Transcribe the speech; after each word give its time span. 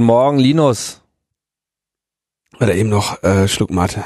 Guten 0.00 0.06
Morgen, 0.06 0.38
Linus. 0.38 1.02
Oder 2.58 2.74
eben 2.74 2.88
noch 2.88 3.22
äh, 3.22 3.46
Schluck 3.48 3.70
Mate. 3.70 4.02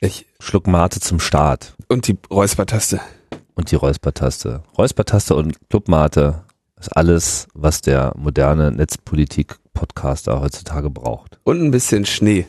Ich. 0.00 0.26
Schluck 0.40 0.66
Mate 0.66 0.98
zum 0.98 1.20
Start. 1.20 1.74
Und 1.86 2.08
die 2.08 2.18
Räuspertaste. 2.28 3.00
Und 3.54 3.70
die 3.70 3.76
Räuspertaste. 3.76 4.64
Räuspertaste 4.76 5.36
und 5.36 5.56
Clubmate 5.70 6.42
ist 6.80 6.88
alles, 6.96 7.46
was 7.54 7.80
der 7.80 8.12
moderne 8.16 8.72
Netzpolitik-Podcaster 8.72 10.40
heutzutage 10.40 10.90
braucht. 10.90 11.38
Und 11.44 11.62
ein 11.62 11.70
bisschen 11.70 12.04
Schnee. 12.04 12.48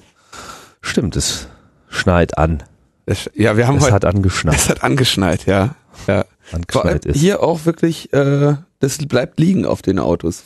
Stimmt, 0.82 1.16
es 1.16 1.50
schneit 1.88 2.40
an. 2.40 2.64
Es, 3.06 3.30
ja, 3.36 3.58
wir 3.58 3.68
haben 3.68 3.78
es 3.78 3.84
heute. 3.84 3.94
Hat 3.94 4.06
angeschneit. 4.06 4.56
Es 4.56 4.70
hat 4.70 4.84
angeschneit, 4.84 5.46
ja. 5.46 5.76
ja. 6.08 6.26
Angeschneit 6.52 7.06
ist. 7.06 7.20
Hier 7.20 7.44
auch 7.44 7.66
wirklich, 7.66 8.12
äh, 8.12 8.56
das 8.80 8.98
bleibt 8.98 9.40
liegen 9.40 9.68
auf 9.68 9.84
den 9.84 10.00
Autos. 10.00 10.44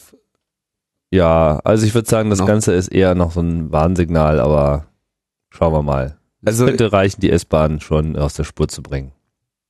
Ja, 1.12 1.60
also 1.64 1.86
ich 1.86 1.94
würde 1.94 2.10
sagen, 2.10 2.30
das 2.30 2.40
noch. 2.40 2.48
Ganze 2.48 2.74
ist 2.74 2.90
eher 2.90 3.16
noch 3.16 3.32
so 3.32 3.40
ein 3.40 3.72
Warnsignal, 3.72 4.40
aber 4.40 4.88
schauen 5.50 5.74
wir 5.74 5.84
mal. 5.84 6.18
Also 6.46 6.66
könnte 6.66 6.92
reichen, 6.92 7.22
die 7.22 7.32
S-Bahn 7.32 7.80
schon 7.80 8.16
aus 8.16 8.34
der 8.34 8.44
Spur 8.44 8.68
zu 8.68 8.84
bringen. 8.84 9.12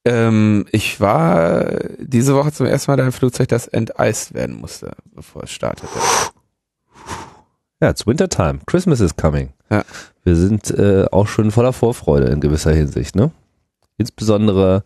Ähm, 0.05 0.65
ich 0.71 1.01
war 1.01 1.79
diese 1.99 2.35
Woche 2.35 2.51
zum 2.51 2.65
ersten 2.65 2.91
Mal 2.91 2.95
in 2.95 3.01
einem 3.01 3.11
Flugzeug, 3.11 3.49
das 3.49 3.67
enteist 3.67 4.33
werden 4.33 4.55
musste, 4.55 4.93
bevor 5.13 5.43
es 5.43 5.51
startete. 5.51 5.87
Ja, 7.81 7.89
it's 7.89 8.07
Wintertime. 8.07 8.59
Christmas 8.65 8.99
is 9.01 9.15
coming. 9.15 9.53
Ja. 9.69 9.83
Wir 10.23 10.35
sind 10.35 10.71
äh, 10.71 11.05
auch 11.11 11.27
schon 11.27 11.51
voller 11.51 11.73
Vorfreude 11.73 12.27
in 12.27 12.39
gewisser 12.39 12.73
Hinsicht, 12.73 13.15
ne? 13.15 13.31
Insbesondere 13.97 14.83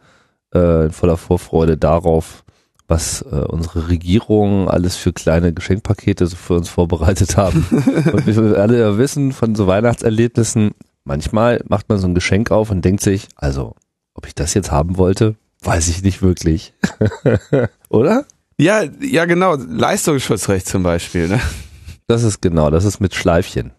äh, 0.51 0.89
voller 0.89 1.17
Vorfreude 1.17 1.77
darauf, 1.77 2.43
was 2.91 3.23
äh, 3.23 3.35
unsere 3.35 3.87
Regierung 3.87 4.69
alles 4.69 4.97
für 4.97 5.13
kleine 5.13 5.53
Geschenkpakete 5.53 6.27
so 6.27 6.35
für 6.35 6.55
uns 6.55 6.69
vorbereitet 6.69 7.37
haben. 7.37 7.65
und 8.13 8.27
wir 8.27 8.59
alle 8.59 8.79
ja 8.79 8.97
wissen 8.99 9.31
von 9.31 9.55
so 9.55 9.65
Weihnachtserlebnissen, 9.65 10.71
manchmal 11.05 11.63
macht 11.67 11.89
man 11.89 11.97
so 11.97 12.07
ein 12.07 12.13
Geschenk 12.13 12.51
auf 12.51 12.69
und 12.69 12.83
denkt 12.83 13.01
sich, 13.01 13.29
also, 13.35 13.75
ob 14.13 14.27
ich 14.27 14.35
das 14.35 14.53
jetzt 14.53 14.71
haben 14.71 14.97
wollte, 14.97 15.35
weiß 15.63 15.87
ich 15.87 16.03
nicht 16.03 16.21
wirklich. 16.21 16.73
Oder? 17.89 18.25
Ja, 18.57 18.83
ja, 18.99 19.25
genau. 19.25 19.55
Leistungsschutzrecht 19.55 20.67
zum 20.67 20.83
Beispiel, 20.83 21.29
ne? 21.29 21.39
Das 22.07 22.23
ist 22.23 22.41
genau, 22.41 22.69
das 22.69 22.83
ist 22.83 22.99
mit 22.99 23.15
Schleifchen. 23.15 23.71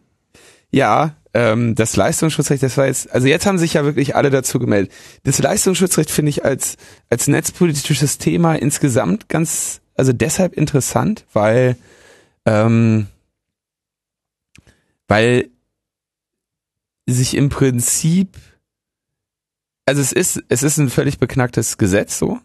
Ja, 0.71 1.15
ähm, 1.35 1.75
das 1.75 1.97
Leistungsschutzrecht, 1.97 2.63
das 2.63 2.77
war 2.77 2.87
jetzt, 2.87 3.11
also 3.13 3.27
jetzt 3.27 3.47
haben 3.47 3.59
sich 3.59 3.75
ja 3.75 3.85
wirklich 3.85 4.15
alle 4.17 4.31
dazu 4.31 4.59
gemeldet. 4.59 4.93
Das 5.25 5.39
Leistungsschutzrecht 5.39 6.11
finde 6.11 6.31
ich 6.31 6.45
als, 6.45 6.77
als 7.09 7.29
netzpolitisches 7.29 8.19
Thema 8.19 8.55
insgesamt 8.55 9.29
ganz, 9.29 9.81
also 9.95 10.13
deshalb 10.13 10.55
interessant, 10.55 11.25
weil, 11.33 11.77
ähm, 12.45 13.07
weil 15.09 15.49
sich 17.07 17.35
im 17.35 17.49
Prinzip, 17.49 18.37
also 19.87 20.01
es 20.01 20.13
ist, 20.13 20.43
es 20.49 20.63
ist 20.63 20.79
ein 20.79 20.91
völlig 20.91 21.19
beknacktes 21.19 21.79
Gesetz 21.79 22.19
so. 22.19 22.39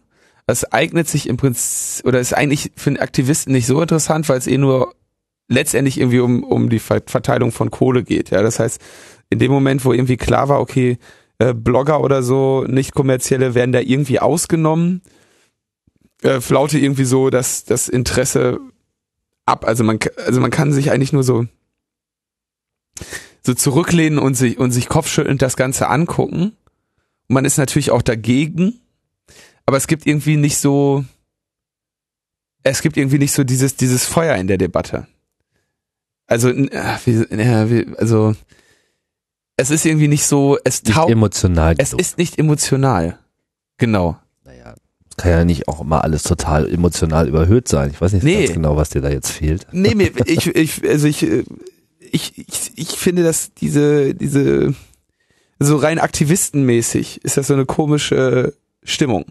Es 0.50 0.64
eignet 0.72 1.10
sich 1.10 1.28
im 1.28 1.36
Prinzip, 1.36 2.06
oder 2.06 2.22
ist 2.22 2.34
eigentlich 2.34 2.72
für 2.78 2.90
einen 2.90 3.00
Aktivisten 3.00 3.52
nicht 3.52 3.68
so 3.68 3.82
interessant, 3.82 4.30
weil 4.30 4.38
es 4.38 4.48
eh 4.48 4.58
nur 4.58 4.96
letztendlich 5.48 6.00
irgendwie 6.00 6.20
um, 6.20 6.44
um 6.44 6.70
die 6.70 6.80
Verteilung 6.80 7.52
von 7.52 7.72
Kohle 7.72 8.04
geht. 8.04 8.32
Ja, 8.32 8.42
das 8.42 8.60
heißt, 8.60 8.82
in 9.30 9.40
dem 9.40 9.52
Moment, 9.52 9.86
wo 9.86 9.94
irgendwie 9.94 10.18
klar 10.18 10.50
war, 10.50 10.60
okay, 10.60 10.98
äh, 11.40 11.54
Blogger 11.54 12.02
oder 12.02 12.24
so, 12.24 12.66
nicht 12.68 12.94
kommerzielle, 12.94 13.56
werden 13.56 13.72
da 13.72 13.80
irgendwie 13.80 14.20
ausgenommen, 14.20 15.02
äh, 16.22 16.42
flaute 16.42 16.80
irgendwie 16.80 17.06
so 17.06 17.30
das, 17.30 17.64
das 17.64 17.88
Interesse 17.88 18.60
ab. 19.46 19.66
Also 19.66 19.84
man, 19.84 20.00
also 20.26 20.42
man 20.42 20.52
kann 20.52 20.74
sich 20.74 20.92
eigentlich 20.92 21.14
nur 21.14 21.24
so, 21.24 21.46
so 23.44 23.54
zurücklehnen 23.54 24.20
und 24.20 24.36
sich, 24.36 24.58
und 24.58 24.72
sich 24.72 24.90
kopfschüttelnd 24.90 25.42
das 25.42 25.56
Ganze 25.56 25.88
angucken. 25.90 26.56
Und 27.30 27.34
man 27.34 27.46
ist 27.46 27.58
natürlich 27.58 27.92
auch 27.92 28.02
dagegen, 28.02 28.82
aber 29.66 29.78
es 29.78 29.88
gibt 29.88 30.08
irgendwie 30.08 30.38
nicht 30.38 30.58
so, 30.58 31.06
es 32.64 32.82
gibt 32.82 32.98
irgendwie 32.98 33.20
nicht 33.20 33.34
so 33.34 33.44
dieses, 33.44 33.76
dieses 33.76 34.06
Feuer 34.06 34.36
in 34.36 34.48
der 34.48 34.58
Debatte. 34.58 35.08
Also, 36.28 36.50
also 37.98 38.36
es 39.56 39.72
ist 39.72 39.86
irgendwie 39.86 40.08
nicht 40.08 40.26
so, 40.26 40.58
es 40.64 40.84
taugt. 40.84 41.10
emotional. 41.10 41.76
Es 41.78 41.92
genug. 41.92 42.02
ist 42.02 42.18
nicht 42.18 42.38
emotional. 42.38 43.18
Genau. 43.78 44.18
Naja, 44.44 44.76
kann 45.18 45.32
ja 45.32 45.46
nicht 45.46 45.68
auch 45.68 45.82
immer 45.82 46.04
alles 46.04 46.24
total 46.24 46.72
emotional 46.72 47.28
überhöht 47.28 47.68
sein. 47.68 47.90
Ich 47.92 48.00
weiß 48.00 48.14
nicht 48.14 48.24
nee. 48.24 48.44
ganz 48.44 48.54
genau, 48.54 48.76
was 48.76 48.90
dir 48.90 49.02
da 49.02 49.10
jetzt 49.10 49.32
fehlt. 49.32 49.66
Nee, 49.72 49.94
nee 49.96 50.12
ich, 50.26 50.48
ich, 50.48 50.88
also 50.88 51.08
ich, 51.08 51.24
ich, 52.00 52.38
ich, 52.38 52.72
ich 52.76 52.90
finde, 52.92 53.24
dass 53.24 53.54
diese, 53.54 54.14
diese, 54.14 54.76
so 55.60 55.78
rein 55.78 55.98
aktivistenmäßig 55.98 57.24
ist 57.24 57.38
das 57.38 57.48
so 57.48 57.54
eine 57.54 57.66
komische 57.66 58.54
Stimmung. 58.84 59.26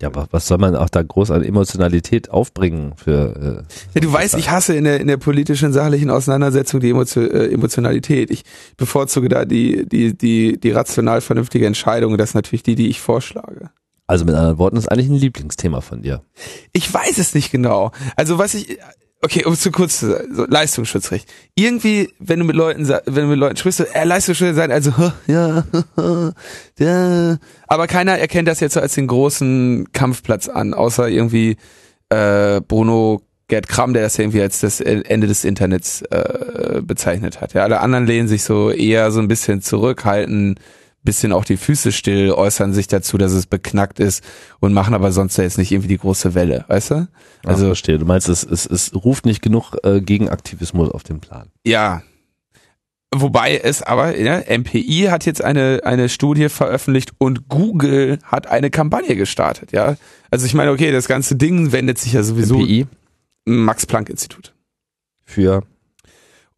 Ja, 0.00 0.08
aber 0.08 0.28
was 0.30 0.46
soll 0.46 0.58
man 0.58 0.76
auch 0.76 0.88
da 0.88 1.02
groß 1.02 1.30
an 1.30 1.42
Emotionalität 1.42 2.30
aufbringen 2.30 2.94
für? 2.96 3.66
Äh, 3.66 3.74
ja, 3.94 4.00
du 4.00 4.12
weißt, 4.12 4.36
ich 4.38 4.50
hasse 4.50 4.74
in 4.74 4.84
der 4.84 5.00
in 5.00 5.08
der 5.08 5.18
politischen 5.18 5.72
sachlichen 5.72 6.08
Auseinandersetzung 6.08 6.80
die 6.80 6.90
Emotio 6.90 7.22
äh, 7.22 7.52
Emotionalität. 7.52 8.30
Ich 8.30 8.44
bevorzuge 8.78 9.28
da 9.28 9.44
die 9.44 9.86
die 9.86 10.16
die 10.16 10.58
die 10.58 10.70
rational 10.70 11.20
vernünftige 11.20 11.66
Entscheidung. 11.66 12.16
Das 12.16 12.30
ist 12.30 12.34
natürlich 12.34 12.62
die, 12.62 12.76
die 12.76 12.88
ich 12.88 13.00
vorschlage. 13.00 13.70
Also 14.06 14.24
mit 14.24 14.34
anderen 14.34 14.58
Worten, 14.58 14.74
das 14.74 14.84
ist 14.84 14.88
eigentlich 14.90 15.08
ein 15.08 15.14
Lieblingsthema 15.14 15.82
von 15.82 16.02
dir. 16.02 16.22
Ich 16.72 16.92
weiß 16.92 17.18
es 17.18 17.34
nicht 17.34 17.52
genau. 17.52 17.92
Also 18.16 18.38
was 18.38 18.54
ich 18.54 18.78
Okay, 19.22 19.44
um 19.44 19.54
zu 19.54 19.70
kurz 19.70 20.00
zu 20.00 20.10
sagen, 20.10 20.34
so 20.34 20.46
Leistungsschutzrecht. 20.46 21.30
Irgendwie, 21.54 22.08
wenn 22.18 22.38
du 22.38 22.46
mit 22.46 22.56
Leuten, 22.56 22.88
wenn 22.88 23.24
du 23.24 23.28
mit 23.28 23.38
Leuten 23.38 23.56
sprichst, 23.56 23.78
so, 23.78 23.84
äh, 23.84 24.04
Leistungsschutz 24.04 24.56
sein, 24.56 24.72
also, 24.72 24.92
ja, 25.26 25.64
ja, 26.78 27.38
aber 27.66 27.86
keiner 27.86 28.18
erkennt 28.18 28.48
das 28.48 28.60
jetzt 28.60 28.74
so 28.74 28.80
als 28.80 28.94
den 28.94 29.06
großen 29.06 29.92
Kampfplatz 29.92 30.48
an, 30.48 30.72
außer 30.72 31.08
irgendwie 31.08 31.58
äh, 32.08 32.62
Bruno 32.62 33.20
Gerd 33.48 33.68
Kram, 33.68 33.92
der 33.92 34.04
das 34.04 34.18
irgendwie 34.18 34.40
als 34.40 34.60
das 34.60 34.80
Ende 34.80 35.26
des 35.26 35.44
Internets 35.44 36.00
äh, 36.02 36.80
bezeichnet 36.82 37.42
hat. 37.42 37.52
Ja, 37.52 37.64
alle 37.64 37.80
anderen 37.80 38.06
lehnen 38.06 38.28
sich 38.28 38.42
so 38.42 38.70
eher 38.70 39.10
so 39.10 39.20
ein 39.20 39.28
bisschen 39.28 39.60
zurückhalten, 39.60 40.54
bisschen 41.02 41.32
auch 41.32 41.44
die 41.44 41.56
Füße 41.56 41.92
still, 41.92 42.32
äußern 42.32 42.72
sich 42.72 42.86
dazu, 42.86 43.18
dass 43.18 43.32
es 43.32 43.46
beknackt 43.46 44.00
ist 44.00 44.22
und 44.60 44.72
machen 44.72 44.94
aber 44.94 45.12
sonst 45.12 45.36
jetzt 45.38 45.58
nicht 45.58 45.72
irgendwie 45.72 45.88
die 45.88 45.98
große 45.98 46.34
Welle, 46.34 46.64
weißt 46.68 46.90
du? 46.90 47.08
Also 47.44 47.64
Ach, 47.64 47.68
verstehe. 47.68 47.98
Du 47.98 48.06
meinst, 48.06 48.28
es, 48.28 48.44
es, 48.44 48.66
es 48.66 48.94
ruft 48.94 49.26
nicht 49.26 49.42
genug 49.42 49.76
äh, 49.82 50.00
Gegenaktivismus 50.00 50.90
auf 50.90 51.02
den 51.02 51.20
Plan. 51.20 51.50
Ja. 51.64 52.02
Wobei 53.12 53.56
es 53.56 53.82
aber, 53.82 54.16
ja, 54.18 54.38
MPI 54.38 55.08
hat 55.10 55.26
jetzt 55.26 55.42
eine, 55.42 55.80
eine 55.84 56.08
Studie 56.08 56.48
veröffentlicht 56.48 57.12
und 57.18 57.48
Google 57.48 58.18
hat 58.22 58.46
eine 58.46 58.70
Kampagne 58.70 59.16
gestartet, 59.16 59.72
ja. 59.72 59.96
Also 60.30 60.46
ich 60.46 60.54
meine, 60.54 60.70
okay, 60.70 60.92
das 60.92 61.08
ganze 61.08 61.34
Ding 61.34 61.72
wendet 61.72 61.98
sich 61.98 62.12
ja 62.12 62.22
sowieso. 62.22 62.58
MPI? 62.58 62.86
Max-Planck-Institut. 63.46 64.54
Für 65.24 65.64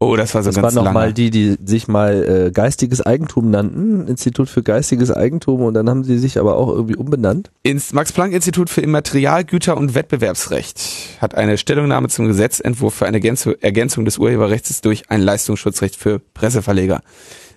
Oh, 0.03 0.17
das 0.17 0.35
war 0.35 0.43
so 0.43 0.49
das 0.49 0.55
ganz 0.55 0.75
waren 0.75 0.83
noch 0.83 0.91
mal 0.91 1.13
die, 1.13 1.29
die 1.29 1.55
sich 1.63 1.87
mal 1.87 2.47
äh, 2.47 2.51
geistiges 2.51 3.01
Eigentum 3.01 3.49
nannten, 3.49 4.05
Institut 4.07 4.49
für 4.49 4.61
geistiges 4.61 5.11
Eigentum 5.11 5.61
und 5.61 5.73
dann 5.75 5.89
haben 5.89 6.03
sie 6.03 6.17
sich 6.17 6.37
aber 6.37 6.57
auch 6.57 6.67
irgendwie 6.67 6.97
umbenannt. 6.97 7.51
Ins 7.63 7.93
Max-Planck-Institut 7.93 8.69
für 8.69 8.81
Immaterial, 8.81 9.45
Güter 9.45 9.77
und 9.77 9.95
Wettbewerbsrecht 9.95 10.81
hat 11.19 11.35
eine 11.35 11.57
Stellungnahme 11.57 12.09
zum 12.09 12.27
Gesetzentwurf 12.27 12.93
für 12.93 13.05
eine 13.05 13.23
Ergänzung 13.23 14.03
des 14.03 14.17
Urheberrechts 14.17 14.81
durch 14.81 15.09
ein 15.09 15.21
Leistungsschutzrecht 15.21 15.95
für 15.95 16.19
Presseverleger 16.19 17.01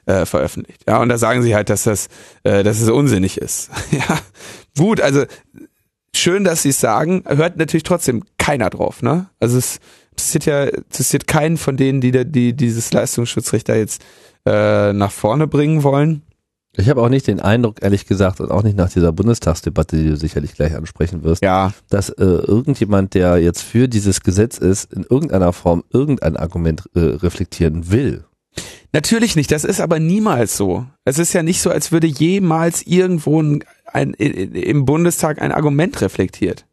äh, 0.06 0.24
veröffentlicht. 0.24 0.84
Ja, 0.86 1.00
und 1.02 1.08
da 1.08 1.18
sagen 1.18 1.42
sie 1.42 1.56
halt, 1.56 1.68
dass 1.68 1.82
das, 1.82 2.06
äh, 2.44 2.62
dass 2.62 2.80
es 2.80 2.88
unsinnig 2.88 3.38
ist. 3.38 3.70
ja, 3.90 4.18
gut, 4.78 5.00
also 5.00 5.24
schön, 6.14 6.44
dass 6.44 6.62
sie 6.62 6.68
es 6.68 6.80
sagen, 6.80 7.24
hört 7.26 7.56
natürlich 7.56 7.82
trotzdem 7.82 8.22
keiner 8.38 8.70
drauf, 8.70 9.02
ne? 9.02 9.26
Also 9.40 9.58
es 9.58 9.80
interessiert 10.16 10.46
ja 10.46 10.64
interessiert 10.64 11.26
keinen 11.26 11.58
von 11.58 11.76
denen, 11.76 12.00
die 12.00 12.10
die 12.24 12.54
dieses 12.54 12.92
Leistungsschutzrecht 12.92 13.68
da 13.68 13.74
jetzt 13.74 14.02
äh, 14.46 14.92
nach 14.92 15.12
vorne 15.12 15.46
bringen 15.46 15.82
wollen. 15.82 16.22
Ich 16.78 16.90
habe 16.90 17.00
auch 17.02 17.08
nicht 17.08 17.26
den 17.26 17.40
Eindruck, 17.40 17.82
ehrlich 17.82 18.06
gesagt, 18.06 18.40
und 18.40 18.50
auch 18.50 18.62
nicht 18.62 18.76
nach 18.76 18.90
dieser 18.90 19.10
Bundestagsdebatte, 19.10 19.96
die 19.96 20.10
du 20.10 20.16
sicherlich 20.16 20.54
gleich 20.54 20.74
ansprechen 20.74 21.22
wirst, 21.24 21.42
ja. 21.42 21.72
dass 21.88 22.10
äh, 22.10 22.24
irgendjemand, 22.24 23.14
der 23.14 23.38
jetzt 23.38 23.62
für 23.62 23.88
dieses 23.88 24.20
Gesetz 24.20 24.58
ist, 24.58 24.92
in 24.92 25.04
irgendeiner 25.08 25.54
Form 25.54 25.84
irgendein 25.90 26.36
Argument 26.36 26.84
äh, 26.94 27.00
reflektieren 27.00 27.90
will. 27.90 28.24
Natürlich 28.92 29.36
nicht, 29.36 29.50
das 29.52 29.64
ist 29.64 29.80
aber 29.80 29.98
niemals 29.98 30.56
so. 30.56 30.86
Es 31.04 31.18
ist 31.18 31.32
ja 31.32 31.42
nicht 31.42 31.62
so, 31.62 31.70
als 31.70 31.92
würde 31.92 32.06
jemals 32.06 32.82
irgendwo 32.86 33.42
ein, 33.42 33.64
ein, 33.86 34.12
im 34.12 34.84
Bundestag 34.84 35.40
ein 35.40 35.52
Argument 35.52 35.98
reflektiert. 36.02 36.66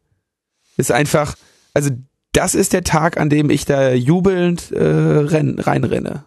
Ist 0.76 0.92
einfach, 0.92 1.34
also 1.72 1.90
das 2.34 2.54
ist 2.54 2.72
der 2.72 2.84
Tag, 2.84 3.16
an 3.18 3.30
dem 3.30 3.48
ich 3.48 3.64
da 3.64 3.92
jubelnd 3.92 4.72
äh, 4.72 4.82
renn, 4.82 5.58
reinrenne. 5.58 6.24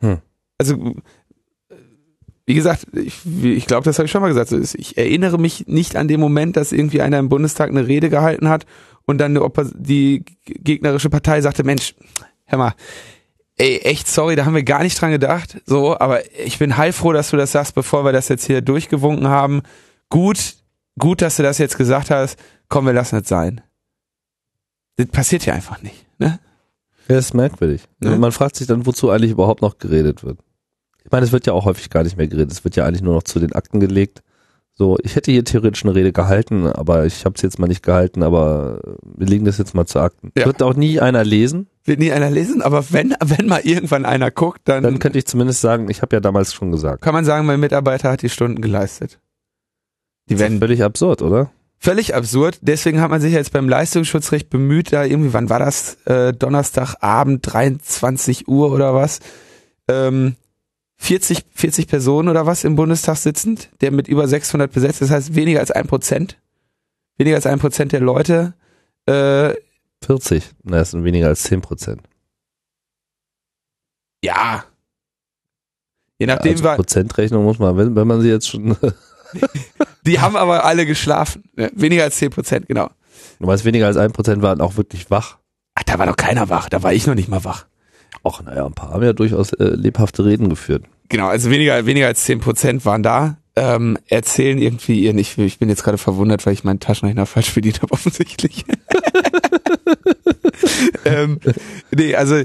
Hm. 0.00 0.18
Also, 0.58 0.94
wie 2.46 2.54
gesagt, 2.54 2.86
ich, 2.94 3.26
ich 3.42 3.66
glaube, 3.66 3.84
das 3.84 3.98
habe 3.98 4.06
ich 4.06 4.12
schon 4.12 4.22
mal 4.22 4.32
gesagt. 4.32 4.52
Ich 4.52 4.96
erinnere 4.96 5.38
mich 5.38 5.66
nicht 5.66 5.96
an 5.96 6.08
den 6.08 6.20
Moment, 6.20 6.56
dass 6.56 6.72
irgendwie 6.72 7.02
einer 7.02 7.18
im 7.18 7.28
Bundestag 7.28 7.70
eine 7.70 7.86
Rede 7.86 8.08
gehalten 8.08 8.48
hat 8.48 8.66
und 9.04 9.18
dann 9.18 9.38
die 9.74 10.24
gegnerische 10.44 11.10
Partei 11.10 11.40
sagte, 11.40 11.64
Mensch, 11.64 11.94
hör 12.44 12.58
mal, 12.58 12.74
ey, 13.56 13.78
echt 13.78 14.06
sorry, 14.06 14.36
da 14.36 14.44
haben 14.44 14.54
wir 14.54 14.62
gar 14.62 14.82
nicht 14.82 15.00
dran 15.00 15.10
gedacht, 15.10 15.60
so, 15.66 15.98
aber 15.98 16.20
ich 16.38 16.58
bin 16.58 16.76
heilfroh, 16.76 17.12
dass 17.12 17.30
du 17.30 17.36
das 17.36 17.52
sagst, 17.52 17.74
bevor 17.74 18.04
wir 18.04 18.12
das 18.12 18.28
jetzt 18.28 18.46
hier 18.46 18.60
durchgewunken 18.60 19.28
haben. 19.28 19.62
Gut, 20.08 20.56
gut, 20.98 21.22
dass 21.22 21.36
du 21.36 21.42
das 21.42 21.58
jetzt 21.58 21.76
gesagt 21.76 22.10
hast. 22.10 22.38
Komm, 22.68 22.86
wir 22.86 22.92
lassen 22.92 23.16
es 23.16 23.28
sein. 23.28 23.60
Das 24.96 25.06
passiert 25.08 25.46
ja 25.46 25.54
einfach 25.54 25.82
nicht, 25.82 26.06
ne? 26.18 26.38
Ja, 27.08 27.18
ist 27.18 27.34
merkwürdig. 27.34 27.82
Ja. 28.02 28.16
Man 28.16 28.32
fragt 28.32 28.56
sich 28.56 28.66
dann, 28.66 28.86
wozu 28.86 29.10
eigentlich 29.10 29.30
überhaupt 29.30 29.62
noch 29.62 29.78
geredet 29.78 30.24
wird. 30.24 30.40
Ich 31.04 31.12
meine, 31.12 31.24
es 31.24 31.32
wird 31.32 31.46
ja 31.46 31.52
auch 31.52 31.66
häufig 31.66 31.88
gar 31.90 32.02
nicht 32.02 32.16
mehr 32.16 32.26
geredet. 32.26 32.50
Es 32.50 32.64
wird 32.64 32.74
ja 32.74 32.84
eigentlich 32.84 33.02
nur 33.02 33.14
noch 33.14 33.22
zu 33.22 33.38
den 33.38 33.52
Akten 33.52 33.78
gelegt. 33.78 34.22
So, 34.78 34.98
ich 35.02 35.16
hätte 35.16 35.30
hier 35.30 35.44
theoretisch 35.44 35.84
eine 35.84 35.94
Rede 35.94 36.12
gehalten, 36.12 36.66
aber 36.66 37.06
ich 37.06 37.24
habe 37.24 37.34
es 37.36 37.42
jetzt 37.42 37.58
mal 37.58 37.66
nicht 37.66 37.82
gehalten, 37.82 38.22
aber 38.22 38.80
wir 39.02 39.26
legen 39.26 39.46
das 39.46 39.56
jetzt 39.56 39.74
mal 39.74 39.86
zu 39.86 40.00
Akten. 40.00 40.32
Ja. 40.36 40.44
Wird 40.44 40.62
auch 40.62 40.74
nie 40.74 41.00
einer 41.00 41.24
lesen. 41.24 41.68
Wird 41.84 41.98
nie 41.98 42.12
einer 42.12 42.28
lesen, 42.28 42.60
aber 42.60 42.90
wenn, 42.90 43.14
wenn 43.24 43.46
mal 43.46 43.60
irgendwann 43.62 44.04
einer 44.04 44.30
guckt, 44.30 44.62
dann. 44.64 44.82
Dann 44.82 44.98
könnte 44.98 45.18
ich 45.18 45.26
zumindest 45.26 45.62
sagen, 45.62 45.88
ich 45.88 46.02
habe 46.02 46.14
ja 46.14 46.20
damals 46.20 46.52
schon 46.52 46.72
gesagt. 46.72 47.00
Kann 47.00 47.14
man 47.14 47.24
sagen, 47.24 47.46
mein 47.46 47.60
Mitarbeiter 47.60 48.10
hat 48.10 48.20
die 48.20 48.28
Stunden 48.28 48.60
geleistet. 48.60 49.18
Die 50.28 50.38
werden 50.38 50.58
völlig 50.58 50.82
absurd, 50.82 51.22
oder? 51.22 51.50
Völlig 51.78 52.14
absurd. 52.14 52.58
Deswegen 52.62 53.00
hat 53.00 53.10
man 53.10 53.20
sich 53.20 53.32
jetzt 53.32 53.52
beim 53.52 53.68
Leistungsschutzrecht 53.68 54.50
bemüht, 54.50 54.92
da 54.92 55.04
irgendwie, 55.04 55.32
wann 55.32 55.50
war 55.50 55.58
das? 55.58 55.96
Äh, 56.06 56.32
Donnerstagabend, 56.32 57.40
23 57.52 58.48
Uhr 58.48 58.72
oder 58.72 58.94
was? 58.94 59.20
Ähm, 59.88 60.36
40, 60.98 61.44
40 61.52 61.88
Personen 61.88 62.28
oder 62.28 62.46
was 62.46 62.64
im 62.64 62.76
Bundestag 62.76 63.16
sitzend, 63.16 63.68
der 63.80 63.90
mit 63.90 64.08
über 64.08 64.26
600 64.26 64.72
besetzt, 64.72 65.02
das 65.02 65.10
heißt 65.10 65.34
weniger 65.34 65.60
als 65.60 65.70
ein 65.70 65.86
Prozent. 65.86 66.38
Weniger 67.18 67.36
als 67.36 67.46
ein 67.46 67.58
Prozent 67.58 67.92
der 67.92 68.00
Leute. 68.00 68.54
Äh, 69.06 69.54
40, 70.04 70.50
na, 70.64 70.78
das 70.78 70.90
sind 70.92 71.04
weniger 71.04 71.28
als 71.28 71.42
10 71.44 71.60
Prozent. 71.60 72.02
Ja. 74.24 74.64
Je 76.18 76.26
nachdem 76.26 76.52
also 76.52 76.64
war. 76.64 76.76
Prozentrechnung 76.76 77.44
muss 77.44 77.58
man, 77.58 77.76
wenn, 77.76 77.94
wenn 77.94 78.06
man 78.06 78.20
sie 78.22 78.28
jetzt 78.28 78.48
schon. 78.48 78.76
die 80.06 80.20
haben 80.20 80.36
aber 80.36 80.64
alle 80.64 80.86
geschlafen. 80.86 81.44
Ja, 81.56 81.68
weniger 81.74 82.04
als 82.04 82.16
10 82.16 82.30
Prozent, 82.30 82.68
genau. 82.68 82.88
Du 83.38 83.46
meinst, 83.46 83.64
weniger 83.64 83.86
als 83.86 83.96
ein 83.96 84.12
Prozent 84.12 84.42
waren 84.42 84.60
auch 84.60 84.76
wirklich 84.76 85.10
wach. 85.10 85.38
Ach, 85.74 85.82
da 85.82 85.98
war 85.98 86.06
doch 86.06 86.16
keiner 86.16 86.48
wach. 86.48 86.68
Da 86.68 86.82
war 86.82 86.92
ich 86.92 87.06
noch 87.06 87.14
nicht 87.14 87.28
mal 87.28 87.44
wach. 87.44 87.66
Ach, 88.24 88.42
naja, 88.42 88.64
ein 88.64 88.72
paar 88.72 88.90
haben 88.90 89.02
ja 89.02 89.12
durchaus 89.12 89.52
äh, 89.52 89.64
lebhafte 89.64 90.24
Reden 90.24 90.48
geführt. 90.48 90.84
Genau, 91.08 91.28
also 91.28 91.50
weniger, 91.50 91.86
weniger 91.86 92.06
als 92.06 92.24
zehn 92.24 92.40
Prozent 92.40 92.84
waren 92.84 93.02
da. 93.02 93.36
Ähm, 93.54 93.98
erzählen 94.08 94.58
irgendwie 94.58 95.04
ihren, 95.04 95.18
ich, 95.18 95.38
ich 95.38 95.58
bin 95.58 95.68
jetzt 95.68 95.82
gerade 95.82 95.98
verwundert, 95.98 96.44
weil 96.44 96.52
ich 96.52 96.64
meinen 96.64 96.80
Taschenrechner 96.80 97.26
falsch 97.26 97.54
bedient 97.54 97.82
habe, 97.82 97.92
offensichtlich. 97.92 98.64
ähm, 101.04 101.38
nee, 101.94 102.14
also 102.14 102.36
äh, 102.36 102.44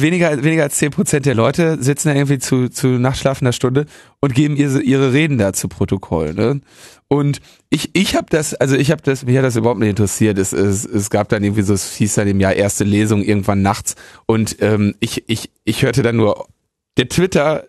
weniger, 0.00 0.42
weniger 0.42 0.64
als 0.64 0.76
zehn 0.76 0.90
Prozent 0.90 1.26
der 1.26 1.34
Leute 1.34 1.82
sitzen 1.82 2.08
da 2.08 2.14
irgendwie 2.14 2.38
zu, 2.38 2.68
zu 2.68 2.86
nachschlafender 2.86 3.52
Stunde 3.52 3.86
und 4.20 4.34
geben 4.34 4.56
ihre, 4.56 4.80
ihre 4.80 5.12
Reden 5.12 5.38
da 5.38 5.52
zu 5.52 5.68
Protokoll. 5.68 6.34
Ne? 6.34 6.60
Und 7.08 7.40
ich, 7.70 7.90
ich 7.94 8.16
habe 8.16 8.26
das, 8.30 8.54
also 8.54 8.76
ich 8.76 8.90
habe 8.90 9.02
das, 9.02 9.24
mich 9.24 9.36
hat 9.36 9.44
das 9.44 9.56
überhaupt 9.56 9.80
nicht 9.80 9.90
interessiert. 9.90 10.38
Es, 10.38 10.52
es, 10.52 10.84
es 10.84 11.10
gab 11.10 11.28
dann 11.28 11.42
irgendwie 11.44 11.62
so, 11.62 11.74
es 11.74 11.94
hieß 11.94 12.14
dann 12.14 12.28
im 12.28 12.40
Jahr 12.40 12.54
erste 12.54 12.84
Lesung 12.84 13.22
irgendwann 13.22 13.62
nachts 13.62 13.94
und 14.26 14.56
ähm, 14.60 14.94
ich, 15.00 15.24
ich, 15.28 15.50
ich 15.64 15.82
hörte 15.82 16.02
dann 16.02 16.16
nur, 16.16 16.46
der 16.96 17.08
Twitter, 17.08 17.64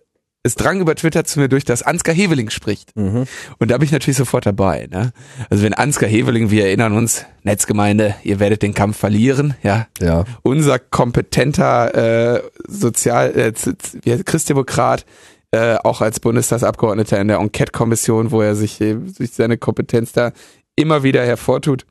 es 0.46 0.54
drang 0.54 0.80
über 0.80 0.94
Twitter 0.94 1.24
zu 1.24 1.40
mir 1.40 1.50
durch, 1.50 1.66
dass 1.66 1.82
Ansgar 1.82 2.14
Heveling 2.14 2.52
spricht. 2.52 2.96
Mhm. 2.96 3.26
Und 3.58 3.72
da 3.72 3.78
bin 3.80 3.86
ich 3.86 3.92
natürlich 3.92 4.18
sofort 4.18 4.46
dabei. 4.46 4.88
Ne? 4.92 5.12
Also 5.50 5.64
wenn 5.64 5.74
Ansgar 5.74 6.08
Heveling, 6.08 6.52
wir 6.52 6.66
erinnern 6.66 6.94
uns, 6.94 7.26
Netzgemeinde, 7.42 8.16
ihr 8.24 8.40
werdet 8.40 8.62
den 8.62 8.76
Kampf 8.76 8.98
verlieren, 8.98 9.56
ja. 9.64 9.88
ja. 10.00 10.24
Unser 10.44 10.78
kompetenter 10.78 12.36
äh, 12.36 12.44
Sozial, 12.68 13.36
äh, 13.36 14.24
Christdemokrat, 14.24 15.06
äh, 15.50 15.78
auch 15.84 16.02
als 16.02 16.20
Bundestagsabgeordneter 16.20 17.20
in 17.20 17.30
der 17.30 17.38
Enquete-Kommission, 17.38 18.30
wo 18.30 18.42
er 18.42 18.56
sich 18.56 18.80
äh, 18.82 18.96
durch 18.96 19.32
seine 19.32 19.58
Kompetenz 19.58 20.12
da 20.12 20.32
immer 20.76 21.02
wieder 21.02 21.26
hervortut, 21.26 21.88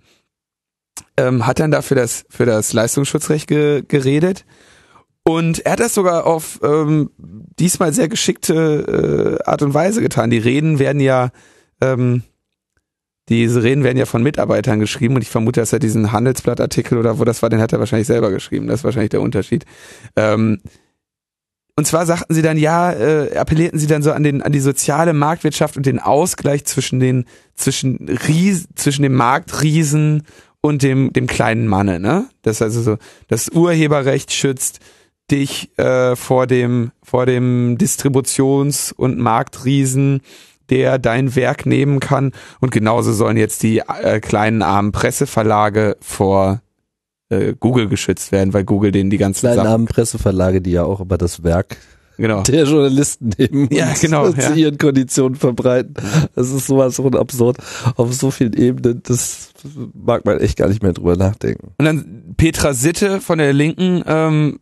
ähm, 1.16 1.44
hat 1.44 1.58
dann 1.58 1.72
da 1.72 1.82
für 1.82 1.96
das, 1.96 2.24
für 2.30 2.46
das 2.46 2.72
Leistungsschutzrecht 2.72 3.48
ge 3.48 3.82
geredet. 3.86 4.44
Und 5.24 5.64
er 5.64 5.72
hat 5.72 5.80
das 5.80 5.94
sogar 5.94 6.26
auf 6.26 6.60
ähm, 6.62 7.10
diesmal 7.18 7.94
sehr 7.94 8.08
geschickte 8.08 9.38
äh, 9.42 9.48
Art 9.48 9.62
und 9.62 9.72
Weise 9.72 10.02
getan. 10.02 10.28
Die 10.28 10.38
Reden 10.38 10.78
werden 10.78 11.00
ja, 11.00 11.30
ähm, 11.80 12.22
diese 13.30 13.62
Reden 13.62 13.84
werden 13.84 13.96
ja 13.96 14.04
von 14.04 14.22
Mitarbeitern 14.22 14.80
geschrieben 14.80 15.14
und 15.14 15.22
ich 15.22 15.30
vermute, 15.30 15.60
dass 15.60 15.72
er 15.72 15.78
diesen 15.78 16.12
Handelsblattartikel 16.12 16.98
oder 16.98 17.18
wo 17.18 17.24
das 17.24 17.40
war, 17.40 17.48
den 17.48 17.62
hat 17.62 17.72
er 17.72 17.78
wahrscheinlich 17.78 18.06
selber 18.06 18.30
geschrieben. 18.30 18.66
Das 18.66 18.80
ist 18.80 18.84
wahrscheinlich 18.84 19.10
der 19.10 19.22
Unterschied. 19.22 19.64
Ähm, 20.14 20.60
und 21.76 21.86
zwar 21.86 22.04
sagten 22.04 22.34
sie 22.34 22.42
dann, 22.42 22.58
ja, 22.58 22.92
äh, 22.92 23.34
appellierten 23.34 23.78
sie 23.78 23.86
dann 23.86 24.02
so 24.02 24.12
an 24.12 24.22
den 24.22 24.42
an 24.42 24.52
die 24.52 24.60
soziale 24.60 25.14
Marktwirtschaft 25.14 25.78
und 25.78 25.86
den 25.86 25.98
Ausgleich 26.00 26.66
zwischen 26.66 27.00
den 27.00 27.24
zwischen 27.54 28.08
Ries, 28.28 28.68
zwischen 28.74 29.02
dem 29.02 29.14
Marktriesen 29.14 30.22
und 30.60 30.82
dem 30.82 31.14
dem 31.14 31.26
kleinen 31.26 31.66
Manne, 31.66 31.98
ne? 31.98 32.26
Das 32.42 32.60
also 32.60 32.82
so 32.82 32.98
das 33.26 33.48
Urheberrecht 33.48 34.32
schützt 34.32 34.80
dich 35.30 35.76
äh, 35.78 36.16
vor 36.16 36.46
dem 36.46 36.92
vor 37.02 37.26
dem 37.26 37.78
Distributions- 37.78 38.92
und 38.92 39.18
Marktriesen, 39.18 40.20
der 40.70 40.98
dein 40.98 41.34
Werk 41.36 41.66
nehmen 41.66 42.00
kann 42.00 42.32
und 42.60 42.70
genauso 42.70 43.12
sollen 43.12 43.36
jetzt 43.36 43.62
die 43.62 43.78
äh, 43.78 44.20
kleinen 44.20 44.62
armen 44.62 44.92
Presseverlage 44.92 45.96
vor 46.00 46.60
äh, 47.30 47.54
Google 47.58 47.88
geschützt 47.88 48.32
werden, 48.32 48.52
weil 48.52 48.64
Google 48.64 48.92
den 48.92 49.10
die 49.10 49.18
ganzen 49.18 49.46
Kleinen 49.50 49.64
Sachen 49.64 49.86
Presseverlage, 49.86 50.60
die 50.60 50.72
ja 50.72 50.84
auch 50.84 51.00
über 51.00 51.18
das 51.18 51.42
Werk 51.42 51.76
genau. 52.16 52.42
der 52.42 52.64
Journalisten 52.64 53.30
nehmen 53.38 53.68
ja, 53.70 53.92
genau, 54.00 54.30
zu 54.32 54.40
ja. 54.40 54.54
ihren 54.54 54.78
Konditionen 54.78 55.36
verbreiten. 55.36 55.94
Das 56.34 56.50
ist 56.50 56.66
sowas 56.66 56.96
von 56.96 57.14
absurd 57.16 57.58
auf 57.96 58.12
so 58.12 58.30
vielen 58.30 58.54
Ebenen, 58.54 59.02
das 59.04 59.52
mag 59.94 60.24
man 60.24 60.40
echt 60.40 60.58
gar 60.58 60.68
nicht 60.68 60.82
mehr 60.82 60.92
drüber 60.92 61.16
nachdenken. 61.16 61.72
Und 61.78 61.84
dann 61.84 62.34
Petra 62.36 62.74
Sitte 62.74 63.20
von 63.20 63.38
der 63.38 63.52
Linken 63.52 64.02
ähm, 64.06 64.60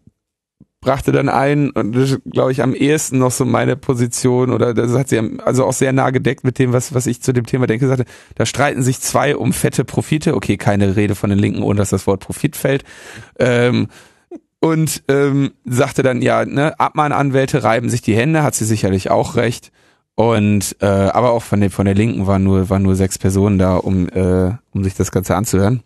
brachte 0.83 1.13
dann 1.13 1.31
ein, 1.31 1.71
und 1.71 1.97
das 1.97 2.19
glaube 2.31 2.53
ich 2.53 2.63
am 2.63 2.75
ehesten 2.75 3.19
noch 3.19 3.31
so 3.31 3.47
meine 3.47 3.77
Position, 3.77 4.53
oder 4.53 4.75
das 4.75 4.93
hat 4.93 5.09
sie 5.09 5.39
also 5.43 5.65
auch 5.65 5.73
sehr 5.73 5.95
nah 5.95 6.11
gedeckt 6.11 6.45
mit 6.45 6.59
dem, 6.59 6.75
was, 6.75 6.93
was 6.93 7.07
ich 7.07 7.23
zu 7.23 7.33
dem 7.33 7.47
Thema 7.47 7.67
denke, 7.67 7.89
sagte, 7.89 8.05
da 8.35 8.45
streiten 8.45 8.83
sich 8.83 9.01
zwei 9.01 9.35
um 9.35 9.55
fette 9.55 9.85
Profite, 9.85 10.35
okay, 10.35 10.59
keine 10.59 10.95
Rede 10.97 11.15
von 11.15 11.31
den 11.31 11.39
Linken, 11.39 11.63
ohne 11.63 11.79
dass 11.79 11.91
das 11.91 12.07
Wort 12.07 12.21
Profit 12.21 12.57
fällt, 12.57 12.85
ähm, 13.39 13.89
und 14.61 15.03
ähm, 15.09 15.53
sagte 15.65 16.03
dann, 16.03 16.21
ja, 16.21 16.45
ne, 16.45 16.79
Abmahnanwälte 16.79 17.65
reiben 17.65 17.89
sich 17.89 18.03
die 18.03 18.15
Hände, 18.15 18.43
hat 18.43 18.55
sie 18.55 18.65
sicherlich 18.65 19.11
auch 19.11 19.37
recht. 19.37 19.73
Und 20.15 20.77
äh, 20.81 20.87
aber 20.87 21.31
auch 21.31 21.43
von 21.43 21.61
der 21.61 21.71
von 21.71 21.87
der 21.87 21.95
Linken 21.95 22.27
waren 22.27 22.45
nur 22.45 22.69
waren 22.69 22.83
nur 22.83 22.95
sechs 22.95 23.19
Personen 23.19 23.59
da, 23.59 23.77
um 23.77 24.09
äh, 24.11 24.53
um 24.73 24.85
sich 24.85 24.95
das 24.95 25.11
Ganze 25.11 25.35
anzuhören. 25.35 25.83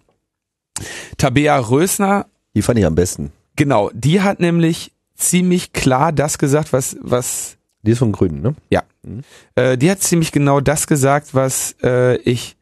Tabea 1.17 1.59
Rösner, 1.59 2.27
die 2.55 2.63
fand 2.63 2.79
ich 2.79 2.85
am 2.85 2.97
besten. 2.97 3.33
Genau, 3.57 3.91
die 3.95 4.21
hat 4.21 4.41
nämlich 4.41 4.93
ziemlich 5.15 5.73
klar 5.73 6.13
das 6.13 6.39
gesagt, 6.39 6.73
was, 6.73 6.97
was. 7.01 7.57
Die 7.83 7.93
ist 7.93 7.99
von 7.99 8.13
Grünen, 8.13 8.43
ne? 8.43 8.55
Ja. 8.69 8.83
Mhm. 9.03 9.23
Äh, 9.55 9.79
die 9.79 9.91
hat 9.91 10.03
ziemlich 10.03 10.33
genau 10.33 10.61
das 10.61 10.87
gesagt, 10.87 11.35
was 11.35 11.77
äh, 11.83 12.17
ich 12.19 12.57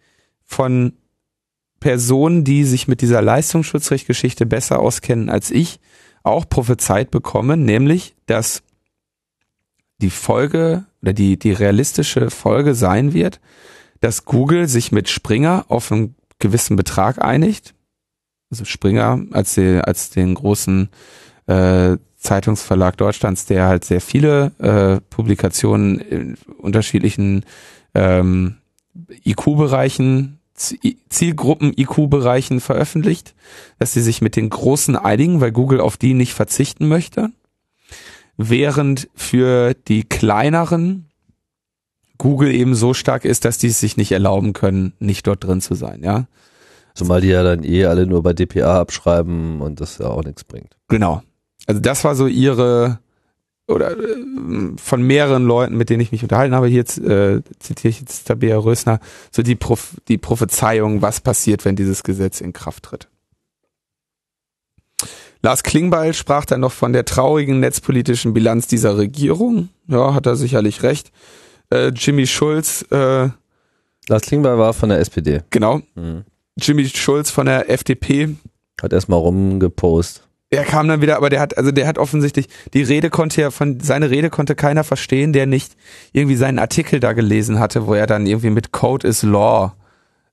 von 0.45 0.93
Personen, 1.81 2.45
die 2.45 2.65
sich 2.65 2.89
mit 2.89 3.01
dieser 3.01 3.23
Leistungsschutzrechtgeschichte 3.23 4.47
besser 4.47 4.81
auskennen 4.81 5.29
als 5.29 5.51
ich, 5.51 5.81
auch 6.23 6.49
prophezeit 6.49 7.11
bekommen, 7.11 7.65
nämlich, 7.65 8.15
dass 8.27 8.63
die 10.01 10.11
Folge 10.11 10.85
oder 11.03 11.13
die, 11.13 11.39
die 11.39 11.53
realistische 11.53 12.31
Folge 12.31 12.75
sein 12.75 13.13
wird, 13.13 13.41
dass 14.01 14.25
Google 14.25 14.69
sich 14.69 14.93
mit 14.93 15.09
Springer 15.09 15.67
auf 15.69 15.93
einen 15.93 16.15
gewissen 16.39 16.77
Betrag 16.77 17.23
einigt, 17.23 17.75
also 18.55 18.65
Springer 18.65 19.21
als, 19.33 19.55
die, 19.55 19.81
als 19.83 20.11
den 20.11 20.35
großen 20.35 20.89
äh, 21.47 21.97
Zeitungsverlag 22.17 22.97
Deutschlands, 22.97 23.47
der 23.47 23.67
halt 23.67 23.85
sehr 23.85 24.01
viele 24.01 24.53
äh, 24.59 25.01
Publikationen 25.11 25.99
in 25.99 26.39
unterschiedlichen 26.59 27.45
ähm, 27.95 28.59
IQ-Bereichen, 29.25 30.39
Zielgruppen-IQ-Bereichen 31.09 32.61
veröffentlicht, 32.61 33.35
dass 33.81 33.93
sie 33.93 34.01
sich 34.01 34.23
mit 34.23 34.37
den 34.37 34.51
Großen 34.51 34.95
einigen, 34.95 35.41
weil 35.41 35.51
Google 35.51 35.81
auf 35.81 35.97
die 35.97 36.15
nicht 36.15 36.33
verzichten 36.33 36.87
möchte, 36.87 37.31
während 38.37 39.09
für 39.17 39.75
die 39.75 40.05
kleineren 40.05 41.11
Google 42.19 42.55
eben 42.55 42.77
so 42.77 42.95
stark 42.95 43.25
ist, 43.25 43.45
dass 43.45 43.59
die 43.59 43.67
es 43.67 43.81
sich 43.81 43.97
nicht 43.97 44.13
erlauben 44.13 44.53
können, 44.53 44.93
nicht 45.01 45.27
dort 45.27 45.43
drin 45.43 45.61
zu 45.61 45.75
sein, 45.75 46.05
ja. 46.05 46.29
Zumal 46.95 47.21
die 47.21 47.29
ja 47.29 47.43
dann 47.43 47.65
eh 47.65 47.87
alle 47.87 48.07
nur 48.07 48.23
bei 48.23 48.33
DPA 48.33 48.81
abschreiben 48.81 49.61
und 49.61 49.81
das 49.81 49.99
ja 49.99 50.07
auch 50.07 50.23
nichts 50.23 50.45
bringt. 50.45 50.77
Genau. 50.89 51.23
Also 51.67 51.81
das 51.81 52.05
war 52.05 52.15
so 52.15 52.27
ihre 52.27 53.01
oder 53.67 53.93
äh, 53.93 54.17
von 54.77 55.03
mehreren 55.03 55.45
Leuten, 55.45 55.77
mit 55.77 55.91
denen 55.91 56.01
ich 56.01 56.13
mich 56.13 56.23
unterhalten 56.23 56.55
habe, 56.55 56.69
hier 56.69 56.83
äh, 56.83 57.43
zitiere 57.59 57.89
ich 57.89 58.01
jetzt 58.01 58.27
Tabea 58.27 58.59
Rösner, 58.59 59.01
so 59.31 59.43
die, 59.43 59.57
Prof 59.57 59.97
die 60.09 60.19
Prophezeiung, 60.19 61.03
was 61.03 61.21
passiert, 61.21 61.65
wenn 61.65 61.77
dieses 61.77 62.03
Gesetz 62.03 62.41
in 62.41 62.53
Kraft 62.53 62.85
tritt. 62.85 63.09
Lars 65.43 65.63
Klingbeil 65.63 66.15
sprach 66.15 66.47
dann 66.47 66.61
noch 66.61 66.73
von 66.73 66.93
der 66.93 67.05
traurigen 67.05 67.61
netzpolitischen 67.61 68.33
Bilanz 68.33 68.67
dieser 68.67 68.97
Regierung. 68.97 69.69
Ja, 69.89 70.15
hat 70.15 70.27
er 70.27 70.37
sicherlich 70.37 70.83
recht. 70.83 71.13
Äh, 71.71 71.89
Jimmy 71.89 72.27
Schulz, 72.27 72.83
äh, 72.91 73.29
Lars 74.09 74.23
Klingbeil 74.23 74.59
war 74.59 74.73
von 74.73 74.89
der 74.91 75.01
SPD. 75.01 75.43
genau. 75.51 75.83
Jimmy 76.61 76.89
Schulz 76.89 77.31
von 77.31 77.47
der 77.47 77.71
FDP. 77.71 78.37
Hat 78.81 78.93
erstmal 78.93 79.19
rumgepost. 79.19 80.27
Er 80.51 80.65
kam 80.65 80.87
dann 80.87 81.01
wieder, 81.01 81.17
aber 81.17 81.31
der 81.31 81.41
hat, 81.41 81.59
also 81.59 81.73
der 81.73 81.87
hat 81.87 81.99
offensichtlich, 81.99 82.49
die 82.75 82.83
Rede 82.83 83.11
konnte 83.11 83.41
ja 83.41 83.51
von, 83.51 83.81
seine 83.81 84.11
Rede 84.11 84.31
konnte 84.31 84.55
keiner 84.55 84.85
verstehen, 84.85 85.33
der 85.33 85.47
nicht 85.47 85.75
irgendwie 86.13 86.37
seinen 86.37 86.59
Artikel 86.61 87.01
da 87.01 87.13
gelesen 87.13 87.59
hatte, 87.59 87.87
wo 87.87 87.95
er 87.95 88.07
dann 88.07 88.27
irgendwie 88.27 88.51
mit 88.51 88.71
Code 88.71 89.09
is 89.09 89.23
Law 89.23 89.75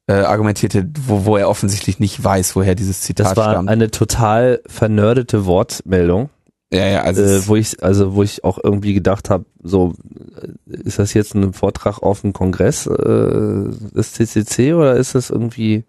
äh, 0.07 0.13
argumentierte, 0.13 0.87
wo, 1.07 1.25
wo 1.25 1.37
er 1.37 1.49
offensichtlich 1.49 1.99
nicht 1.99 2.23
weiß, 2.23 2.55
woher 2.55 2.75
dieses 2.75 3.01
Zitat 3.01 3.31
Das 3.31 3.37
war 3.37 3.51
stammt. 3.53 3.69
eine 3.69 3.89
total 3.89 4.61
vernördete 4.67 5.45
Wortmeldung, 5.45 6.29
ja, 6.73 6.87
ja, 6.87 7.01
also, 7.01 7.21
äh, 7.21 7.47
wo 7.47 7.55
ich 7.57 7.83
also 7.83 8.15
wo 8.15 8.23
ich 8.23 8.45
auch 8.45 8.57
irgendwie 8.63 8.93
gedacht 8.93 9.29
habe, 9.29 9.45
so 9.61 9.93
äh, 10.41 10.77
ist 10.83 10.99
das 10.99 11.13
jetzt 11.13 11.35
ein 11.35 11.51
Vortrag 11.51 12.01
auf 12.01 12.21
dem 12.21 12.31
Kongress 12.31 12.87
äh, 12.87 12.93
des 12.95 14.13
CCC 14.13 14.73
oder 14.73 14.95
ist 14.95 15.13
das 15.13 15.31
irgendwie 15.31 15.83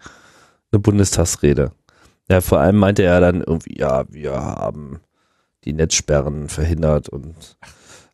eine 0.72 0.80
Bundestagsrede? 0.80 1.72
Ja, 2.28 2.40
vor 2.40 2.60
allem 2.60 2.76
meinte 2.76 3.02
er 3.02 3.20
dann 3.20 3.42
irgendwie, 3.42 3.78
ja, 3.78 4.04
wir 4.08 4.32
haben 4.32 5.00
die 5.64 5.72
Netzsperren 5.72 6.48
verhindert 6.48 7.08
und 7.08 7.58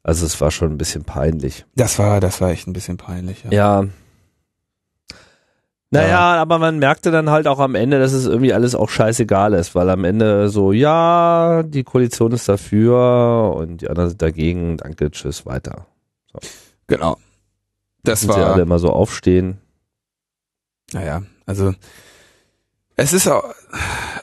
also 0.02 0.26
es 0.26 0.40
war 0.40 0.50
schon 0.50 0.72
ein 0.72 0.78
bisschen 0.78 1.04
peinlich. 1.04 1.66
das 1.74 1.98
war, 1.98 2.20
das 2.20 2.40
war 2.40 2.50
echt 2.50 2.66
ein 2.66 2.72
bisschen 2.72 2.96
peinlich. 2.96 3.44
Ja. 3.44 3.82
Ja. 3.82 3.88
Naja, 5.90 6.34
aber 6.34 6.58
man 6.58 6.78
merkte 6.78 7.10
dann 7.10 7.30
halt 7.30 7.46
auch 7.46 7.60
am 7.60 7.74
Ende, 7.74 7.98
dass 7.98 8.12
es 8.12 8.26
irgendwie 8.26 8.52
alles 8.52 8.74
auch 8.74 8.90
scheißegal 8.90 9.54
ist, 9.54 9.74
weil 9.74 9.88
am 9.88 10.04
Ende 10.04 10.50
so, 10.50 10.72
ja, 10.72 11.62
die 11.62 11.82
Koalition 11.82 12.32
ist 12.32 12.46
dafür 12.46 13.54
und 13.56 13.80
die 13.80 13.88
anderen 13.88 14.10
sind 14.10 14.20
dagegen, 14.20 14.76
danke, 14.76 15.10
tschüss, 15.10 15.46
weiter. 15.46 15.86
Genau. 16.88 17.16
Das 18.02 18.22
Müssen 18.22 18.34
sie 18.34 18.44
alle 18.44 18.56
war, 18.56 18.60
immer 18.62 18.78
so 18.78 18.90
aufstehen. 18.90 19.58
naja, 20.92 21.22
also 21.46 21.74
es 22.98 23.12
ist 23.12 23.28
auch, 23.28 23.54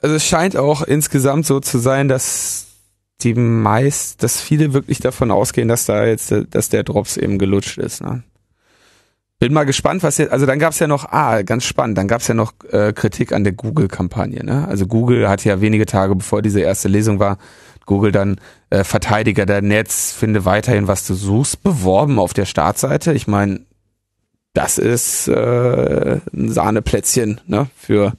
also 0.01 0.15
es 0.15 0.25
scheint 0.25 0.57
auch 0.57 0.83
insgesamt 0.83 1.45
so 1.45 1.61
zu 1.61 1.79
sein, 1.79 2.09
dass 2.09 2.67
die 3.21 3.33
meist, 3.33 4.21
dass 4.21 4.41
viele 4.41 4.73
wirklich 4.73 4.99
davon 4.99 5.31
ausgehen, 5.31 5.69
dass 5.69 5.85
da 5.85 6.05
jetzt, 6.05 6.33
dass 6.51 6.69
der 6.69 6.83
Drops 6.83 7.15
eben 7.15 7.39
gelutscht 7.39 7.77
ist. 7.77 8.01
Ne? 8.01 8.23
Bin 9.39 9.53
mal 9.53 9.63
gespannt, 9.63 10.03
was 10.03 10.17
jetzt, 10.17 10.33
also 10.33 10.45
dann 10.45 10.59
gab's 10.59 10.79
ja 10.79 10.87
noch, 10.87 11.05
ah, 11.11 11.41
ganz 11.43 11.63
spannend, 11.63 11.97
dann 11.97 12.09
gab's 12.09 12.27
ja 12.27 12.33
noch 12.33 12.51
äh, 12.69 12.91
Kritik 12.91 13.31
an 13.31 13.45
der 13.45 13.53
Google-Kampagne. 13.53 14.43
Ne? 14.43 14.67
Also 14.67 14.87
Google 14.87 15.29
hat 15.29 15.45
ja 15.45 15.61
wenige 15.61 15.85
Tage 15.85 16.13
bevor 16.13 16.41
diese 16.41 16.59
erste 16.59 16.89
Lesung 16.89 17.19
war, 17.19 17.37
Google 17.85 18.11
dann 18.11 18.41
äh, 18.71 18.83
Verteidiger 18.83 19.45
der 19.45 19.61
Netz, 19.61 20.11
finde 20.11 20.43
weiterhin, 20.43 20.89
was 20.89 21.07
du 21.07 21.13
suchst, 21.13 21.63
beworben 21.63 22.19
auf 22.19 22.33
der 22.33 22.45
Startseite. 22.45 23.13
Ich 23.13 23.25
meine, 23.25 23.61
das 24.53 24.77
ist 24.77 25.29
äh, 25.29 26.19
ein 26.33 26.51
Sahneplätzchen 26.51 27.39
ne? 27.47 27.67
für 27.77 28.17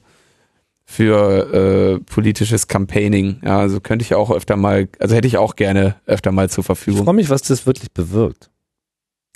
für 0.89 1.53
äh, 1.53 1.99
politisches 1.99 2.67
Campaigning. 2.67 3.41
Ja, 3.43 3.59
also 3.59 3.81
könnte 3.81 4.03
ich 4.03 4.15
auch 4.15 4.31
öfter 4.31 4.55
mal, 4.55 4.87
also 4.99 5.15
hätte 5.15 5.27
ich 5.27 5.37
auch 5.37 5.57
gerne 5.57 5.95
öfter 6.05 6.31
mal 6.31 6.49
zur 6.49 6.61
Ich 6.61 6.65
Verfügung. 6.67 7.03
freue 7.03 7.13
mich, 7.15 7.29
was 7.29 7.41
das 7.41 7.65
wirklich 7.67 7.91
bewirkt. 7.91 8.49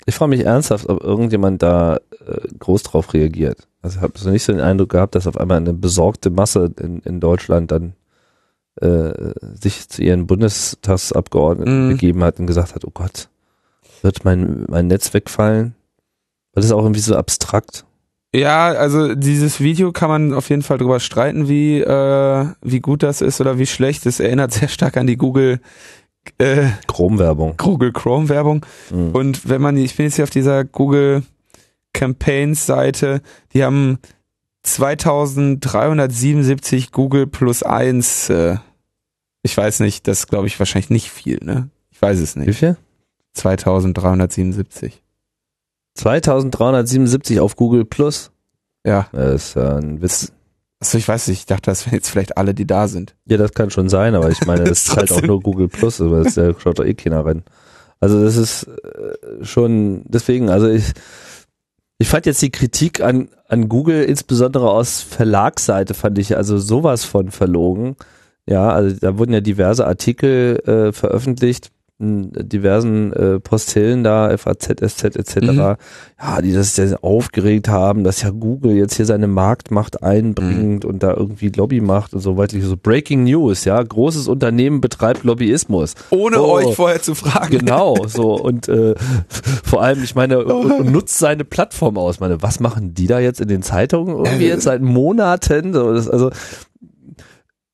Ich 0.06 0.14
frage 0.14 0.30
mich 0.30 0.46
ernsthaft, 0.46 0.88
ob 0.88 1.02
irgendjemand 1.04 1.62
da 1.62 1.96
äh, 2.26 2.48
groß 2.58 2.84
drauf 2.84 3.12
reagiert. 3.12 3.68
Also 3.82 3.98
ich 3.98 4.02
habe 4.02 4.18
so 4.18 4.30
nicht 4.30 4.44
so 4.44 4.52
den 4.52 4.62
Eindruck 4.62 4.88
gehabt, 4.88 5.14
dass 5.14 5.26
auf 5.26 5.36
einmal 5.36 5.58
eine 5.58 5.74
besorgte 5.74 6.30
Masse 6.30 6.72
in, 6.80 7.00
in 7.00 7.20
Deutschland 7.20 7.70
dann 7.70 7.92
äh, 8.80 9.12
sich 9.54 9.88
zu 9.90 10.02
ihren 10.02 10.26
Bundestagsabgeordneten 10.26 11.84
Mhm. 11.86 11.90
begeben 11.90 12.24
hat 12.24 12.40
und 12.40 12.46
gesagt 12.46 12.74
hat, 12.74 12.84
oh 12.86 12.90
Gott, 12.94 13.28
wird 14.00 14.24
mein, 14.24 14.64
mein 14.68 14.86
Netz 14.86 15.12
wegfallen? 15.12 15.74
Das 16.54 16.64
ist 16.64 16.72
auch 16.72 16.82
irgendwie 16.82 17.00
so 17.00 17.14
abstrakt. 17.14 17.84
Ja, 18.34 18.68
also 18.68 19.14
dieses 19.14 19.60
Video 19.60 19.92
kann 19.92 20.08
man 20.08 20.32
auf 20.32 20.48
jeden 20.48 20.62
Fall 20.62 20.78
drüber 20.78 21.00
streiten, 21.00 21.48
wie 21.48 21.80
äh, 21.80 22.46
wie 22.62 22.80
gut 22.80 23.02
das 23.02 23.20
ist 23.20 23.42
oder 23.42 23.58
wie 23.58 23.66
schlecht. 23.66 24.06
Es 24.06 24.20
erinnert 24.20 24.52
sehr 24.52 24.68
stark 24.68 24.96
an 24.96 25.06
die 25.06 25.18
Google 25.18 25.60
äh, 26.38 26.68
Chrome-Werbung. 26.86 27.58
Google 27.58 27.92
Chrome 27.92 28.30
Werbung. 28.30 28.64
Mhm. 28.90 29.10
Und 29.10 29.46
wenn 29.48 29.60
man, 29.60 29.76
ich 29.76 29.96
bin 29.96 30.06
jetzt 30.06 30.14
hier 30.16 30.24
auf 30.24 30.30
dieser 30.30 30.64
Google 30.64 31.24
Campaigns 31.92 32.64
Seite, 32.64 33.20
die 33.52 33.64
haben 33.64 33.98
2377 34.62 36.90
Google 36.92 37.26
plus 37.26 37.62
eins. 37.62 38.30
Äh, 38.30 38.56
ich 39.42 39.54
weiß 39.56 39.80
nicht, 39.80 40.06
das 40.08 40.28
glaube 40.28 40.46
ich 40.46 40.58
wahrscheinlich 40.58 40.90
nicht 40.90 41.10
viel, 41.10 41.38
ne? 41.42 41.68
Ich 41.90 42.00
weiß 42.00 42.18
es 42.20 42.36
Wie 42.36 42.40
nicht. 42.40 42.58
viel? 42.58 42.76
2377. 43.34 45.02
2377 45.94 47.40
auf 47.40 47.56
Google 47.56 47.84
Plus. 47.84 48.30
Ja, 48.84 49.06
Das 49.12 49.48
ist 49.48 49.54
ja 49.54 49.76
ein 49.76 50.02
Witz. 50.02 50.32
also 50.80 50.98
ich 50.98 51.06
weiß 51.06 51.28
nicht, 51.28 51.40
ich 51.40 51.46
dachte, 51.46 51.70
das 51.70 51.86
wären 51.86 51.94
jetzt 51.94 52.08
vielleicht 52.10 52.36
alle, 52.36 52.54
die 52.54 52.66
da 52.66 52.88
sind. 52.88 53.14
Ja, 53.26 53.36
das 53.36 53.52
kann 53.52 53.70
schon 53.70 53.88
sein, 53.88 54.14
aber 54.14 54.30
ich 54.30 54.44
meine, 54.46 54.64
das 54.64 54.86
Ist 54.88 54.96
halt 54.96 55.12
auch 55.12 55.22
nur 55.22 55.40
Google 55.40 55.68
Plus, 55.68 56.00
aber 56.00 56.24
das 56.24 56.34
da 56.34 56.52
schaut 56.58 56.78
doch 56.78 56.84
eh 56.84 56.94
keiner 56.94 57.24
rein. 57.24 57.42
Also 58.00 58.22
das 58.22 58.36
ist 58.36 58.64
äh, 58.64 59.44
schon, 59.44 60.02
deswegen, 60.08 60.50
also 60.50 60.68
ich, 60.68 60.92
ich 61.98 62.08
fand 62.08 62.26
jetzt 62.26 62.42
die 62.42 62.50
Kritik 62.50 63.00
an, 63.00 63.28
an 63.46 63.68
Google, 63.68 64.02
insbesondere 64.02 64.68
aus 64.70 65.02
Verlagsseite, 65.02 65.94
fand 65.94 66.18
ich 66.18 66.36
also 66.36 66.58
sowas 66.58 67.04
von 67.04 67.30
verlogen. 67.30 67.94
Ja, 68.44 68.70
also 68.70 68.96
da 69.00 69.18
wurden 69.18 69.32
ja 69.32 69.40
diverse 69.40 69.86
Artikel 69.86 70.58
äh, 70.66 70.92
veröffentlicht, 70.92 71.70
diversen 72.02 73.12
äh, 73.12 73.40
Postillen 73.40 74.02
da, 74.04 74.36
FAZ, 74.36 74.74
SZ 74.84 75.04
etc., 75.16 75.36
Mhm. 75.42 75.58
ja, 75.58 75.76
die 76.42 76.52
das 76.52 76.74
sehr 76.74 77.02
aufgeregt 77.02 77.68
haben, 77.68 78.04
dass 78.04 78.22
ja 78.22 78.30
Google 78.30 78.72
jetzt 78.72 78.94
hier 78.94 79.06
seine 79.06 79.26
Marktmacht 79.28 80.02
einbringt 80.02 80.84
und 80.84 81.02
da 81.02 81.14
irgendwie 81.14 81.48
Lobby 81.48 81.80
macht 81.80 82.12
und 82.14 82.20
so 82.20 82.36
weiter. 82.36 82.60
So 82.60 82.76
Breaking 82.76 83.24
News, 83.24 83.64
ja, 83.64 83.82
großes 83.82 84.28
Unternehmen 84.28 84.80
betreibt 84.80 85.24
Lobbyismus. 85.24 85.94
Ohne 86.10 86.40
Oh. 86.42 86.52
euch 86.52 86.74
vorher 86.74 87.00
zu 87.02 87.14
fragen. 87.14 87.58
Genau, 87.58 87.96
so 88.06 88.34
und 88.34 88.68
äh, 88.68 88.94
vor 89.64 89.82
allem, 89.82 90.02
ich 90.02 90.14
meine, 90.14 90.44
und 90.44 90.90
nutzt 90.92 91.18
seine 91.18 91.44
Plattform 91.44 91.96
aus. 91.98 92.16
Ich 92.16 92.20
meine, 92.20 92.42
was 92.42 92.60
machen 92.60 92.94
die 92.94 93.06
da 93.06 93.18
jetzt 93.20 93.40
in 93.40 93.48
den 93.48 93.62
Zeitungen 93.62 94.24
irgendwie 94.24 94.46
jetzt 94.46 94.64
seit 94.64 94.82
Monaten? 94.82 95.72
So, 95.72 95.92
das, 95.94 96.08
also 96.08 96.30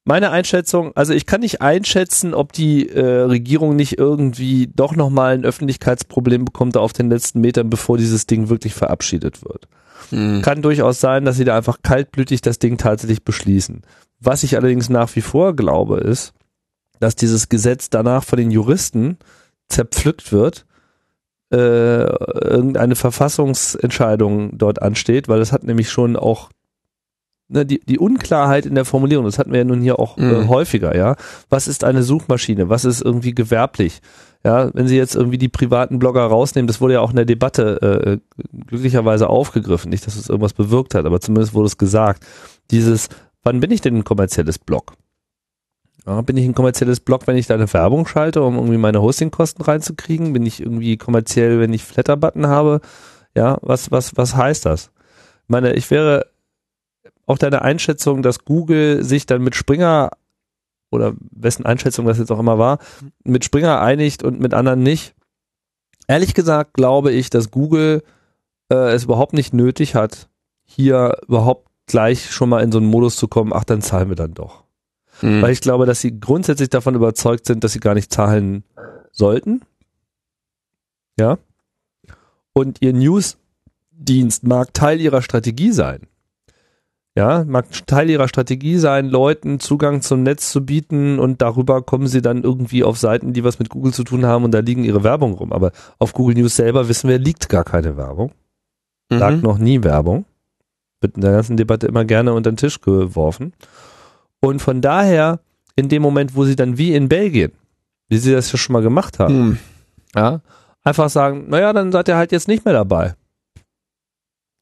meine 0.08 0.30
Einschätzung, 0.30 0.92
also 0.96 1.12
ich 1.12 1.26
kann 1.26 1.42
nicht 1.42 1.60
einschätzen, 1.60 2.32
ob 2.32 2.54
die 2.54 2.88
äh, 2.88 3.04
Regierung 3.04 3.76
nicht 3.76 3.98
irgendwie 3.98 4.70
doch 4.74 4.96
nochmal 4.96 5.34
ein 5.34 5.44
Öffentlichkeitsproblem 5.44 6.46
bekommt 6.46 6.78
auf 6.78 6.94
den 6.94 7.10
letzten 7.10 7.42
Metern, 7.42 7.68
bevor 7.68 7.98
dieses 7.98 8.26
Ding 8.26 8.48
wirklich 8.48 8.72
verabschiedet 8.72 9.44
wird. 9.44 9.68
Hm. 10.08 10.40
Kann 10.40 10.62
durchaus 10.62 10.98
sein, 10.98 11.26
dass 11.26 11.36
sie 11.36 11.44
da 11.44 11.58
einfach 11.58 11.82
kaltblütig 11.82 12.40
das 12.40 12.58
Ding 12.58 12.78
tatsächlich 12.78 13.22
beschließen. 13.22 13.82
Was 14.18 14.44
ich 14.44 14.56
allerdings 14.56 14.88
nach 14.88 15.14
wie 15.14 15.20
vor 15.20 15.54
glaube, 15.54 15.98
ist, 15.98 16.32
dass 17.00 17.14
dieses 17.14 17.50
Gesetz 17.50 17.90
danach 17.90 18.24
von 18.24 18.38
den 18.38 18.50
Juristen 18.50 19.18
zerpflückt 19.68 20.32
wird, 20.32 20.64
äh, 21.52 21.56
irgendeine 21.56 22.96
Verfassungsentscheidung 22.96 24.56
dort 24.56 24.80
ansteht, 24.80 25.28
weil 25.28 25.38
das 25.38 25.52
hat 25.52 25.64
nämlich 25.64 25.90
schon 25.90 26.16
auch 26.16 26.48
ne, 27.48 27.66
die, 27.66 27.80
die 27.80 27.98
Unklarheit 27.98 28.66
in 28.66 28.74
der 28.74 28.84
Formulierung, 28.84 29.24
das 29.24 29.38
hatten 29.38 29.52
wir 29.52 29.58
ja 29.58 29.64
nun 29.64 29.80
hier 29.80 29.98
auch 29.98 30.16
äh, 30.18 30.22
Mhm. 30.22 30.48
häufiger, 30.48 30.96
ja. 30.96 31.16
Was 31.50 31.68
ist 31.68 31.84
eine 31.84 32.02
Suchmaschine? 32.02 32.68
Was 32.68 32.84
ist 32.84 33.00
irgendwie 33.02 33.34
gewerblich? 33.34 34.00
Ja, 34.44 34.70
wenn 34.72 34.86
Sie 34.86 34.96
jetzt 34.96 35.16
irgendwie 35.16 35.38
die 35.38 35.48
privaten 35.48 35.98
Blogger 35.98 36.22
rausnehmen, 36.22 36.68
das 36.68 36.80
wurde 36.80 36.94
ja 36.94 37.00
auch 37.00 37.10
in 37.10 37.16
der 37.16 37.24
Debatte 37.24 38.20
äh, 38.38 38.42
glücklicherweise 38.68 39.28
aufgegriffen, 39.28 39.90
nicht, 39.90 40.06
dass 40.06 40.14
es 40.14 40.28
irgendwas 40.28 40.52
bewirkt 40.52 40.94
hat, 40.94 41.06
aber 41.06 41.20
zumindest 41.20 41.54
wurde 41.54 41.66
es 41.66 41.76
gesagt. 41.76 42.24
Dieses, 42.70 43.08
wann 43.42 43.58
bin 43.60 43.72
ich 43.72 43.80
denn 43.80 43.96
ein 43.96 44.04
kommerzielles 44.04 44.58
Blog? 44.60 44.92
Ja, 46.06 46.20
bin 46.22 46.36
ich 46.36 46.44
ein 46.46 46.54
kommerzielles 46.54 47.00
Blog, 47.00 47.26
wenn 47.26 47.36
ich 47.36 47.48
da 47.48 47.54
eine 47.54 47.70
Werbung 47.72 48.06
schalte, 48.06 48.42
um 48.42 48.54
irgendwie 48.54 48.78
meine 48.78 49.02
Hostingkosten 49.02 49.64
reinzukriegen? 49.64 50.32
Bin 50.32 50.46
ich 50.46 50.60
irgendwie 50.62 50.96
kommerziell, 50.96 51.58
wenn 51.60 51.72
ich 51.72 51.82
Flatterbutton 51.84 52.46
habe? 52.46 52.80
Ja, 53.34 53.58
was, 53.60 53.90
was, 53.90 54.16
was 54.16 54.36
heißt 54.36 54.64
das? 54.64 54.90
Ich 55.42 55.48
meine, 55.48 55.74
ich 55.74 55.90
wäre 55.90 56.26
auch 57.28 57.38
deine 57.38 57.62
Einschätzung, 57.62 58.22
dass 58.22 58.44
Google 58.44 59.04
sich 59.04 59.26
dann 59.26 59.42
mit 59.42 59.54
Springer 59.54 60.10
oder 60.90 61.12
wessen 61.30 61.66
Einschätzung 61.66 62.06
das 62.06 62.18
jetzt 62.18 62.32
auch 62.32 62.38
immer 62.38 62.58
war, 62.58 62.78
mit 63.22 63.44
Springer 63.44 63.80
einigt 63.80 64.22
und 64.22 64.40
mit 64.40 64.54
anderen 64.54 64.82
nicht. 64.82 65.14
Ehrlich 66.06 66.32
gesagt 66.32 66.74
glaube 66.74 67.12
ich, 67.12 67.28
dass 67.28 67.50
Google 67.50 68.02
äh, 68.70 68.92
es 68.92 69.04
überhaupt 69.04 69.34
nicht 69.34 69.52
nötig 69.52 69.94
hat, 69.94 70.30
hier 70.64 71.18
überhaupt 71.28 71.68
gleich 71.86 72.30
schon 72.30 72.48
mal 72.48 72.62
in 72.62 72.72
so 72.72 72.78
einen 72.78 72.86
Modus 72.86 73.16
zu 73.16 73.28
kommen, 73.28 73.52
ach, 73.52 73.64
dann 73.64 73.82
zahlen 73.82 74.08
wir 74.08 74.16
dann 74.16 74.32
doch. 74.32 74.64
Hm. 75.20 75.42
Weil 75.42 75.52
ich 75.52 75.60
glaube, 75.60 75.84
dass 75.84 76.00
sie 76.00 76.18
grundsätzlich 76.18 76.70
davon 76.70 76.94
überzeugt 76.94 77.44
sind, 77.46 77.62
dass 77.62 77.72
sie 77.72 77.80
gar 77.80 77.94
nicht 77.94 78.12
zahlen 78.12 78.64
sollten. 79.12 79.62
Ja. 81.18 81.38
Und 82.54 82.80
ihr 82.80 82.94
Newsdienst 82.94 84.44
mag 84.44 84.72
Teil 84.72 85.00
ihrer 85.00 85.20
Strategie 85.20 85.72
sein. 85.72 86.06
Ja, 87.18 87.42
mag 87.44 87.66
Teil 87.88 88.08
ihrer 88.10 88.28
Strategie 88.28 88.78
sein, 88.78 89.08
Leuten 89.08 89.58
Zugang 89.58 90.02
zum 90.02 90.22
Netz 90.22 90.52
zu 90.52 90.64
bieten 90.64 91.18
und 91.18 91.42
darüber 91.42 91.82
kommen 91.82 92.06
sie 92.06 92.22
dann 92.22 92.44
irgendwie 92.44 92.84
auf 92.84 92.96
Seiten, 92.96 93.32
die 93.32 93.42
was 93.42 93.58
mit 93.58 93.70
Google 93.70 93.92
zu 93.92 94.04
tun 94.04 94.24
haben 94.24 94.44
und 94.44 94.52
da 94.52 94.60
liegen 94.60 94.84
ihre 94.84 95.02
Werbung 95.02 95.32
rum. 95.34 95.52
Aber 95.52 95.72
auf 95.98 96.12
Google 96.12 96.36
News 96.36 96.54
selber 96.54 96.88
wissen 96.88 97.08
wir, 97.10 97.18
liegt 97.18 97.48
gar 97.48 97.64
keine 97.64 97.96
Werbung. 97.96 98.30
Lag 99.10 99.32
Mhm. 99.34 99.40
noch 99.40 99.58
nie 99.58 99.82
Werbung. 99.82 100.26
Wird 101.00 101.16
in 101.16 101.22
der 101.22 101.32
ganzen 101.32 101.56
Debatte 101.56 101.88
immer 101.88 102.04
gerne 102.04 102.32
unter 102.34 102.52
den 102.52 102.56
Tisch 102.56 102.80
geworfen. 102.80 103.52
Und 104.40 104.62
von 104.62 104.80
daher, 104.80 105.40
in 105.74 105.88
dem 105.88 106.02
Moment, 106.02 106.36
wo 106.36 106.44
sie 106.44 106.54
dann 106.54 106.78
wie 106.78 106.94
in 106.94 107.08
Belgien, 107.08 107.50
wie 108.08 108.18
sie 108.18 108.30
das 108.30 108.52
ja 108.52 108.58
schon 108.58 108.74
mal 108.74 108.82
gemacht 108.82 109.18
haben, 109.18 109.34
Hm. 109.34 109.58
ja, 110.14 110.40
einfach 110.84 111.08
sagen, 111.10 111.46
naja, 111.48 111.72
dann 111.72 111.90
seid 111.90 112.06
ihr 112.06 112.16
halt 112.16 112.30
jetzt 112.30 112.46
nicht 112.46 112.64
mehr 112.64 112.74
dabei. 112.74 113.16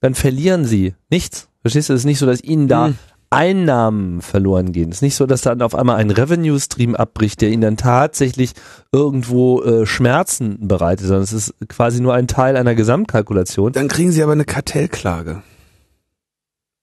Dann 0.00 0.14
verlieren 0.14 0.64
sie 0.64 0.94
nichts. 1.10 1.45
Verstehst 1.62 1.88
du? 1.88 1.94
Es 1.94 2.00
ist 2.00 2.04
nicht 2.06 2.18
so, 2.18 2.26
dass 2.26 2.42
ihnen 2.42 2.68
da 2.68 2.86
Hm. 2.88 2.98
Einnahmen 3.28 4.22
verloren 4.22 4.70
gehen. 4.70 4.90
Es 4.90 4.98
ist 4.98 5.02
nicht 5.02 5.16
so, 5.16 5.26
dass 5.26 5.40
dann 5.42 5.60
auf 5.60 5.74
einmal 5.74 5.96
ein 5.96 6.10
Revenue-Stream 6.12 6.94
abbricht, 6.94 7.40
der 7.40 7.50
ihnen 7.50 7.60
dann 7.62 7.76
tatsächlich 7.76 8.52
irgendwo 8.92 9.62
äh, 9.64 9.84
Schmerzen 9.84 10.68
bereitet, 10.68 11.06
sondern 11.08 11.24
es 11.24 11.32
ist 11.32 11.54
quasi 11.68 12.00
nur 12.00 12.14
ein 12.14 12.28
Teil 12.28 12.56
einer 12.56 12.76
Gesamtkalkulation. 12.76 13.72
Dann 13.72 13.88
kriegen 13.88 14.12
sie 14.12 14.22
aber 14.22 14.30
eine 14.32 14.44
Kartellklage, 14.44 15.42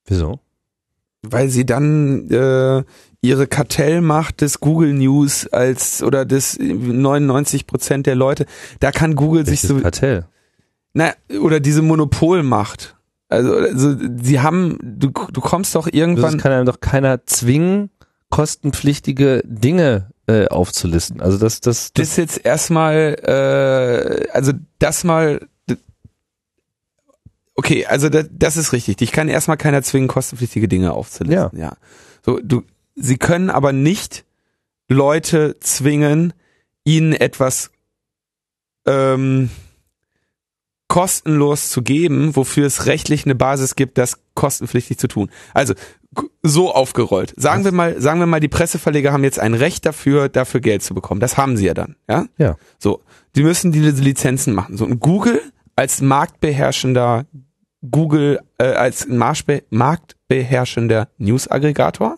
Wieso? 0.06 0.40
weil 1.22 1.48
sie 1.48 1.66
dann 1.66 2.30
äh, 2.30 2.84
ihre 3.22 3.48
Kartellmacht 3.48 4.42
des 4.42 4.60
Google 4.60 4.94
News 4.94 5.48
als 5.48 6.04
oder 6.04 6.26
des 6.26 6.60
99 6.60 7.66
Prozent 7.68 8.06
der 8.06 8.16
Leute, 8.16 8.46
da 8.82 8.92
kann 8.92 9.16
Google 9.16 9.46
sich 9.46 9.64
Welches 9.64 9.70
so 9.78 9.80
Kartell. 9.82 10.26
na 10.94 11.14
oder 11.42 11.62
diese 11.62 11.82
Monopolmacht. 11.82 12.98
Also, 13.34 13.56
also 13.56 13.96
sie 14.22 14.40
haben, 14.40 14.78
du, 14.82 15.10
du 15.10 15.42
kommst 15.42 15.76
doch 15.76 15.86
Das 15.86 15.94
irgendwann. 15.94 16.38
kann 16.38 16.52
einem 16.52 16.66
doch 16.66 16.80
keiner 16.80 17.26
zwingen, 17.26 17.90
kostenpflichtige 18.30 19.42
Dinge 19.46 20.12
äh, 20.28 20.48
aufzulisten. 20.48 21.20
Also 21.22 21.38
das, 21.38 21.60
das, 21.62 21.94
Das 21.94 21.94
das 21.94 22.10
ist 22.10 22.18
jetzt 22.18 22.46
erstmal, 22.46 23.16
äh, 23.24 24.28
also 24.32 24.54
das 24.80 25.04
mal, 25.04 25.42
okay, 27.56 27.86
also 27.86 28.10
das, 28.10 28.28
das 28.32 28.58
ist 28.58 28.72
richtig. 28.74 28.98
Dich 28.98 29.12
kann 29.12 29.30
erstmal 29.30 29.58
keiner 29.58 29.82
zwingen, 29.84 30.08
kostenpflichtige 30.08 30.68
Dinge 30.68 30.94
aufzulisten. 30.94 31.58
Ja. 31.60 31.74
So, 32.26 32.40
du, 32.44 32.64
sie 32.96 33.18
können 33.18 33.50
aber 33.50 33.74
nicht 33.74 34.26
Leute 34.90 35.58
zwingen, 35.60 36.34
ihnen 36.86 37.14
etwas 37.14 37.72
ähm, 38.86 39.50
kostenlos 40.88 41.70
zu 41.70 41.82
geben, 41.82 42.36
wofür 42.36 42.68
es 42.68 42.86
rechtlich 42.86 43.26
eine 43.26 43.36
Basis 43.36 43.76
gibt, 43.76 43.98
das 43.98 44.20
kostenpflichtig 44.36 44.98
zu 44.98 45.08
tun. 45.08 45.30
Also 45.54 45.74
so 46.44 46.74
aufgerollt. 46.74 47.34
Sagen 47.38 47.64
wir 47.64 47.72
mal, 47.72 48.00
sagen 48.00 48.20
wir 48.20 48.28
mal, 48.28 48.40
die 48.40 48.48
Presseverleger 48.48 49.12
haben 49.12 49.24
jetzt 49.24 49.40
ein 49.40 49.54
Recht 49.54 49.86
dafür, 49.86 50.30
dafür 50.30 50.60
Geld 50.60 50.84
zu 50.84 50.94
bekommen. 50.94 51.20
Das 51.20 51.38
haben 51.38 51.58
sie 51.58 51.66
ja 51.66 51.74
dann, 51.74 51.96
ja? 52.08 52.26
Ja. 52.38 52.56
So, 52.78 53.02
die 53.36 53.44
müssen 53.44 53.72
diese 53.72 54.02
Lizenzen 54.02 54.54
machen. 54.54 54.78
So 54.78 54.86
und 54.86 55.00
Google 55.00 55.42
als 55.76 56.02
marktbeherrschender 56.02 57.26
Google 57.90 58.40
äh, 58.60 58.66
als 58.66 59.08
marktbe 59.08 59.64
marktbeherrschender 59.70 61.10
News-Aggregator 61.18 62.18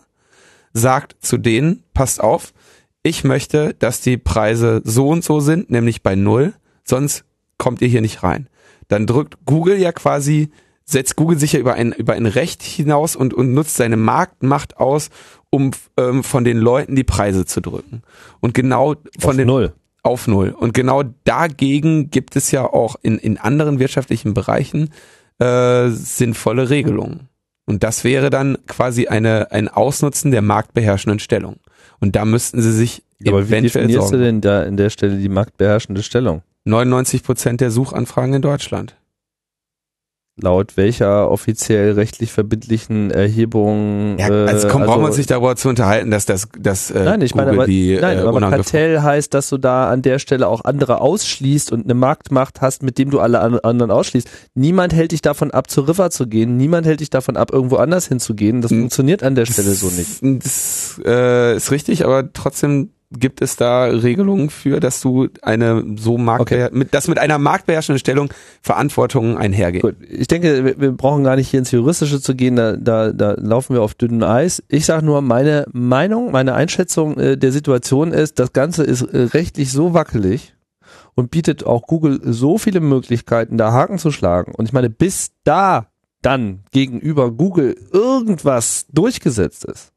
sagt 0.72 1.16
zu 1.20 1.38
denen, 1.38 1.82
passt 1.94 2.20
auf, 2.20 2.52
ich 3.02 3.24
möchte, 3.24 3.74
dass 3.74 4.00
die 4.00 4.16
Preise 4.16 4.82
so 4.84 5.08
und 5.08 5.24
so 5.24 5.40
sind, 5.40 5.70
nämlich 5.70 6.02
bei 6.02 6.14
null, 6.14 6.54
sonst 6.84 7.24
kommt 7.58 7.80
ihr 7.80 7.88
hier 7.88 8.00
nicht 8.00 8.22
rein. 8.22 8.48
Dann 8.88 9.06
drückt 9.06 9.44
Google 9.44 9.76
ja 9.78 9.92
quasi, 9.92 10.50
setzt 10.84 11.16
Google 11.16 11.38
sich 11.38 11.52
ja 11.52 11.60
über 11.60 11.74
ein, 11.74 11.92
über 11.92 12.14
ein 12.14 12.26
Recht 12.26 12.62
hinaus 12.62 13.16
und, 13.16 13.34
und 13.34 13.52
nutzt 13.52 13.76
seine 13.76 13.96
Marktmacht 13.96 14.76
aus, 14.78 15.10
um 15.50 15.72
ähm, 15.96 16.22
von 16.22 16.44
den 16.44 16.58
Leuten 16.58 16.96
die 16.96 17.04
Preise 17.04 17.44
zu 17.44 17.60
drücken. 17.60 18.02
Und 18.40 18.54
genau 18.54 18.94
von 19.18 19.30
auf 19.30 19.36
den 19.36 19.46
Null. 19.46 19.72
auf 20.02 20.26
null. 20.26 20.50
Und 20.50 20.74
genau 20.74 21.02
dagegen 21.24 22.10
gibt 22.10 22.36
es 22.36 22.50
ja 22.50 22.64
auch 22.64 22.96
in, 23.02 23.18
in 23.18 23.38
anderen 23.38 23.78
wirtschaftlichen 23.78 24.34
Bereichen 24.34 24.90
äh, 25.38 25.88
sinnvolle 25.88 26.70
Regelungen. 26.70 27.28
Und 27.66 27.82
das 27.82 28.04
wäre 28.04 28.30
dann 28.30 28.58
quasi 28.68 29.08
eine, 29.08 29.50
ein 29.50 29.68
Ausnutzen 29.68 30.30
der 30.30 30.42
marktbeherrschenden 30.42 31.18
Stellung. 31.18 31.56
Und 31.98 32.14
da 32.14 32.24
müssten 32.24 32.62
sie 32.62 32.72
sich 32.72 33.02
Aber 33.26 33.48
wie 33.48 33.48
eventuell 33.48 33.86
definierst 33.88 34.12
du 34.12 34.18
sorgen. 34.18 34.22
denn 34.22 34.40
da 34.40 34.62
in 34.62 34.76
der 34.76 34.90
Stelle 34.90 35.16
die 35.18 35.28
marktbeherrschende 35.28 36.02
Stellung? 36.02 36.42
99 36.66 37.22
Prozent 37.22 37.60
der 37.60 37.70
Suchanfragen 37.70 38.34
in 38.34 38.42
Deutschland. 38.42 38.96
Laut 40.38 40.76
welcher 40.76 41.30
offiziell 41.30 41.92
rechtlich 41.92 42.30
verbindlichen 42.30 43.10
Erhebung? 43.10 44.18
Ja, 44.18 44.28
äh, 44.28 44.48
also 44.48 44.68
komm, 44.68 44.82
brauchen 44.82 44.88
wir 44.88 44.92
also- 44.96 45.06
uns 45.06 45.16
nicht 45.16 45.30
darüber 45.30 45.56
zu 45.56 45.70
unterhalten, 45.70 46.10
dass 46.10 46.26
das, 46.26 46.48
dass 46.58 46.90
äh, 46.90 47.04
Nein, 47.04 47.22
ich 47.22 47.32
Google 47.32 47.46
meine, 47.46 47.56
aber, 47.56 47.66
die 47.66 47.96
nein, 47.98 48.18
äh, 48.18 48.20
aber 48.20 48.40
Kartell 48.40 49.00
heißt, 49.00 49.32
dass 49.32 49.48
du 49.48 49.56
da 49.56 49.88
an 49.88 50.02
der 50.02 50.18
Stelle 50.18 50.48
auch 50.48 50.62
andere 50.64 51.00
ausschließt 51.00 51.72
und 51.72 51.84
eine 51.84 51.94
Marktmacht 51.94 52.60
hast, 52.60 52.82
mit 52.82 52.98
dem 52.98 53.10
du 53.10 53.20
alle 53.20 53.40
an, 53.40 53.58
anderen 53.60 53.90
ausschließt. 53.90 54.28
Niemand 54.54 54.92
hält 54.92 55.12
dich 55.12 55.22
davon 55.22 55.52
ab, 55.52 55.70
zur 55.70 55.88
River 55.88 56.10
zu 56.10 56.26
gehen. 56.26 56.58
Niemand 56.58 56.84
hält 56.84 57.00
dich 57.00 57.08
davon 57.08 57.38
ab, 57.38 57.50
irgendwo 57.50 57.76
anders 57.76 58.06
hinzugehen. 58.06 58.60
Das 58.60 58.72
funktioniert 58.72 59.22
an 59.22 59.36
der 59.36 59.46
Stelle 59.46 59.70
so 59.70 59.86
nicht. 59.86 60.20
Das 60.44 61.00
äh, 61.02 61.56
ist 61.56 61.70
richtig, 61.70 62.04
aber 62.04 62.30
trotzdem 62.34 62.90
gibt 63.10 63.40
es 63.40 63.56
da 63.56 63.84
Regelungen 63.84 64.50
für, 64.50 64.80
dass 64.80 65.00
du 65.00 65.28
eine 65.42 65.84
so 65.96 66.18
marktbeher 66.18 66.70
mit, 66.72 66.92
dass 66.92 67.08
mit 67.08 67.18
einer 67.18 67.38
marktbeherrschenden 67.38 67.98
Stellung 67.98 68.30
Verantwortung 68.62 69.38
einhergehen. 69.38 69.82
Gut, 69.82 69.96
ich 70.08 70.26
denke, 70.26 70.64
wir, 70.64 70.80
wir 70.80 70.92
brauchen 70.92 71.24
gar 71.24 71.36
nicht 71.36 71.48
hier 71.48 71.60
ins 71.60 71.70
Juristische 71.70 72.20
zu 72.20 72.34
gehen, 72.34 72.56
da, 72.56 72.76
da, 72.76 73.12
da 73.12 73.34
laufen 73.38 73.74
wir 73.74 73.82
auf 73.82 73.94
dünnem 73.94 74.22
Eis. 74.24 74.62
Ich 74.68 74.86
sage 74.86 75.04
nur, 75.04 75.22
meine 75.22 75.66
Meinung, 75.72 76.32
meine 76.32 76.54
Einschätzung 76.54 77.16
äh, 77.18 77.36
der 77.36 77.52
Situation 77.52 78.12
ist, 78.12 78.38
das 78.38 78.52
Ganze 78.52 78.82
ist 78.82 79.02
äh, 79.02 79.22
rechtlich 79.22 79.70
so 79.70 79.94
wackelig 79.94 80.54
und 81.14 81.30
bietet 81.30 81.64
auch 81.64 81.82
Google 81.82 82.20
so 82.24 82.58
viele 82.58 82.80
Möglichkeiten, 82.80 83.56
da 83.56 83.72
Haken 83.72 83.98
zu 83.98 84.10
schlagen. 84.10 84.52
Und 84.54 84.66
ich 84.66 84.72
meine, 84.72 84.90
bis 84.90 85.30
da 85.44 85.86
dann 86.22 86.64
gegenüber 86.72 87.30
Google 87.30 87.76
irgendwas 87.92 88.86
durchgesetzt 88.92 89.64
ist. 89.64 89.92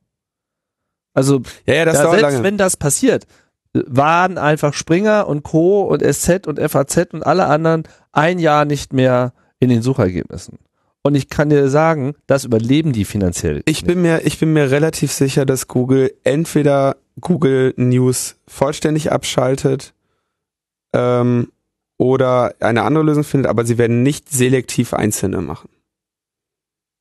Also 1.20 1.42
Ja, 1.66 1.76
ja, 1.76 1.86
das 1.86 1.98
dauert 1.98 2.20
selbst 2.20 2.34
lange. 2.34 2.44
wenn 2.44 2.58
das 2.58 2.78
passiert, 2.78 3.26
waren 3.74 4.38
einfach 4.38 4.74
Springer 4.74 5.28
und 5.28 5.44
Co. 5.44 5.84
und 5.84 6.02
SZ 6.02 6.48
und 6.48 6.60
FAZ 6.60 7.14
und 7.14 7.26
alle 7.26 7.46
anderen 7.46 7.84
ein 8.12 8.40
Jahr 8.40 8.66
nicht 8.66 8.94
mehr 8.94 9.34
in 9.60 9.70
den 9.70 9.82
Suchergebnissen. 9.82 10.58
Und 11.02 11.16
ich 11.16 11.30
kann 11.30 11.50
dir 11.50 11.70
sagen, 11.70 12.14
das 12.28 12.44
überleben 12.44 12.92
die 12.92 13.06
finanziell. 13.06 13.62
Ich 13.66 13.86
bin 13.86 14.02
mir, 14.02 14.26
ich 14.26 14.38
bin 14.40 14.52
mir 14.54 14.70
relativ 14.70 15.12
sicher, 15.12 15.46
dass 15.46 15.68
Google 15.68 16.14
entweder 16.24 16.98
Google 17.22 17.74
News 17.78 18.36
vollständig 18.48 19.12
abschaltet 19.12 19.94
ähm, 20.94 21.52
oder 21.98 22.54
eine 22.60 22.84
andere 22.84 23.04
Lösung 23.04 23.24
findet, 23.24 23.50
aber 23.50 23.66
sie 23.66 23.78
werden 23.78 24.04
nicht 24.04 24.30
selektiv 24.30 24.94
einzelne 24.94 25.42
machen. 25.42 25.70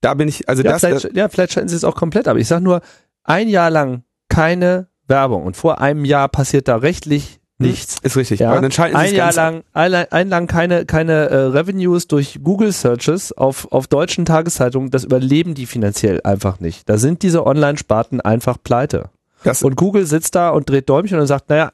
Da 0.00 0.14
bin 0.14 0.28
ich, 0.28 0.48
also 0.48 0.62
ja, 0.62 0.72
das, 0.72 0.84
vielleicht, 0.84 1.16
ja, 1.16 1.28
vielleicht 1.28 1.52
schalten 1.52 1.68
sie 1.68 1.76
es 1.76 1.84
auch 1.84 1.96
komplett, 1.96 2.28
aber 2.28 2.38
ich 2.38 2.46
sag 2.46 2.60
nur, 2.60 2.82
ein 3.24 3.48
Jahr 3.48 3.70
lang 3.70 4.04
keine 4.28 4.88
Werbung 5.06 5.44
und 5.44 5.56
vor 5.56 5.80
einem 5.80 6.04
Jahr 6.04 6.28
passiert 6.28 6.68
da 6.68 6.76
rechtlich 6.76 7.40
nichts. 7.58 7.96
ist 8.02 8.16
richtig. 8.16 8.40
Ja, 8.40 8.52
ein 8.52 9.14
Jahr 9.14 9.32
lang, 9.32 9.64
ein, 9.72 9.94
ein 9.94 10.28
lang 10.28 10.46
keine, 10.46 10.86
keine 10.86 11.28
äh, 11.28 11.36
Revenues 11.36 12.06
durch 12.06 12.38
Google 12.42 12.72
Searches 12.72 13.32
auf, 13.32 13.72
auf 13.72 13.88
deutschen 13.88 14.24
Tageszeitungen, 14.24 14.90
das 14.90 15.04
überleben 15.04 15.54
die 15.54 15.66
finanziell 15.66 16.20
einfach 16.22 16.60
nicht. 16.60 16.88
Da 16.88 16.98
sind 16.98 17.22
diese 17.22 17.44
Online-Sparten 17.46 18.20
einfach 18.20 18.58
pleite. 18.62 19.10
Das, 19.42 19.62
Und 19.62 19.76
Google 19.76 20.06
sitzt 20.06 20.34
da 20.34 20.50
und 20.50 20.68
dreht 20.68 20.88
Däumchen 20.88 21.18
und 21.18 21.26
sagt, 21.26 21.48
naja, 21.48 21.72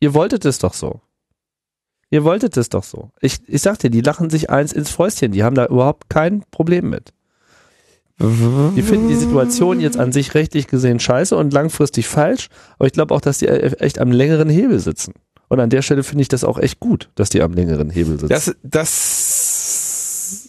ihr 0.00 0.14
wolltet 0.14 0.44
es 0.44 0.58
doch 0.58 0.74
so. 0.74 1.00
Ihr 2.10 2.24
wolltet 2.24 2.56
es 2.56 2.70
doch 2.70 2.84
so. 2.84 3.10
Ich, 3.20 3.40
ich 3.46 3.60
sag 3.60 3.78
dir, 3.78 3.90
die 3.90 4.00
lachen 4.00 4.30
sich 4.30 4.48
eins 4.48 4.72
ins 4.72 4.90
Fäustchen, 4.90 5.32
die 5.32 5.44
haben 5.44 5.54
da 5.56 5.66
überhaupt 5.66 6.08
kein 6.08 6.42
Problem 6.50 6.88
mit. 6.88 7.12
Die 8.20 8.82
finden 8.82 9.08
die 9.08 9.14
Situation 9.14 9.78
jetzt 9.80 9.96
an 9.96 10.10
sich 10.10 10.34
rechtlich 10.34 10.66
gesehen 10.66 10.98
scheiße 10.98 11.36
und 11.36 11.52
langfristig 11.52 12.08
falsch, 12.08 12.48
aber 12.78 12.86
ich 12.86 12.92
glaube 12.92 13.14
auch, 13.14 13.20
dass 13.20 13.38
die 13.38 13.46
echt 13.46 14.00
am 14.00 14.10
längeren 14.10 14.48
Hebel 14.48 14.80
sitzen. 14.80 15.14
Und 15.48 15.60
an 15.60 15.70
der 15.70 15.82
Stelle 15.82 16.02
finde 16.02 16.22
ich 16.22 16.28
das 16.28 16.42
auch 16.44 16.58
echt 16.58 16.80
gut, 16.80 17.10
dass 17.14 17.30
die 17.30 17.42
am 17.42 17.52
längeren 17.52 17.90
Hebel 17.90 18.18
sitzen. 18.18 18.28
das, 18.28 18.56
das, 18.62 20.48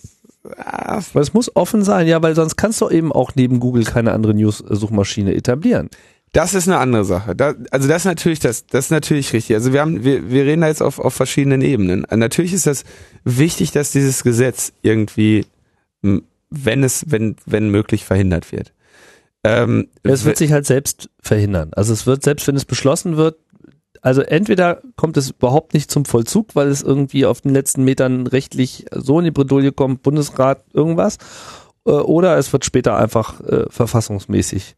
weil 1.14 1.22
es 1.22 1.34
muss 1.34 1.56
offen 1.56 1.84
sein, 1.84 2.08
ja, 2.08 2.22
weil 2.22 2.36
sonst 2.36 2.56
kannst 2.56 2.82
du 2.82 2.90
eben 2.90 3.12
auch 3.12 3.32
neben 3.36 3.60
Google 3.60 3.84
keine 3.84 4.14
andere 4.14 4.34
News-Suchmaschine 4.34 5.36
etablieren. 5.36 5.90
Das 6.32 6.54
ist 6.54 6.68
eine 6.68 6.78
andere 6.78 7.06
Sache. 7.06 7.36
Da, 7.36 7.56
also 7.72 7.88
das 7.88 8.04
ist 8.04 8.06
natürlich 8.06 8.40
das, 8.40 8.68
das 8.68 8.86
ist 8.86 8.92
natürlich 8.92 9.34
richtig. 9.34 9.56
Also 9.56 9.74
wir 9.74 9.82
haben, 9.82 10.04
wir, 10.04 10.30
wir 10.30 10.46
reden 10.46 10.62
da 10.62 10.68
jetzt 10.68 10.82
auf, 10.82 11.00
auf 11.00 11.14
verschiedenen 11.14 11.62
Ebenen. 11.62 12.06
Natürlich 12.12 12.54
ist 12.54 12.68
das 12.68 12.84
wichtig, 13.24 13.72
dass 13.72 13.92
dieses 13.92 14.24
Gesetz 14.24 14.72
irgendwie, 14.84 15.46
wenn 16.50 16.84
es, 16.84 17.06
wenn, 17.08 17.36
wenn 17.46 17.70
möglich, 17.70 18.06
verhindert 18.06 18.52
wird. 18.52 18.74
Ähm, 19.44 19.90
Es 20.04 20.26
wird 20.26 20.38
sich 20.38 20.52
halt 20.52 20.66
selbst 20.66 21.10
verhindern. 21.22 21.72
Also 21.74 21.94
es 21.94 22.06
wird, 22.06 22.24
selbst 22.24 22.48
wenn 22.48 22.56
es 22.56 22.66
beschlossen 22.66 23.18
wird, 23.18 23.38
also 24.02 24.22
entweder 24.22 24.82
kommt 24.96 25.18
es 25.18 25.32
überhaupt 25.32 25.74
nicht 25.74 25.92
zum 25.92 26.06
Vollzug, 26.06 26.56
weil 26.56 26.68
es 26.68 26.82
irgendwie 26.82 27.26
auf 27.26 27.42
den 27.42 27.54
letzten 27.54 27.84
Metern 27.84 28.28
rechtlich 28.28 28.86
so 28.92 29.20
in 29.20 29.26
die 29.26 29.32
Bredouille 29.32 29.72
kommt, 29.72 30.04
Bundesrat, 30.04 30.64
irgendwas, 30.74 31.18
äh, 31.86 31.92
oder 31.92 32.38
es 32.38 32.52
wird 32.54 32.66
später 32.66 32.98
einfach 32.98 33.42
äh, 33.42 33.66
verfassungsmäßig 33.70 34.76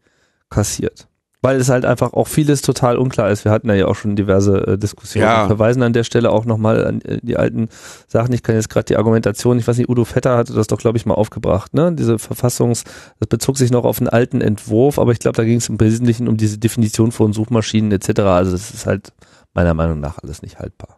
kassiert. 0.50 1.08
Weil 1.44 1.58
es 1.58 1.70
halt 1.70 1.86
einfach 1.86 2.14
auch 2.14 2.28
vieles 2.28 2.62
total 2.62 2.98
unklar 2.98 3.32
ist. 3.32 3.46
Wir 3.46 3.52
hatten 3.52 3.68
ja 3.74 3.88
auch 3.88 3.96
schon 3.96 4.16
diverse 4.16 4.68
äh, 4.68 4.78
Diskussionen. 4.78 5.26
Ja. 5.26 5.44
Wir 5.44 5.48
verweisen 5.48 5.82
an 5.82 5.92
der 5.92 6.04
Stelle 6.04 6.30
auch 6.32 6.46
nochmal 6.46 6.86
an 6.86 7.02
äh, 7.02 7.20
die 7.24 7.36
alten 7.36 7.70
Sachen. 8.08 8.32
Ich 8.34 8.44
kann 8.44 8.56
jetzt 8.56 8.70
gerade 8.70 8.86
die 8.86 8.98
Argumentation, 8.98 9.58
ich 9.58 9.68
weiß 9.68 9.78
nicht, 9.78 9.90
Udo 9.90 10.06
Vetter 10.06 10.38
hatte 10.38 10.54
das 10.54 10.68
doch, 10.68 10.78
glaube 10.78 10.98
ich, 10.98 11.08
mal 11.08 11.16
aufgebracht. 11.16 11.74
Ne? 11.74 11.94
Diese 11.94 12.20
Verfassungs, 12.20 12.84
das 13.20 13.28
bezog 13.28 13.58
sich 13.58 13.72
noch 13.72 13.86
auf 13.86 14.00
einen 14.00 14.10
alten 14.10 14.40
Entwurf, 14.40 15.00
aber 15.00 15.14
ich 15.14 15.20
glaube, 15.20 15.36
da 15.36 15.44
ging 15.44 15.58
es 15.58 15.68
im 15.68 15.80
Wesentlichen 15.80 16.28
um 16.28 16.38
diese 16.38 16.60
Definition 16.60 17.12
von 17.12 17.34
Suchmaschinen 17.34 17.92
etc. 17.92 18.20
Also 18.20 18.52
das 18.52 18.72
ist 18.72 18.86
halt 18.86 19.12
meiner 19.54 19.74
Meinung 19.74 20.00
nach 20.00 20.20
alles 20.20 20.44
nicht 20.44 20.60
haltbar. 20.60 20.98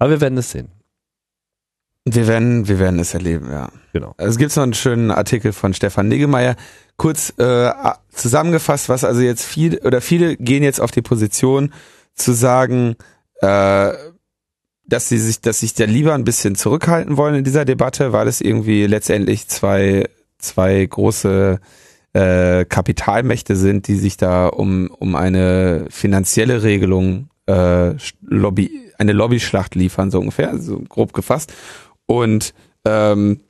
Aber 0.00 0.10
wir 0.10 0.20
werden 0.20 0.38
es 0.38 0.50
sehen. 0.50 0.68
Wir 2.06 2.26
werden, 2.26 2.68
wir 2.68 2.78
werden 2.78 2.98
es 3.00 3.14
erleben, 3.14 3.50
ja. 3.50 3.70
Genau. 3.94 4.14
Es 4.18 4.36
gibt 4.36 4.54
noch 4.56 4.62
einen 4.62 4.74
schönen 4.74 5.10
Artikel 5.10 5.52
von 5.52 5.72
Stefan 5.72 6.08
Niggemeier, 6.08 6.54
kurz 6.96 7.32
äh, 7.38 7.70
zusammengefasst, 8.10 8.88
was 8.88 9.04
also 9.04 9.20
jetzt 9.20 9.44
viel 9.44 9.78
oder 9.78 10.00
viele 10.00 10.36
gehen 10.36 10.62
jetzt 10.62 10.80
auf 10.80 10.90
die 10.90 11.02
Position 11.02 11.72
zu 12.14 12.32
sagen, 12.32 12.96
äh, 13.40 13.92
dass 14.86 15.08
sie 15.08 15.18
sich, 15.18 15.40
dass 15.40 15.60
sich 15.60 15.74
da 15.74 15.84
lieber 15.84 16.14
ein 16.14 16.24
bisschen 16.24 16.54
zurückhalten 16.54 17.16
wollen 17.16 17.36
in 17.36 17.44
dieser 17.44 17.64
Debatte, 17.64 18.12
weil 18.12 18.28
es 18.28 18.40
irgendwie 18.40 18.86
letztendlich 18.86 19.48
zwei 19.48 20.08
zwei 20.38 20.84
große 20.84 21.58
äh, 22.12 22.64
Kapitalmächte 22.66 23.56
sind, 23.56 23.88
die 23.88 23.96
sich 23.96 24.16
da 24.16 24.46
um 24.46 24.88
um 24.98 25.16
eine 25.16 25.86
finanzielle 25.90 26.62
Regelung 26.62 27.28
äh, 27.46 27.94
Lobby 28.20 28.84
eine 28.98 29.12
Lobbyschlacht 29.12 29.74
liefern 29.74 30.10
so 30.10 30.20
ungefähr, 30.20 30.58
so 30.58 30.78
grob 30.88 31.12
gefasst. 31.12 31.52
Und 32.06 32.54
ähm, 32.84 33.40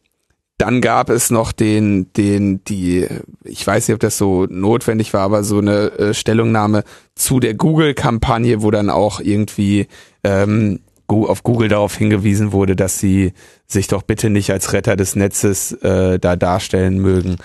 dann 0.59 0.81
gab 0.81 1.11
es 1.11 1.31
noch 1.31 1.53
den, 1.53 2.13
den, 2.13 2.63
die, 2.65 3.07
ich 3.43 3.67
weiß 3.67 3.89
nicht, 3.89 3.95
ob 3.95 4.01
das 4.01 4.17
so 4.17 4.47
notwendig 4.49 5.13
war, 5.13 5.23
aber 5.23 5.43
so 5.43 5.59
eine 5.59 5.91
äh, 5.99 6.15
Stellungnahme 6.15 6.85
zu 7.15 7.41
der 7.41 7.55
Google-Kampagne, 7.55 8.63
wo 8.63 8.71
dann 8.71 8.89
auch 8.89 9.21
irgendwie 9.21 9.89
ähm, 10.23 10.81
auf 11.07 11.43
Google 11.43 11.69
darauf 11.69 11.97
hingewiesen 11.97 12.53
wurde, 12.53 12.77
dass 12.77 12.99
sie 12.99 13.33
sich 13.67 13.89
doch 13.89 14.03
bitte 14.03 14.31
nicht 14.31 14.51
als 14.51 14.73
Retter 14.73 14.97
des 14.97 15.17
Netzes 15.17 15.73
äh, 15.73 16.19
da 16.19 16.37
darstellen 16.37 16.99
mögen, 16.99 17.37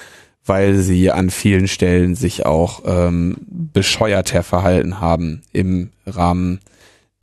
weil 0.45 0.75
sie 0.75 1.11
an 1.11 1.29
vielen 1.29 1.67
Stellen 1.67 2.15
sich 2.15 2.45
auch 2.45 2.83
ähm, 2.85 3.37
bescheuerter 3.47 4.43
verhalten 4.43 5.01
haben 5.01 5.41
im 5.51 5.89
Rahmen 6.05 6.59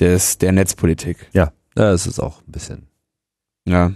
des 0.01 0.39
der 0.39 0.53
Netzpolitik. 0.53 1.29
Ja, 1.33 1.53
das 1.75 2.07
ist 2.07 2.21
auch 2.21 2.41
ein 2.47 2.53
bisschen. 2.53 2.87
Ja. 3.67 3.93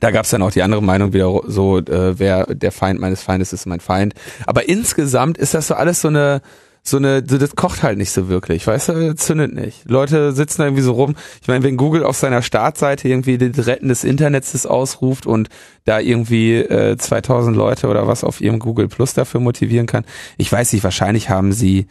Da 0.00 0.10
gab's 0.10 0.30
dann 0.30 0.42
auch 0.42 0.50
die 0.50 0.62
andere 0.62 0.82
Meinung 0.82 1.12
wieder 1.12 1.40
so, 1.46 1.78
äh, 1.78 2.18
wer 2.18 2.46
der 2.46 2.72
Feind 2.72 3.00
meines 3.00 3.22
Feindes 3.22 3.52
ist 3.52 3.66
mein 3.66 3.80
Feind. 3.80 4.14
Aber 4.46 4.68
insgesamt 4.68 5.38
ist 5.38 5.54
das 5.54 5.68
so 5.68 5.74
alles 5.74 6.00
so 6.00 6.08
eine, 6.08 6.42
so 6.82 6.98
eine, 6.98 7.24
so 7.26 7.36
das 7.36 7.56
kocht 7.56 7.82
halt 7.82 7.98
nicht 7.98 8.12
so 8.12 8.28
wirklich, 8.28 8.66
weißt 8.66 8.90
du, 8.90 9.16
zündet 9.16 9.54
nicht. 9.54 9.88
Leute 9.90 10.32
sitzen 10.32 10.58
da 10.58 10.66
irgendwie 10.66 10.82
so 10.82 10.92
rum. 10.92 11.16
Ich 11.42 11.48
meine, 11.48 11.64
wenn 11.64 11.76
Google 11.76 12.04
auf 12.04 12.16
seiner 12.16 12.42
Startseite 12.42 13.08
irgendwie 13.08 13.38
das 13.38 13.66
Retten 13.66 13.88
des 13.88 14.04
Internets 14.04 14.66
ausruft 14.66 15.26
und 15.26 15.48
da 15.84 15.98
irgendwie 15.98 16.54
äh, 16.54 16.96
2000 16.96 17.56
Leute 17.56 17.88
oder 17.88 18.06
was 18.06 18.22
auf 18.22 18.40
ihrem 18.40 18.60
Google 18.60 18.88
Plus 18.88 19.14
dafür 19.14 19.40
motivieren 19.40 19.86
kann, 19.86 20.04
ich 20.36 20.50
weiß 20.50 20.72
nicht, 20.72 20.84
wahrscheinlich 20.84 21.28
haben 21.28 21.52
sie 21.52 21.86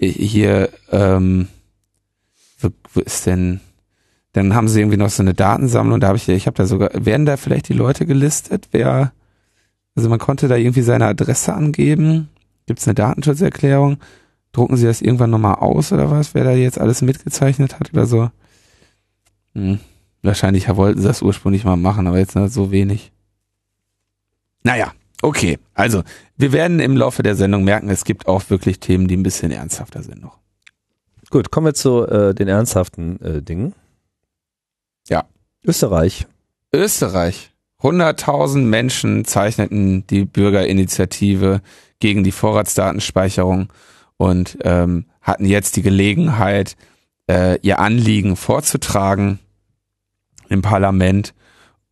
hier, 0.00 0.70
ähm, 0.90 1.48
wo, 2.58 2.70
wo 2.94 3.00
ist 3.00 3.26
denn, 3.26 3.60
dann 4.32 4.54
haben 4.54 4.68
sie 4.68 4.80
irgendwie 4.80 4.98
noch 4.98 5.10
so 5.10 5.22
eine 5.22 5.34
Datensammlung, 5.34 6.00
da 6.00 6.08
habe 6.08 6.18
ich, 6.18 6.28
ich 6.28 6.46
habe 6.46 6.56
da 6.56 6.66
sogar, 6.66 6.90
werden 6.94 7.26
da 7.26 7.36
vielleicht 7.36 7.68
die 7.68 7.74
Leute 7.74 8.06
gelistet, 8.06 8.68
wer, 8.72 9.12
also 9.94 10.08
man 10.08 10.18
konnte 10.18 10.48
da 10.48 10.56
irgendwie 10.56 10.82
seine 10.82 11.06
Adresse 11.06 11.54
angeben, 11.54 12.28
gibt 12.66 12.80
es 12.80 12.86
eine 12.86 12.94
Datenschutzerklärung, 12.94 13.98
drucken 14.52 14.76
sie 14.76 14.86
das 14.86 15.02
irgendwann 15.02 15.30
nochmal 15.30 15.56
aus 15.56 15.92
oder 15.92 16.10
was, 16.10 16.34
wer 16.34 16.44
da 16.44 16.52
jetzt 16.52 16.78
alles 16.78 17.02
mitgezeichnet 17.02 17.80
hat 17.80 17.92
oder 17.92 18.06
so. 18.06 18.30
Hm. 19.54 19.78
Wahrscheinlich 20.22 20.68
wollten 20.68 21.00
sie 21.00 21.06
das 21.06 21.22
ursprünglich 21.22 21.64
mal 21.64 21.76
machen, 21.76 22.06
aber 22.06 22.18
jetzt 22.18 22.32
so 22.32 22.70
wenig. 22.70 23.12
Naja, 24.64 24.92
okay. 25.22 25.58
Also, 25.74 26.02
wir 26.36 26.52
werden 26.52 26.80
im 26.80 26.96
Laufe 26.96 27.22
der 27.22 27.36
Sendung 27.36 27.64
merken, 27.64 27.88
es 27.88 28.04
gibt 28.04 28.26
auch 28.26 28.50
wirklich 28.50 28.80
Themen, 28.80 29.06
die 29.06 29.16
ein 29.16 29.22
bisschen 29.22 29.52
ernsthafter 29.52 30.02
sind 30.02 30.20
noch. 30.20 30.38
Gut, 31.30 31.50
kommen 31.50 31.66
wir 31.66 31.74
zu 31.74 32.06
äh, 32.06 32.34
den 32.34 32.48
ernsthaften 32.48 33.20
äh, 33.22 33.42
Dingen. 33.42 33.74
Österreich. 35.64 36.26
Österreich. 36.72 37.50
100.000 37.82 38.58
Menschen 38.58 39.24
zeichneten 39.24 40.06
die 40.06 40.24
Bürgerinitiative 40.24 41.60
gegen 42.00 42.24
die 42.24 42.32
Vorratsdatenspeicherung 42.32 43.72
und 44.16 44.58
ähm, 44.62 45.06
hatten 45.22 45.44
jetzt 45.44 45.76
die 45.76 45.82
Gelegenheit, 45.82 46.76
äh, 47.30 47.58
ihr 47.60 47.78
Anliegen 47.78 48.36
vorzutragen 48.36 49.38
im 50.48 50.62
Parlament 50.62 51.34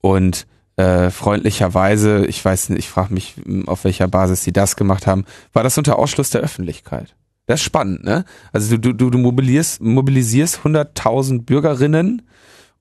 und 0.01 0.47
äh, 0.77 1.11
freundlicherweise, 1.11 2.27
ich 2.27 2.45
weiß 2.45 2.71
nicht, 2.71 2.81
ich 2.81 2.89
frage 2.89 3.15
mich, 3.15 3.37
auf 3.67 3.85
welcher 3.85 4.09
Basis 4.09 4.43
sie 4.43 4.53
das 4.53 4.77
gemacht 4.77 5.07
haben, 5.07 5.25
war 5.53 5.63
das 5.63 5.79
unter 5.79 5.99
Ausschluss 5.99 6.31
der 6.31 6.43
Öffentlichkeit. 6.43 7.15
Das 7.47 7.61
ist 7.61 7.65
spannend, 7.65 8.05
ne? 8.05 8.25
Also 8.53 8.77
du, 8.77 8.93
du, 8.93 9.09
du 9.09 9.19
mobilisierst, 9.19 9.81
mobilisierst 9.81 10.61
100.000 10.65 11.43
Bürgerinnen 11.43 12.23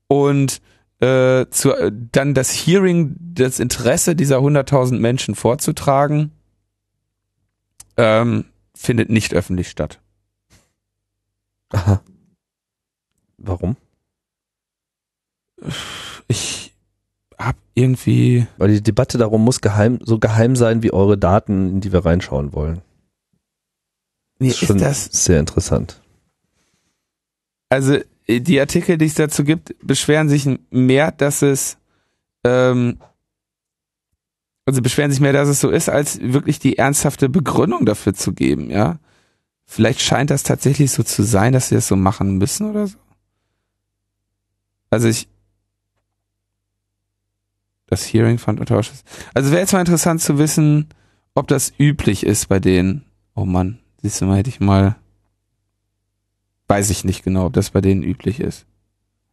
und 0.08 0.60
äh, 0.99 1.45
zu, 1.49 1.73
äh, 1.73 1.91
dann 2.12 2.34
das 2.34 2.51
Hearing, 2.51 3.15
das 3.19 3.60
Interesse 3.60 4.15
dieser 4.15 4.38
100.000 4.39 4.99
Menschen 4.99 5.36
vorzutragen, 5.36 6.31
ähm, 7.97 8.45
findet 8.73 9.10
nicht 9.10 9.34
öffentlich 9.34 9.69
statt. 9.69 9.99
Aha. 11.71 12.01
Warum? 13.38 13.75
Ich 16.27 16.73
hab 17.38 17.58
irgendwie, 17.73 18.47
Weil 18.58 18.69
die 18.69 18.84
Debatte 18.84 19.17
darum 19.17 19.43
muss 19.43 19.62
geheim, 19.62 19.99
so 20.03 20.19
geheim 20.19 20.55
sein 20.55 20.84
wie 20.84 20.93
eure 20.93 21.17
Daten, 21.17 21.69
in 21.69 21.81
die 21.81 21.91
wir 21.91 22.05
reinschauen 22.05 22.53
wollen. 22.53 22.81
mir 24.39 24.51
ist 24.51 24.63
ist 24.63 24.79
das, 24.79 25.05
sehr 25.05 25.39
interessant. 25.39 26.01
also 27.69 27.99
die 28.27 28.59
Artikel, 28.59 28.97
die 28.97 29.05
es 29.05 29.15
dazu 29.15 29.43
gibt, 29.43 29.75
beschweren 29.81 30.29
sich 30.29 30.47
mehr, 30.71 31.11
dass 31.11 31.41
es, 31.41 31.77
ähm, 32.43 32.97
also 34.65 34.81
beschweren 34.81 35.11
sich 35.11 35.19
mehr, 35.19 35.33
dass 35.33 35.47
es 35.47 35.59
so 35.59 35.69
ist, 35.69 35.89
als 35.89 36.19
wirklich 36.19 36.59
die 36.59 36.77
ernsthafte 36.77 37.29
Begründung 37.29 37.85
dafür 37.85 38.13
zu 38.13 38.33
geben, 38.33 38.69
ja. 38.69 38.99
Vielleicht 39.67 40.01
scheint 40.01 40.29
das 40.29 40.43
tatsächlich 40.43 40.91
so 40.91 41.03
zu 41.03 41.23
sein, 41.23 41.53
dass 41.53 41.69
sie 41.69 41.75
das 41.75 41.88
so 41.88 41.95
machen 41.95 42.38
müssen 42.38 42.69
oder 42.69 42.88
so. 42.88 42.97
Also 44.91 45.07
ich, 45.07 45.27
das 47.88 48.05
Hearing 48.05 48.38
fand 48.38 48.59
unter 48.59 48.77
Ausschuss. 48.77 49.03
Also 49.33 49.51
wäre 49.51 49.61
jetzt 49.61 49.73
mal 49.73 49.79
interessant 49.79 50.21
zu 50.21 50.38
wissen, 50.38 50.89
ob 51.33 51.47
das 51.47 51.73
üblich 51.79 52.25
ist 52.25 52.47
bei 52.47 52.59
denen. 52.59 53.05
Oh 53.35 53.45
Mann, 53.45 53.79
siehst 54.01 54.21
du 54.21 54.25
mal, 54.25 54.38
hätte 54.38 54.49
ich 54.49 54.59
mal 54.59 54.95
weiß 56.67 56.89
ich 56.89 57.04
nicht 57.04 57.23
genau, 57.23 57.45
ob 57.47 57.54
das 57.54 57.71
bei 57.71 57.82
denen 57.82 58.04
üblich 58.04 58.39
ist. 58.39 58.65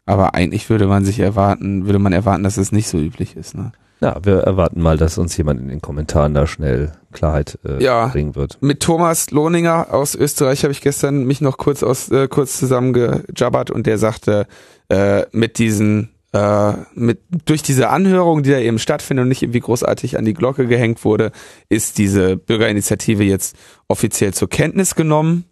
Aber 0.04 0.34
eigentlich 0.34 0.68
würde 0.68 0.86
man 0.86 1.04
sich 1.04 1.20
erwarten, 1.20 1.86
würde 1.86 1.98
man 1.98 2.12
erwarten, 2.12 2.42
dass 2.42 2.56
es 2.56 2.72
nicht 2.72 2.88
so 2.88 2.98
üblich 2.98 3.36
ist. 3.36 3.54
Ne? 3.54 3.72
Ja, 4.00 4.18
wir 4.24 4.38
erwarten 4.40 4.80
mal, 4.82 4.98
dass 4.98 5.16
uns 5.16 5.36
jemand 5.36 5.60
in 5.60 5.68
den 5.68 5.80
Kommentaren 5.80 6.34
da 6.34 6.48
schnell 6.48 6.90
Klarheit 7.12 7.58
äh, 7.64 7.82
Ja. 7.82 8.08
bringen 8.08 8.34
wird. 8.34 8.58
Mit 8.60 8.80
Thomas 8.80 9.30
Lohninger 9.30 9.94
aus 9.94 10.16
Österreich 10.16 10.64
habe 10.64 10.72
ich 10.72 10.80
gestern 10.80 11.24
mich 11.24 11.40
noch 11.40 11.56
kurz 11.56 11.84
aus 11.84 12.10
äh, 12.10 12.26
kurz 12.26 12.58
zusammengejabbert 12.58 13.70
und 13.70 13.86
der 13.86 13.98
sagte, 13.98 14.46
äh, 14.88 15.22
mit 15.30 15.58
diesen 15.58 16.10
äh, 16.32 16.72
mit 16.94 17.20
durch 17.44 17.62
diese 17.62 17.90
Anhörung, 17.90 18.42
die 18.42 18.50
da 18.50 18.58
eben 18.58 18.80
stattfindet 18.80 19.22
und 19.22 19.28
nicht 19.28 19.42
irgendwie 19.42 19.60
großartig 19.60 20.18
an 20.18 20.24
die 20.24 20.34
Glocke 20.34 20.66
gehängt 20.66 21.04
wurde, 21.04 21.30
ist 21.68 21.98
diese 21.98 22.36
Bürgerinitiative 22.36 23.22
jetzt 23.22 23.54
offiziell 23.86 24.34
zur 24.34 24.48
Kenntnis 24.48 24.96
genommen 24.96 25.44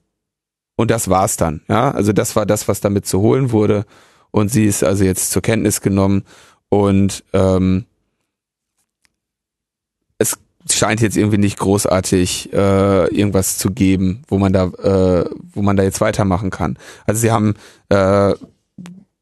und 0.81 0.91
das 0.91 1.11
war's 1.11 1.37
dann. 1.37 1.61
Ja, 1.69 1.91
also 1.91 2.15
das 2.15 2.37
war 2.37 2.47
das, 2.47 2.67
was 2.67 2.81
damit 2.81 3.05
zu 3.05 3.21
holen 3.21 3.53
wurde 3.53 3.85
und 4.31 4.51
sie 4.51 4.65
ist 4.65 4.83
also 4.83 5.05
jetzt 5.05 5.31
zur 5.31 5.43
Kenntnis 5.43 5.83
genommen 5.83 6.23
und 6.71 7.23
ähm, 7.35 7.85
es 10.17 10.39
scheint 10.71 11.03
jetzt 11.03 11.19
irgendwie 11.19 11.37
nicht 11.37 11.59
großartig 11.59 12.55
äh, 12.55 13.15
irgendwas 13.15 13.59
zu 13.59 13.73
geben, 13.73 14.23
wo 14.29 14.39
man 14.39 14.55
da, 14.55 14.69
äh, 14.69 15.29
wo 15.53 15.61
man 15.61 15.77
da 15.77 15.83
jetzt 15.83 16.01
weitermachen 16.01 16.49
kann. 16.49 16.79
Also 17.05 17.21
sie 17.21 17.31
haben 17.31 17.57
äh, 17.91 18.33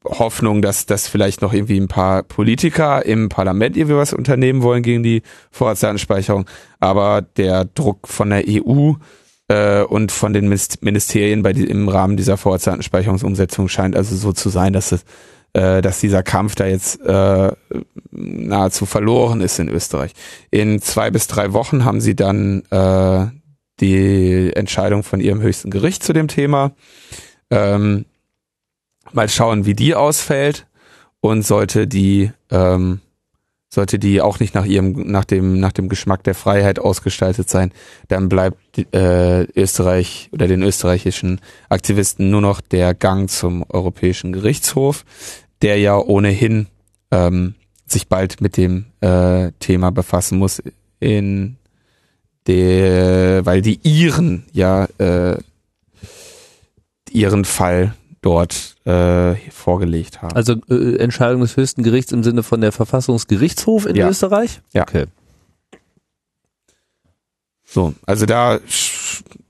Hoffnung, 0.05 0.61
dass 0.61 0.85
dass 0.85 1.09
vielleicht 1.09 1.41
noch 1.41 1.51
irgendwie 1.51 1.77
ein 1.77 1.89
paar 1.89 2.23
Politiker 2.23 3.05
im 3.05 3.27
Parlament 3.27 3.75
irgendwie 3.75 3.97
was 3.97 4.13
unternehmen 4.13 4.61
wollen 4.61 4.81
gegen 4.81 5.03
die 5.03 5.23
Vorratsdatenspeicherung, 5.51 6.45
aber 6.79 7.21
der 7.21 7.65
Druck 7.65 8.07
von 8.07 8.29
der 8.29 8.45
EU 8.47 8.93
äh, 9.49 9.83
und 9.83 10.11
von 10.13 10.31
den 10.31 10.47
Minist- 10.47 10.81
Ministerien 10.81 11.43
bei 11.43 11.51
die, 11.51 11.65
im 11.65 11.89
Rahmen 11.89 12.15
dieser 12.15 12.37
Vorratsdatenspeicherungsumsetzung 12.37 13.67
scheint 13.67 13.95
also 13.95 14.15
so 14.15 14.31
zu 14.31 14.49
sein, 14.49 14.71
dass 14.71 14.93
es 14.93 15.03
äh, 15.53 15.81
dass 15.81 15.99
dieser 15.99 16.21
Kampf 16.21 16.55
da 16.55 16.67
jetzt 16.67 17.01
äh, 17.01 17.51
nahezu 18.11 18.85
verloren 18.85 19.41
ist 19.41 19.57
in 19.59 19.67
Österreich. 19.67 20.13
In 20.51 20.79
zwei 20.79 21.09
bis 21.09 21.27
drei 21.27 21.53
Wochen 21.53 21.85
haben 21.85 22.01
sie 22.01 22.15
dann 22.15 22.63
äh, 22.69 23.25
die 23.79 24.51
Entscheidung 24.55 25.03
von 25.03 25.19
ihrem 25.19 25.41
höchsten 25.41 25.71
Gericht 25.71 26.03
zu 26.03 26.13
dem 26.13 26.27
Thema. 26.27 26.73
Ähm, 27.49 28.05
mal 29.11 29.27
schauen, 29.27 29.65
wie 29.65 29.73
die 29.73 29.95
ausfällt 29.95 30.67
und 31.19 31.41
sollte 31.41 31.87
die 31.87 32.31
ähm, 32.51 33.01
sollte 33.69 33.99
die 33.99 34.19
auch 34.19 34.39
nicht 34.39 34.55
nach 34.55 34.65
ihrem 34.65 34.93
nach 35.11 35.25
dem 35.25 35.59
nach 35.59 35.71
dem 35.71 35.89
Geschmack 35.89 36.23
der 36.23 36.35
Freiheit 36.35 36.79
ausgestaltet 36.79 37.49
sein, 37.49 37.71
dann 38.07 38.27
bleibt 38.27 38.57
äh, 38.93 39.43
Österreich 39.43 40.29
oder 40.31 40.47
den 40.47 40.63
österreichischen 40.63 41.39
Aktivisten 41.69 42.31
nur 42.31 42.41
noch 42.41 42.61
der 42.61 42.95
Gang 42.95 43.29
zum 43.29 43.63
Europäischen 43.69 44.33
Gerichtshof, 44.33 45.05
der 45.61 45.77
ja 45.77 45.97
ohnehin 45.97 46.67
ähm, 47.11 47.55
sich 47.85 48.07
bald 48.07 48.41
mit 48.41 48.57
dem 48.57 48.85
äh, 49.01 49.51
Thema 49.59 49.91
befassen 49.91 50.39
muss 50.39 50.61
in 50.99 51.57
der, 52.47 53.45
weil 53.45 53.61
die 53.61 53.79
Iren 53.83 54.45
ja 54.51 54.85
äh, 54.97 55.37
ihren 57.11 57.45
Fall 57.45 57.93
dort 58.21 58.75
äh, 58.85 59.35
vorgelegt 59.51 60.21
haben. 60.21 60.35
Also 60.35 60.55
äh, 60.69 60.97
Entscheidung 60.97 61.41
des 61.41 61.55
höchsten 61.57 61.83
Gerichts 61.83 62.11
im 62.11 62.23
Sinne 62.23 62.43
von 62.43 62.61
der 62.61 62.71
Verfassungsgerichtshof 62.71 63.85
in 63.85 63.95
Ja. 63.95 64.09
Österreich? 64.09 64.61
Ja. 64.73 64.83
Okay. 64.83 65.05
So, 67.65 67.93
also 68.05 68.25
da 68.25 68.59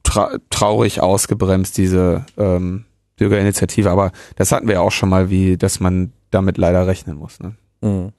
tra 0.03 0.37
traurig 0.49 1.01
ausgebremst 1.01 1.77
diese 1.77 2.25
ähm, 2.37 2.85
Bürgerinitiative, 3.15 3.89
aber 3.89 4.11
das 4.35 4.51
hatten 4.51 4.67
wir 4.67 4.75
ja 4.75 4.81
auch 4.81 4.91
schon 4.91 5.09
mal, 5.09 5.29
wie 5.29 5.55
dass 5.57 5.79
man 5.79 6.11
damit 6.29 6.57
leider 6.57 6.85
rechnen 6.85 7.17
muss. 7.17 7.39
Ne? 7.39 7.55
Mhm. 7.81 8.11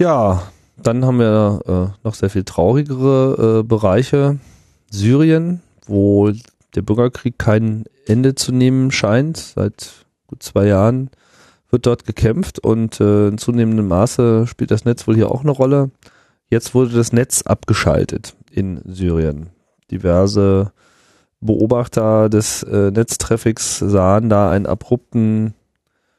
Ja, 0.00 0.42
dann 0.76 1.04
haben 1.04 1.18
wir 1.18 1.60
äh, 1.66 1.98
noch 2.06 2.14
sehr 2.14 2.30
viel 2.30 2.44
traurigere 2.44 3.60
äh, 3.60 3.62
Bereiche. 3.62 4.38
Syrien, 4.90 5.60
wo 5.86 6.30
der 6.74 6.82
Bürgerkrieg 6.82 7.38
kein 7.38 7.84
Ende 8.06 8.34
zu 8.34 8.52
nehmen 8.52 8.90
scheint. 8.90 9.36
Seit 9.36 10.06
gut 10.26 10.42
zwei 10.42 10.66
Jahren 10.66 11.10
wird 11.70 11.86
dort 11.86 12.04
gekämpft 12.04 12.58
und 12.58 13.00
äh, 13.00 13.28
in 13.28 13.38
zunehmendem 13.38 13.88
Maße 13.88 14.46
spielt 14.46 14.70
das 14.70 14.84
Netz 14.84 15.06
wohl 15.06 15.14
hier 15.14 15.30
auch 15.30 15.42
eine 15.42 15.50
Rolle. 15.50 15.90
Jetzt 16.48 16.74
wurde 16.74 16.94
das 16.94 17.12
Netz 17.12 17.42
abgeschaltet 17.42 18.34
in 18.50 18.80
Syrien. 18.86 19.50
Diverse 19.90 20.72
Beobachter 21.40 22.28
des 22.28 22.62
äh, 22.62 22.90
Netztraffics 22.90 23.78
sahen 23.78 24.28
da 24.28 24.50
einen 24.50 24.66
abrupten 24.66 25.54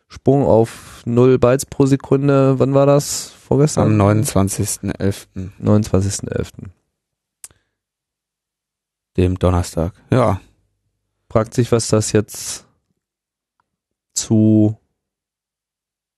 Sprung 0.08 0.46
auf 0.46 1.04
0 1.06 1.40
Bytes 1.40 1.66
pro 1.66 1.86
Sekunde. 1.86 2.60
Wann 2.60 2.74
war 2.74 2.86
das? 2.86 3.34
Vorgestern? 3.48 4.00
Am 4.00 4.08
29.11., 4.08 5.28
29.11. 5.62 6.70
dem 9.20 9.38
Donnerstag. 9.38 9.94
Ja, 10.12 10.40
Fragt 11.32 11.54
sich, 11.54 11.72
was 11.72 11.90
das 11.90 12.12
jetzt 12.12 12.66
zu 14.16 14.76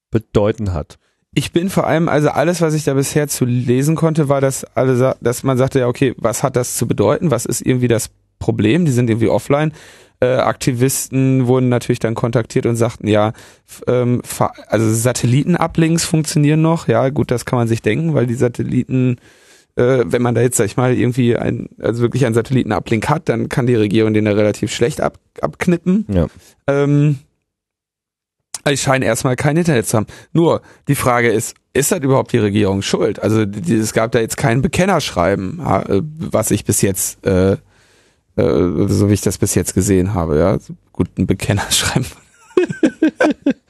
bedeuten 0.10 0.74
hat. 0.74 0.98
ich 1.34 1.52
bin 1.52 1.70
vor 1.70 1.86
allem, 1.86 2.08
also 2.10 2.30
alles, 2.30 2.62
was 2.62 2.74
ich 2.74 2.86
da 2.86 2.94
bisher 2.94 3.28
zu 3.28 3.46
lesen 3.46 3.96
konnte, 3.96 4.30
war, 4.30 4.42
dass 4.42 4.64
alle, 4.64 5.16
dass 5.22 5.44
man 5.44 5.58
sagte, 5.58 5.80
ja, 5.80 5.88
okay, 5.88 6.14
was 6.18 6.44
hat 6.44 6.56
das 6.56 6.78
zu 6.78 6.88
bedeuten? 6.88 7.32
Was 7.32 7.46
ist 7.46 7.62
irgendwie 7.62 7.88
das 7.88 8.10
Problem? 8.40 8.86
Die 8.86 8.92
sind 8.92 9.10
irgendwie 9.10 9.30
offline. 9.30 9.74
Äh, 10.22 10.36
Aktivisten 10.36 11.48
wurden 11.48 11.70
natürlich 11.70 12.00
dann 12.00 12.16
kontaktiert 12.16 12.66
und 12.66 12.76
sagten, 12.76 13.08
ja, 13.08 13.34
ähm, 13.88 14.22
also 14.68 14.94
Satellitenuplinks 14.94 16.06
funktionieren 16.06 16.62
noch. 16.62 16.88
Ja, 16.88 17.10
gut, 17.10 17.32
das 17.32 17.46
kann 17.46 17.60
man 17.60 17.68
sich 17.68 17.82
denken, 17.82 18.14
weil 18.14 18.28
die 18.28 18.36
Satelliten, 18.36 19.18
äh, 19.82 20.12
wenn 20.12 20.22
man 20.22 20.36
da 20.36 20.41
jetzt, 20.41 20.58
sag 20.58 20.65
ich 20.65 20.78
mal, 20.78 20.94
irgendwie 20.94 21.36
ein, 21.36 21.70
also 21.80 22.02
wirklich 22.02 22.26
einen 22.26 22.36
Satellitenuplink 22.36 23.10
hat, 23.10 23.28
dann 23.30 23.50
kann 23.50 23.65
die 23.65 23.76
Regierung 23.76 24.13
den 24.13 24.26
da 24.26 24.32
relativ 24.32 24.72
schlecht 24.72 25.02
ab, 25.02 25.17
abknippen. 25.41 26.06
Ja. 26.08 26.28
Ähm, 26.67 27.20
ich 28.70 28.82
scheine 28.82 29.06
erstmal 29.06 29.36
kein 29.36 29.58
Internet 29.58 29.88
zu 29.88 29.98
haben. 29.98 30.06
Nur, 30.34 30.62
die 30.88 30.96
Frage 30.96 31.30
ist, 31.30 31.56
ist 31.74 31.91
das 31.91 32.00
überhaupt 32.00 32.32
die 32.32 32.38
Regierung 32.38 32.84
schuld? 32.84 33.20
Also 33.22 33.46
die, 33.46 33.76
es 33.76 33.94
gab 33.94 34.12
da 34.12 34.20
jetzt 34.20 34.38
kein 34.38 34.62
Bekennerschreiben, 34.62 35.60
äh, 35.60 36.02
was 36.04 36.52
ich 36.52 36.63
bis 36.63 36.82
jetzt, 36.82 37.26
äh, 37.26 37.54
äh, 37.54 37.58
so 38.36 39.10
wie 39.10 39.13
ich 39.13 39.22
das 39.22 39.39
bis 39.39 39.56
jetzt 39.56 39.74
gesehen 39.74 40.13
habe. 40.13 40.38
Ja, 40.38 40.58
gut, 40.94 41.10
ein 41.17 41.26
Bekennerschreiben. 41.26 42.06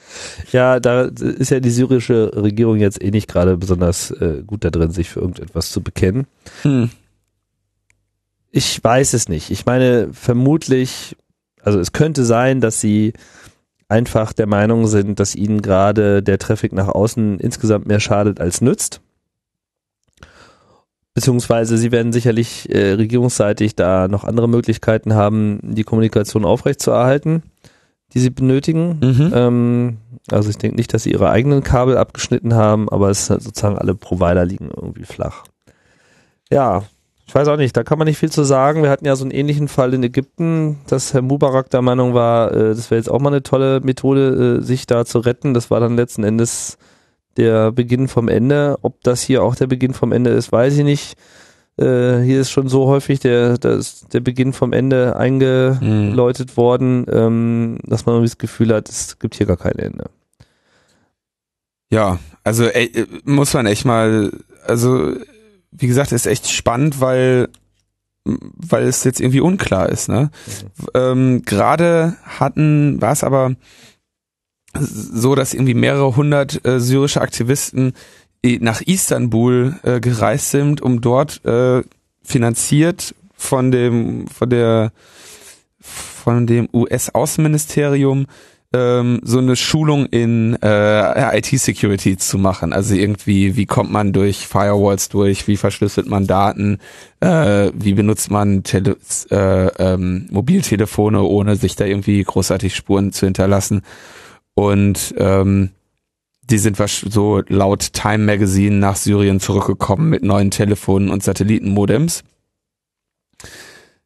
Ja, 0.51 0.79
da 0.79 1.03
ist 1.03 1.51
ja 1.51 1.59
die 1.59 1.69
syrische 1.69 2.31
Regierung 2.35 2.77
jetzt 2.77 3.01
eh 3.01 3.11
nicht 3.11 3.27
gerade 3.27 3.57
besonders 3.57 4.11
äh, 4.11 4.43
gut 4.45 4.65
da 4.65 4.69
drin, 4.69 4.91
sich 4.91 5.09
für 5.09 5.21
irgendetwas 5.21 5.71
zu 5.71 5.81
bekennen. 5.81 6.27
Hm. 6.63 6.89
Ich 8.51 8.83
weiß 8.83 9.13
es 9.13 9.29
nicht. 9.29 9.49
Ich 9.49 9.65
meine, 9.65 10.09
vermutlich, 10.11 11.15
also 11.61 11.79
es 11.79 11.93
könnte 11.93 12.25
sein, 12.25 12.59
dass 12.59 12.81
sie 12.81 13.13
einfach 13.87 14.33
der 14.33 14.47
Meinung 14.47 14.87
sind, 14.87 15.19
dass 15.19 15.35
ihnen 15.35 15.61
gerade 15.61 16.21
der 16.21 16.37
Traffic 16.37 16.73
nach 16.73 16.87
außen 16.89 17.39
insgesamt 17.39 17.87
mehr 17.87 17.99
schadet 17.99 18.41
als 18.41 18.61
nützt. 18.61 19.01
Beziehungsweise 21.13 21.77
sie 21.77 21.91
werden 21.91 22.13
sicherlich 22.13 22.73
äh, 22.73 22.93
regierungsseitig 22.93 23.75
da 23.75 24.07
noch 24.07 24.23
andere 24.23 24.47
Möglichkeiten 24.47 25.13
haben, 25.13 25.59
die 25.61 25.83
Kommunikation 25.83 26.45
aufrechtzuerhalten, 26.45 27.43
die 28.13 28.19
sie 28.19 28.29
benötigen. 28.29 28.99
Mhm. 29.01 29.31
Ähm, 29.33 29.97
also 30.29 30.49
ich 30.49 30.57
denke 30.57 30.77
nicht, 30.77 30.93
dass 30.93 31.03
sie 31.03 31.11
ihre 31.11 31.29
eigenen 31.29 31.63
Kabel 31.63 31.97
abgeschnitten 31.97 32.53
haben, 32.53 32.89
aber 32.89 33.09
es 33.09 33.21
ist 33.21 33.29
halt 33.29 33.43
sozusagen 33.43 33.77
alle 33.77 33.95
Provider 33.95 34.45
liegen 34.45 34.69
irgendwie 34.75 35.05
flach. 35.05 35.43
Ja, 36.49 36.83
ich 37.31 37.35
weiß 37.35 37.47
auch 37.47 37.55
nicht, 37.57 37.77
da 37.77 37.83
kann 37.83 37.97
man 37.97 38.07
nicht 38.07 38.17
viel 38.17 38.31
zu 38.31 38.43
sagen. 38.43 38.83
Wir 38.83 38.89
hatten 38.89 39.05
ja 39.05 39.15
so 39.15 39.23
einen 39.23 39.31
ähnlichen 39.31 39.69
Fall 39.69 39.93
in 39.93 40.03
Ägypten, 40.03 40.79
dass 40.87 41.13
Herr 41.13 41.21
Mubarak 41.21 41.69
der 41.69 41.81
Meinung 41.81 42.13
war, 42.13 42.51
äh, 42.51 42.75
das 42.75 42.91
wäre 42.91 42.99
jetzt 42.99 43.09
auch 43.09 43.21
mal 43.21 43.29
eine 43.29 43.41
tolle 43.41 43.79
Methode, 43.79 44.59
äh, 44.59 44.63
sich 44.63 44.85
da 44.85 45.05
zu 45.05 45.19
retten. 45.19 45.53
Das 45.53 45.71
war 45.71 45.79
dann 45.79 45.95
letzten 45.95 46.25
Endes 46.25 46.77
der 47.37 47.71
Beginn 47.71 48.09
vom 48.09 48.27
Ende. 48.27 48.77
Ob 48.81 49.01
das 49.03 49.21
hier 49.21 49.43
auch 49.43 49.55
der 49.55 49.67
Beginn 49.67 49.93
vom 49.93 50.11
Ende 50.11 50.31
ist, 50.31 50.51
weiß 50.51 50.77
ich 50.77 50.83
nicht. 50.83 51.15
Äh, 51.77 52.21
hier 52.21 52.41
ist 52.41 52.51
schon 52.51 52.67
so 52.67 52.87
häufig 52.87 53.19
der, 53.19 53.57
das, 53.57 54.01
der 54.07 54.19
Beginn 54.19 54.53
vom 54.53 54.73
Ende 54.73 55.15
eingeläutet 55.15 56.57
worden, 56.57 57.05
ähm, 57.11 57.79
dass 57.83 58.05
man 58.05 58.15
irgendwie 58.15 58.29
das 58.29 58.37
Gefühl 58.37 58.73
hat, 58.73 58.89
es 58.89 59.19
gibt 59.19 59.35
hier 59.35 59.45
gar 59.45 59.57
kein 59.57 59.79
Ende. 59.79 60.09
Ja, 61.91 62.19
also 62.43 62.65
ey, 62.65 62.85
äh, 62.85 63.07
muss 63.23 63.53
man 63.53 63.65
echt 63.65 63.85
mal, 63.85 64.31
also 64.65 65.13
wie 65.71 65.87
gesagt, 65.87 66.11
ist 66.11 66.27
echt 66.27 66.49
spannend, 66.49 67.01
weil 67.01 67.49
weil 68.23 68.83
es 68.83 69.03
jetzt 69.03 69.19
irgendwie 69.19 69.39
unklar 69.39 69.89
ist. 69.89 70.07
Ne? 70.07 70.29
Ähm, 70.93 71.41
Gerade 71.43 72.17
hatten, 72.23 73.01
war 73.01 73.13
es 73.13 73.23
aber 73.23 73.55
so, 74.73 75.35
dass 75.35 75.53
irgendwie 75.53 75.73
mehrere 75.73 76.15
hundert 76.15 76.65
äh, 76.65 76.79
syrische 76.79 77.21
Aktivisten 77.21 77.93
nach 78.43 78.81
Istanbul 78.81 79.75
äh, 79.83 79.99
gereist 79.99 80.51
sind, 80.51 80.81
um 80.81 81.01
dort 81.01 81.43
äh, 81.45 81.83
finanziert 82.23 83.15
von 83.35 83.71
dem 83.71 84.27
von 84.27 84.49
der 84.49 84.91
von 85.79 86.47
dem 86.47 86.69
US-Außenministerium 86.71 88.27
ähm, 88.73 89.19
so 89.23 89.39
eine 89.39 89.55
Schulung 89.55 90.05
in 90.05 90.57
äh, 90.61 91.37
IT-Security 91.37 92.17
zu 92.17 92.37
machen. 92.37 92.71
Also 92.71 92.95
irgendwie, 92.95 93.55
wie 93.55 93.65
kommt 93.65 93.91
man 93.91 94.13
durch 94.13 94.47
Firewalls 94.47 95.09
durch, 95.09 95.47
wie 95.47 95.57
verschlüsselt 95.57 96.07
man 96.07 96.27
Daten, 96.27 96.77
äh, 97.19 97.71
wie 97.73 97.93
benutzt 97.93 98.31
man 98.31 98.63
Tele 98.63 98.95
äh, 99.29 99.67
ähm, 99.67 100.27
Mobiltelefone, 100.31 101.21
ohne 101.21 101.55
sich 101.57 101.75
da 101.75 101.85
irgendwie 101.85 102.23
großartig 102.23 102.75
Spuren 102.75 103.11
zu 103.11 103.25
hinterlassen. 103.25 103.81
Und 104.53 105.15
ähm, 105.17 105.71
die 106.43 106.57
sind 106.57 106.77
so 106.89 107.41
laut 107.47 107.93
Time 107.93 108.25
Magazine 108.25 108.75
nach 108.75 108.95
Syrien 108.95 109.39
zurückgekommen 109.39 110.09
mit 110.09 110.23
neuen 110.23 110.51
Telefonen 110.51 111.09
und 111.09 111.23
Satellitenmodems. 111.23 112.23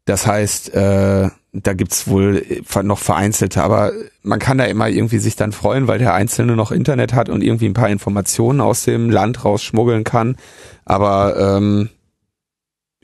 Das 0.06 0.28
heißt, 0.28 0.74
äh, 0.76 1.30
da 1.52 1.74
gibt's 1.74 2.08
wohl 2.08 2.46
noch 2.84 3.00
vereinzelte, 3.00 3.64
aber 3.64 3.92
man 4.22 4.40
kann 4.40 4.58
da 4.58 4.66
immer 4.66 4.90
irgendwie 4.90 5.18
sich 5.18 5.36
dann 5.36 5.52
freuen, 5.52 5.88
weil 5.88 5.98
der 5.98 6.14
Einzelne 6.14 6.56
noch 6.56 6.72
Internet 6.72 7.14
hat 7.14 7.30
und 7.30 7.44
irgendwie 7.44 7.66
ein 7.66 7.74
paar 7.74 7.90
Informationen 7.90 8.62
aus 8.62 8.84
dem 8.84 9.10
Land 9.10 9.44
rausschmuggeln 9.44 10.04
kann. 10.04 10.36
Aber 10.84 11.58
ähm, 11.58 11.90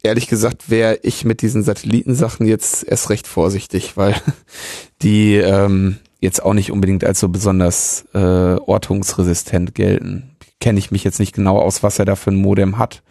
ehrlich 0.04 0.28
gesagt 0.28 0.70
wäre 0.70 1.00
ich 1.02 1.26
mit 1.26 1.42
diesen 1.42 1.64
Satellitensachen 1.64 2.46
jetzt 2.46 2.84
erst 2.84 3.10
recht 3.10 3.26
vorsichtig, 3.26 3.98
weil 3.98 4.16
die 5.02 5.36
ähm, 5.36 5.98
jetzt 6.22 6.42
auch 6.42 6.54
nicht 6.54 6.72
unbedingt 6.72 7.04
als 7.04 7.20
so 7.20 7.28
besonders 7.28 8.06
äh, 8.14 8.18
ortungsresistent 8.56 9.76
gelten. 9.76 10.38
Kenne 10.62 10.80
ich 10.80 10.92
mich 10.92 11.04
jetzt 11.04 11.20
nicht 11.20 11.34
genau 11.34 11.58
aus, 11.58 11.84
was 11.84 12.00
er 12.00 12.06
da 12.06 12.16
für 12.16 12.32
ein 12.32 12.36
Modem 12.36 12.78
hat. 12.78 13.02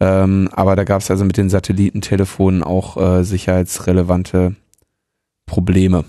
Ähm, 0.00 0.48
aber 0.52 0.74
da 0.74 0.84
gab 0.84 1.02
es 1.02 1.10
also 1.10 1.24
mit 1.24 1.36
den 1.36 1.50
Satellitentelefonen 1.50 2.62
auch 2.62 2.96
äh, 2.96 3.22
sicherheitsrelevante 3.22 4.56
Probleme. 5.44 6.04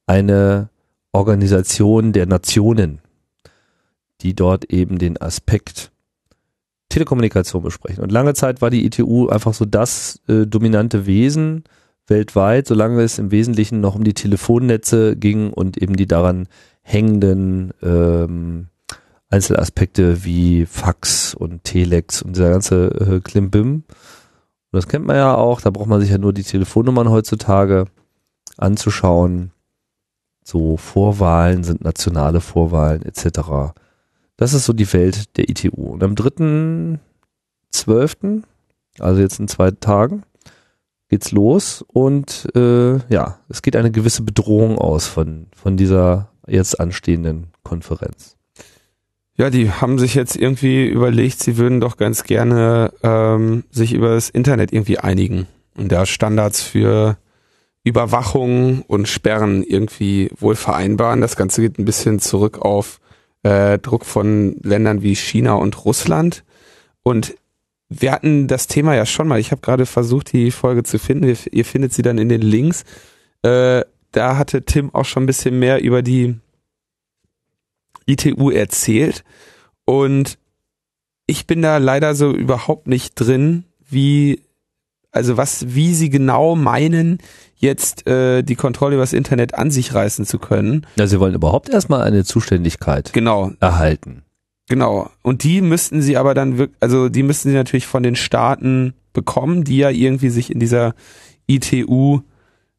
eine 0.07 0.71
Organisation 1.13 2.13
der 2.13 2.27
Nationen, 2.27 3.01
die 4.23 4.35
dort 4.35 4.65
eben 4.73 4.99
den 4.99 5.21
Aspekt 5.21 5.91
Telekommunikation 6.89 7.63
besprechen. 7.63 8.03
Und 8.03 8.13
lange 8.13 8.35
Zeit 8.35 8.63
war 8.63 8.71
die 8.71 8.87
ITU 8.87 9.29
einfach 9.29 9.55
so 9.55 9.65
das 9.65 10.21
äh, 10.29 10.47
dominante 10.47 11.07
Wesen 11.07 11.65
weltweit, 12.07 12.67
solange 12.67 13.03
es 13.03 13.19
im 13.19 13.31
Wesentlichen 13.31 13.81
noch 13.81 13.95
um 13.95 14.05
die 14.05 14.15
Telefonnetze 14.15 15.17
ging 15.17 15.53
und 15.53 15.77
eben 15.77 15.97
die 15.97 16.07
daran 16.07 16.49
hängenden 16.83 17.73
ähm, 17.83 18.69
Einzelaspekte 19.31 20.25
wie 20.25 20.65
Fax 20.65 21.35
und 21.35 21.65
Telex 21.65 22.23
und 22.23 22.37
dieser 22.37 22.51
ganze 22.51 22.87
äh, 22.87 23.21
Klimbim. 23.21 23.75
Und 23.75 23.85
das 24.73 24.89
kennt 24.89 25.07
man 25.07 25.17
ja 25.17 25.35
auch, 25.35 25.61
da 25.61 25.71
braucht 25.71 25.89
man 25.89 26.01
sich 26.01 26.11
ja 26.11 26.19
nur 26.19 26.33
die 26.33 26.43
Telefonnummern 26.43 27.11
heutzutage 27.11 27.87
anzuschauen. 28.57 29.53
So 30.43 30.79
Vorwahlen 30.79 31.63
sind 31.63 31.85
nationale 31.85 32.41
Vorwahlen 32.41 33.03
etc. 33.03 33.75
Das 34.39 34.55
ist 34.55 34.65
so 34.65 34.73
die 34.73 34.91
Welt 34.93 35.37
der 35.37 35.51
ITU. 35.51 35.83
Und 35.83 36.03
am 36.03 36.15
3.12., 36.15 38.43
also 39.01 39.21
jetzt 39.21 39.39
in 39.39 39.49
zwei 39.49 39.71
Tagen, 39.73 40.23
geht's 41.09 41.33
los 41.33 41.85
und 41.89 42.49
äh, 42.55 42.99
ja, 43.13 43.41
es 43.49 43.63
geht 43.63 43.77
eine 43.77 43.91
gewisse 43.91 44.23
Bedrohung 44.23 44.79
aus 44.79 45.07
von, 45.07 45.47
von 45.55 45.77
dieser 45.77 46.31
jetzt 46.47 46.81
anstehenden 46.81 47.49
Konferenz. 47.65 48.37
Ja, 49.37 49.51
die 49.51 49.71
haben 49.71 49.99
sich 49.99 50.15
jetzt 50.15 50.37
irgendwie 50.37 50.87
überlegt, 50.87 51.41
sie 51.41 51.57
würden 51.57 51.81
doch 51.81 51.97
ganz 51.97 52.25
gerne 52.25 52.93
ähm, 53.03 53.65
sich 53.71 53.93
über 53.93 54.15
das 54.15 54.31
Internet 54.31 54.73
irgendwie 54.73 54.99
einigen 54.99 55.47
und 55.77 55.91
da 55.91 56.07
Standards 56.07 56.63
für 56.63 57.17
Überwachung 57.85 58.83
und 58.83 59.09
Sperren 59.09 59.63
irgendwie 59.63 60.31
wohl 60.39 60.57
vereinbaren. 60.57 61.21
Das 61.21 61.37
Ganze 61.37 61.63
geht 61.63 61.79
ein 61.79 61.85
bisschen 61.85 62.21
zurück 62.21 62.59
auf 62.59 63.01
äh, 63.43 63.79
Druck 63.79 64.05
von 64.05 64.57
Ländern 64.63 65.03
wie 65.03 65.15
China 65.15 65.55
und 65.55 65.85
Russland. 65.85 66.45
Und 67.03 67.35
wir 67.89 68.13
hatten 68.13 68.49
das 68.49 68.67
Thema 68.67 68.95
ja 68.95 69.07
schon 69.07 69.29
mal. 69.29 69.41
Ich 69.41 69.51
habe 69.51 69.63
gerade 69.63 69.87
versucht, 69.87 70.33
die 70.33 70.51
Folge 70.51 70.83
zu 70.83 70.99
finden. 70.99 71.25
Ihr, 71.25 71.37
ihr 71.51 71.65
findet 71.65 71.93
sie 71.93 72.03
dann 72.03 72.19
in 72.19 72.29
den 72.29 72.43
Links. 72.43 72.85
Äh, 73.43 73.83
da 74.13 74.37
hatte 74.37 74.65
Tim 74.65 74.95
auch 74.95 75.05
schon 75.05 75.25
ein 75.25 75.27
bisschen 75.27 75.59
mehr 75.59 75.83
über 75.83 76.03
die 76.03 76.37
ITU 78.07 78.51
erzählt. 78.51 79.25
Und 79.85 80.39
ich 81.27 81.47
bin 81.47 81.63
da 81.63 81.77
leider 81.79 82.15
so 82.15 82.35
überhaupt 82.35 82.89
nicht 82.89 83.15
drin, 83.15 83.65
wie, 83.89 84.43
also 85.11 85.37
was, 85.37 85.75
wie 85.75 85.95
sie 85.95 86.11
genau 86.11 86.57
meinen, 86.57 87.19
jetzt 87.59 88.07
äh, 88.07 88.43
die 88.43 88.55
Kontrolle 88.57 88.95
über 88.95 89.03
das 89.03 89.13
Internet 89.13 89.55
an 89.55 89.71
sich 89.71 89.93
reißen 89.95 90.25
zu 90.25 90.39
können. 90.39 90.87
Ja, 90.97 91.07
sie 91.07 91.19
wollen 91.21 91.35
überhaupt 91.35 91.69
erstmal 91.69 92.03
eine 92.03 92.25
Zuständigkeit 92.25 93.13
Genau, 93.13 93.51
erhalten. 93.61 94.23
genau. 94.69 95.11
Und 95.23 95.43
die 95.43 95.61
müssten 95.61 96.01
sie 96.03 96.17
aber 96.17 96.35
dann 96.35 96.57
wirklich, 96.59 96.77
also 96.81 97.09
die 97.09 97.23
müssten 97.23 97.49
sie 97.51 97.55
natürlich 97.57 97.87
von 97.87 98.03
den 98.03 98.17
Staaten 98.17 98.95
bekommen, 99.13 99.65
die 99.65 99.79
ja 99.79 99.91
irgendwie 99.91 100.31
sich 100.31 100.53
in 100.53 100.61
dieser 100.61 100.95
ITU 101.49 102.21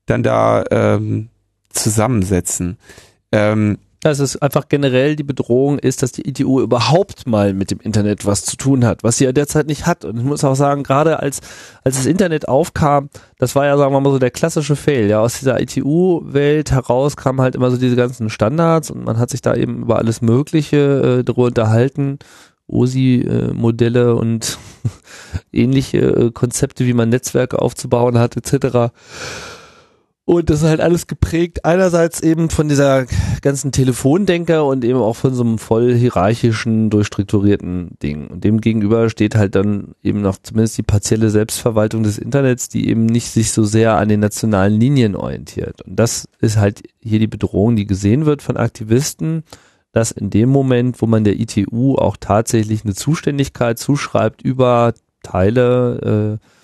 dann 0.05 0.23
da 0.23 0.63
ähm, 0.71 1.27
zusammensetzen. 1.69 2.77
Ähm, 3.31 3.77
dass 4.01 4.19
es 4.19 4.41
einfach 4.41 4.69
generell 4.69 5.15
die 5.15 5.23
Bedrohung 5.23 5.77
ist, 5.77 6.01
dass 6.03 6.11
die 6.11 6.27
ITU 6.27 6.61
überhaupt 6.61 7.27
mal 7.27 7.53
mit 7.53 7.71
dem 7.71 7.79
Internet 7.79 8.25
was 8.25 8.45
zu 8.45 8.55
tun 8.55 8.85
hat, 8.85 9.03
was 9.03 9.17
sie 9.17 9.25
ja 9.25 9.33
derzeit 9.33 9.67
nicht 9.67 9.85
hat. 9.85 10.05
Und 10.05 10.17
ich 10.17 10.23
muss 10.23 10.43
auch 10.43 10.55
sagen, 10.55 10.83
gerade 10.83 11.19
als, 11.19 11.41
als 11.83 11.97
das 11.97 12.05
Internet 12.05 12.47
aufkam, 12.47 13.09
das 13.37 13.55
war 13.55 13.65
ja, 13.65 13.77
sagen 13.77 13.93
wir 13.93 13.99
mal 13.99 14.11
so, 14.11 14.19
der 14.19 14.31
klassische 14.31 14.75
Fail. 14.75 15.09
Ja, 15.09 15.19
aus 15.19 15.39
dieser 15.39 15.59
ITU-Welt 15.59 16.71
heraus 16.71 17.17
kamen 17.17 17.41
halt 17.41 17.55
immer 17.55 17.71
so 17.71 17.77
diese 17.77 17.97
ganzen 17.97 18.29
Standards 18.29 18.89
und 18.89 19.03
man 19.03 19.19
hat 19.19 19.29
sich 19.29 19.41
da 19.41 19.53
eben 19.55 19.81
über 19.83 19.97
alles 19.97 20.21
Mögliche 20.21 21.19
äh, 21.19 21.23
darüber 21.23 21.47
unterhalten. 21.47 22.19
OSI-Modelle 22.67 24.15
und 24.15 24.59
ähnliche 25.51 25.97
äh, 25.97 26.31
Konzepte, 26.31 26.85
wie 26.85 26.93
man 26.93 27.09
Netzwerke 27.09 27.59
aufzubauen 27.59 28.17
hat, 28.19 28.37
etc. 28.37 28.93
Und 30.29 30.51
das 30.51 30.61
ist 30.61 30.69
halt 30.69 30.79
alles 30.79 31.07
geprägt 31.07 31.65
einerseits 31.65 32.21
eben 32.21 32.51
von 32.51 32.69
dieser 32.69 33.07
ganzen 33.41 33.71
Telefondenker 33.71 34.63
und 34.63 34.85
eben 34.85 34.99
auch 34.99 35.15
von 35.15 35.33
so 35.33 35.41
einem 35.41 35.57
voll 35.57 35.91
hierarchischen, 35.95 36.91
durchstrukturierten 36.91 37.97
Ding. 38.03 38.27
Und 38.27 38.43
dem 38.43 38.61
gegenüber 38.61 39.09
steht 39.09 39.33
halt 39.33 39.55
dann 39.55 39.95
eben 40.03 40.21
noch 40.21 40.37
zumindest 40.37 40.77
die 40.77 40.83
partielle 40.83 41.31
Selbstverwaltung 41.31 42.03
des 42.03 42.19
Internets, 42.19 42.69
die 42.69 42.89
eben 42.89 43.07
nicht 43.07 43.31
sich 43.31 43.51
so 43.51 43.63
sehr 43.63 43.97
an 43.97 44.07
den 44.07 44.19
nationalen 44.19 44.79
Linien 44.79 45.15
orientiert. 45.15 45.81
Und 45.81 45.95
das 45.95 46.27
ist 46.39 46.57
halt 46.57 46.83
hier 47.01 47.17
die 47.17 47.25
Bedrohung, 47.25 47.75
die 47.75 47.87
gesehen 47.87 48.27
wird 48.27 48.43
von 48.43 48.55
Aktivisten, 48.55 49.41
dass 49.93 50.11
in 50.11 50.29
dem 50.29 50.49
Moment, 50.49 51.01
wo 51.01 51.07
man 51.07 51.23
der 51.23 51.39
ITU 51.39 51.95
auch 51.95 52.17
tatsächlich 52.17 52.85
eine 52.85 52.93
Zuständigkeit 52.93 53.79
zuschreibt 53.79 54.43
über 54.43 54.93
Teile 55.23 56.37
äh, 56.39 56.58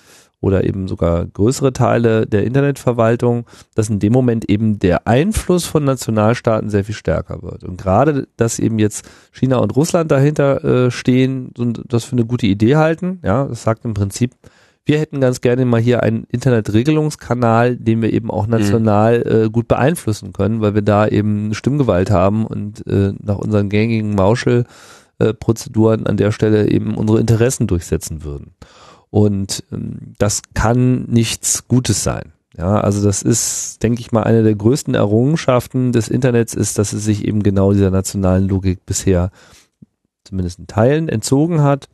oder 0.46 0.64
eben 0.64 0.86
sogar 0.86 1.26
größere 1.26 1.72
Teile 1.72 2.24
der 2.24 2.44
Internetverwaltung, 2.44 3.46
dass 3.74 3.90
in 3.90 3.98
dem 3.98 4.12
Moment 4.12 4.48
eben 4.48 4.78
der 4.78 5.08
Einfluss 5.08 5.66
von 5.66 5.84
Nationalstaaten 5.84 6.70
sehr 6.70 6.84
viel 6.84 6.94
stärker 6.94 7.42
wird. 7.42 7.64
Und 7.64 7.76
gerade, 7.76 8.28
dass 8.36 8.60
eben 8.60 8.78
jetzt 8.78 9.08
China 9.32 9.56
und 9.56 9.74
Russland 9.74 10.12
dahinter 10.12 10.64
äh, 10.64 10.90
stehen 10.92 11.50
und 11.58 11.82
das 11.88 12.04
für 12.04 12.12
eine 12.12 12.24
gute 12.24 12.46
Idee 12.46 12.76
halten, 12.76 13.18
ja, 13.24 13.44
das 13.44 13.64
sagt 13.64 13.84
im 13.84 13.94
Prinzip, 13.94 14.36
wir 14.84 15.00
hätten 15.00 15.20
ganz 15.20 15.40
gerne 15.40 15.64
mal 15.64 15.80
hier 15.80 16.04
einen 16.04 16.28
Internetregelungskanal, 16.30 17.76
den 17.76 18.02
wir 18.02 18.12
eben 18.12 18.30
auch 18.30 18.46
national 18.46 19.46
äh, 19.46 19.50
gut 19.50 19.66
beeinflussen 19.66 20.32
können, 20.32 20.60
weil 20.60 20.76
wir 20.76 20.82
da 20.82 21.08
eben 21.08 21.54
Stimmgewalt 21.54 22.12
haben 22.12 22.46
und 22.46 22.86
äh, 22.86 23.12
nach 23.20 23.38
unseren 23.38 23.68
gängigen 23.68 24.14
Mauschel-Prozeduren 24.14 26.06
an 26.06 26.16
der 26.16 26.30
Stelle 26.30 26.70
eben 26.70 26.94
unsere 26.94 27.18
Interessen 27.18 27.66
durchsetzen 27.66 28.22
würden. 28.22 28.52
Und 29.16 29.64
ähm, 29.72 30.12
das 30.18 30.42
kann 30.52 31.04
nichts 31.04 31.66
Gutes 31.68 32.04
sein. 32.04 32.34
Ja, 32.54 32.78
also 32.82 33.02
das 33.02 33.22
ist, 33.22 33.82
denke 33.82 34.00
ich 34.00 34.12
mal, 34.12 34.24
eine 34.24 34.42
der 34.42 34.54
größten 34.54 34.94
Errungenschaften 34.94 35.92
des 35.92 36.08
Internets 36.08 36.52
ist, 36.52 36.78
dass 36.78 36.92
es 36.92 37.04
sich 37.04 37.26
eben 37.26 37.42
genau 37.42 37.72
dieser 37.72 37.90
nationalen 37.90 38.46
Logik 38.46 38.84
bisher 38.84 39.30
zumindest 40.24 40.58
in 40.58 40.66
Teilen 40.66 41.08
entzogen 41.08 41.62
hat. 41.62 41.88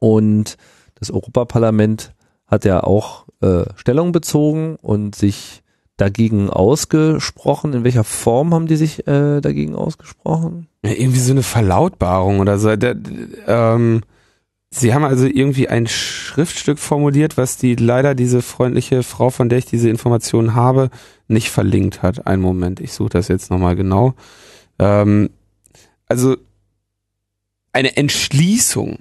Und 0.00 0.58
das 0.96 1.10
Europaparlament 1.10 2.12
hat 2.46 2.66
ja 2.66 2.84
auch 2.84 3.24
äh, 3.40 3.64
Stellung 3.76 4.12
bezogen 4.12 4.76
und 4.82 5.14
sich 5.14 5.62
dagegen 5.96 6.50
ausgesprochen. 6.50 7.72
In 7.72 7.84
welcher 7.84 8.04
Form 8.04 8.52
haben 8.52 8.66
die 8.66 8.76
sich 8.76 9.08
äh, 9.08 9.40
dagegen 9.40 9.74
ausgesprochen? 9.74 10.68
Ja, 10.84 10.92
irgendwie 10.92 11.20
so 11.20 11.32
eine 11.32 11.42
Verlautbarung 11.42 12.40
oder 12.40 12.58
so. 12.58 12.76
Da, 12.76 12.92
ähm, 13.46 14.02
sie 14.70 14.94
haben 14.94 15.04
also 15.04 15.26
irgendwie 15.26 15.68
ein 15.68 15.86
Schriftstück 15.86 16.78
formuliert, 16.78 17.36
was 17.36 17.56
die 17.56 17.74
leider 17.74 18.14
diese 18.14 18.42
freundliche 18.42 19.02
Frau, 19.02 19.30
von 19.30 19.48
der 19.48 19.58
ich 19.58 19.66
diese 19.66 19.88
Informationen 19.88 20.54
habe, 20.54 20.90
nicht 21.26 21.50
verlinkt 21.50 22.02
hat. 22.02 22.26
Einen 22.26 22.42
Moment, 22.42 22.80
ich 22.80 22.92
suche 22.92 23.10
das 23.10 23.28
jetzt 23.28 23.50
nochmal 23.50 23.76
genau. 23.76 24.14
Ähm, 24.78 25.30
also 26.06 26.36
eine 27.72 27.96
Entschließung 27.96 28.98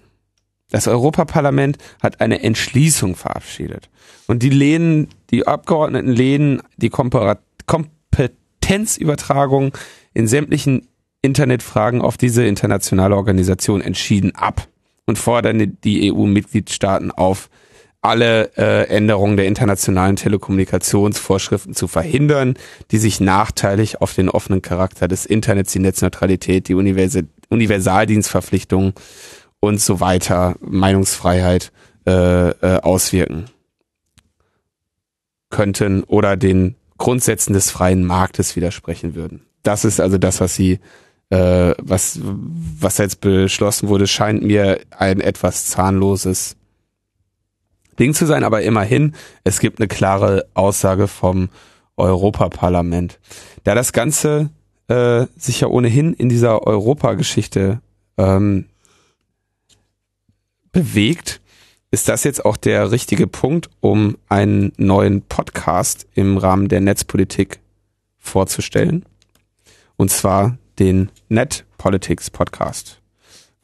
Das 0.70 0.88
Europaparlament 0.88 1.78
hat 2.01 2.20
eine 2.20 2.43
Entschließung 2.43 3.15
verabschiedet. 3.15 3.89
Und 4.28 4.43
die 4.43 4.49
lehnen, 4.49 5.07
die 5.32 5.47
Abgeordneten 5.47 6.11
lehnen 6.11 6.61
die 6.76 6.89
Kompetenzübertragung 6.89 9.72
in 10.13 10.28
sämtlichen 10.28 10.89
Internetfragen 11.22 12.01
auf 12.01 12.18
diese 12.18 12.45
internationale 12.45 13.15
Organisation 13.15 13.80
entschieden 13.80 14.36
ab 14.36 14.68
und 15.08 15.18
fordern 15.18 15.78
die 15.84 16.14
EU-Mitgliedstaaten 16.14 17.12
auf, 17.12 17.49
alle 18.01 18.55
äh, 18.58 18.88
Änderungen 18.88 19.38
der 19.38 19.47
internationalen 19.47 20.16
Telekommunikationsvorschriften 20.16 21.74
zu 21.74 21.88
verhindern, 21.88 22.53
die 22.91 22.99
sich 22.99 23.20
nachteilig 23.20 24.01
auf 24.01 24.14
den 24.14 24.30
offenen 24.30 24.62
Charakter 24.62 25.08
des 25.08 25.26
Internets, 25.26 25.74
die 25.74 25.80
Netzneutralität, 25.80 26.68
die 26.68 26.76
Universal 26.76 27.24
Universaldienstverpflichtung 27.49 28.93
und 29.62 29.80
so 29.82 29.99
weiter, 29.99 30.55
Meinungsfreiheit 30.60 31.72
äh, 32.05 32.49
äh, 32.49 32.82
auswirken 32.82 33.45
könnten 35.49 36.03
oder 36.03 36.36
den 36.36 36.76
Grundsätzen 36.97 37.53
des 37.53 37.72
freien 37.72 38.05
Marktes 38.05 38.55
widersprechen 38.55 39.16
würden. 39.16 39.45
Das 39.64 39.86
ist 39.86 40.01
also 40.01 40.18
das, 40.18 40.41
was 40.41 40.55
sie, 40.55 40.80
äh, 41.30 41.73
was, 41.80 42.19
was 42.21 42.97
jetzt 42.97 43.21
beschlossen 43.21 43.89
wurde, 43.89 44.07
scheint 44.07 44.43
mir 44.43 44.80
ein 44.91 45.19
etwas 45.19 45.67
zahnloses 45.67 46.55
Ding 47.99 48.13
zu 48.13 48.25
sein, 48.25 48.43
aber 48.43 48.61
immerhin, 48.61 49.13
es 49.43 49.59
gibt 49.59 49.80
eine 49.80 49.88
klare 49.88 50.45
Aussage 50.53 51.07
vom 51.07 51.49
Europaparlament. 51.97 53.19
Da 53.63 53.73
das 53.75 53.91
Ganze 53.91 54.51
äh, 54.88 55.25
sich 55.36 55.61
ja 55.61 55.67
ohnehin 55.67 56.13
in 56.13 56.30
dieser 56.30 56.65
Europageschichte 56.65 57.82
ähm, 58.17 58.65
bewegt, 60.71 61.41
ist 61.89 62.07
das 62.07 62.23
jetzt 62.23 62.45
auch 62.45 62.57
der 62.57 62.91
richtige 62.91 63.28
Punkt, 63.28 63.69
um 63.80 64.17
einen 64.30 64.73
neuen 64.78 65.23
Podcast 65.23 66.05
im 66.13 66.38
Rahmen 66.38 66.67
der 66.67 66.82
Netzpolitik 66.82 67.59
vorzustellen. 68.17 69.05
Und 69.95 70.11
zwar 70.11 70.57
den 70.80 71.11
Net 71.30 71.65
Politics 71.78 72.30
Podcast. 72.30 73.01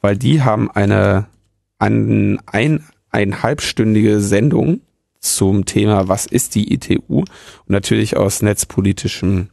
Weil 0.00 0.16
die 0.16 0.42
haben 0.42 0.70
eine, 0.70 1.26
ein, 1.78 2.40
ein, 2.46 2.84
eineinhalbstündige 3.10 4.20
Sendung 4.20 4.80
zum 5.20 5.64
Thema, 5.64 6.08
was 6.08 6.26
ist 6.26 6.54
die 6.54 6.74
ITU? 6.74 7.20
Und 7.20 7.28
natürlich 7.68 8.16
aus 8.16 8.42
netzpolitischem, 8.42 9.48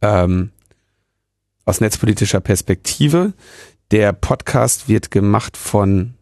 ähm, 0.00 0.52
aus 1.64 1.80
netzpolitischer 1.80 2.40
Perspektive. 2.40 3.34
Der 3.90 4.12
Podcast 4.12 4.88
wird 4.88 5.10
gemacht 5.10 5.56
von 5.56 6.14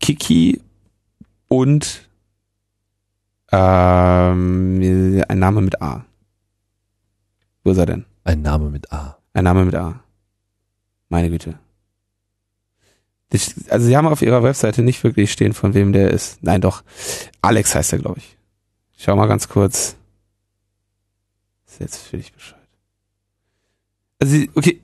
Kiki 0.00 0.60
und 1.48 2.08
ähm, 3.50 5.22
ein 5.28 5.38
Name 5.38 5.60
mit 5.62 5.82
A. 5.82 6.04
Wo 7.64 7.72
ist 7.72 7.78
er 7.78 7.86
denn? 7.86 8.04
Ein 8.24 8.42
Name 8.42 8.70
mit 8.70 8.92
A. 8.92 9.17
Ein 9.32 9.44
Name 9.44 9.64
mit 9.64 9.74
A. 9.74 10.00
Meine 11.08 11.30
Güte. 11.30 11.58
Also 13.68 13.86
sie 13.86 13.96
haben 13.96 14.08
auf 14.08 14.22
ihrer 14.22 14.42
Webseite 14.42 14.82
nicht 14.82 15.04
wirklich 15.04 15.30
stehen, 15.30 15.52
von 15.52 15.74
wem 15.74 15.92
der 15.92 16.10
ist. 16.10 16.42
Nein, 16.42 16.60
doch. 16.60 16.82
Alex 17.42 17.74
heißt 17.74 17.92
er, 17.92 17.98
glaube 17.98 18.18
ich. 18.18 18.36
Schau 18.96 19.16
mal 19.16 19.26
ganz 19.26 19.48
kurz. 19.48 19.96
ist 21.66 21.80
jetzt 21.80 21.96
völlig 21.98 22.32
bescheuert. 22.32 22.58
Also, 24.18 24.34
sie, 24.34 24.50
okay. 24.54 24.80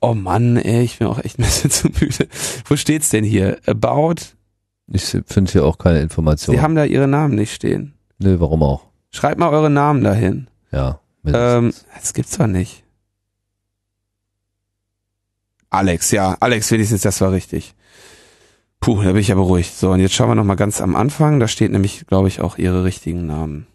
Oh 0.00 0.14
Mann, 0.14 0.56
ey, 0.56 0.82
ich 0.82 0.98
bin 0.98 1.06
auch 1.06 1.18
echt 1.18 1.38
ein 1.38 1.44
bisschen 1.44 1.70
zu 1.70 1.88
müde. 1.88 2.28
Wo 2.66 2.76
steht's 2.76 3.10
denn 3.10 3.24
hier? 3.24 3.58
About 3.66 4.14
ich 4.88 5.04
finde 5.26 5.50
hier 5.50 5.64
auch 5.64 5.78
keine 5.78 6.00
Informationen. 6.00 6.58
Sie 6.58 6.62
haben 6.62 6.74
da 6.76 6.84
ihre 6.84 7.08
Namen 7.08 7.34
nicht 7.34 7.52
stehen. 7.52 7.94
Nö, 8.18 8.38
warum 8.38 8.62
auch? 8.62 8.84
Schreibt 9.10 9.38
mal 9.38 9.50
eure 9.50 9.70
Namen 9.70 10.04
dahin. 10.04 10.48
Ja. 10.70 11.00
Ähm, 11.24 11.72
das 11.98 12.14
gibt's 12.14 12.32
zwar 12.32 12.46
nicht. 12.46 12.84
Alex, 15.76 16.10
ja, 16.10 16.36
Alex 16.40 16.70
wenigstens, 16.70 17.02
das 17.02 17.20
war 17.20 17.32
richtig. 17.32 17.74
Puh, 18.80 19.02
da 19.02 19.12
bin 19.12 19.20
ich 19.20 19.28
ja 19.28 19.34
beruhigt. 19.34 19.74
So, 19.76 19.90
und 19.90 20.00
jetzt 20.00 20.14
schauen 20.14 20.28
wir 20.28 20.34
noch 20.34 20.44
mal 20.44 20.54
ganz 20.54 20.80
am 20.80 20.94
Anfang. 20.94 21.40
Da 21.40 21.48
steht 21.48 21.72
nämlich, 21.72 22.06
glaube 22.06 22.28
ich, 22.28 22.40
auch 22.40 22.58
ihre 22.58 22.84
richtigen 22.84 23.26
Namen. 23.26 23.66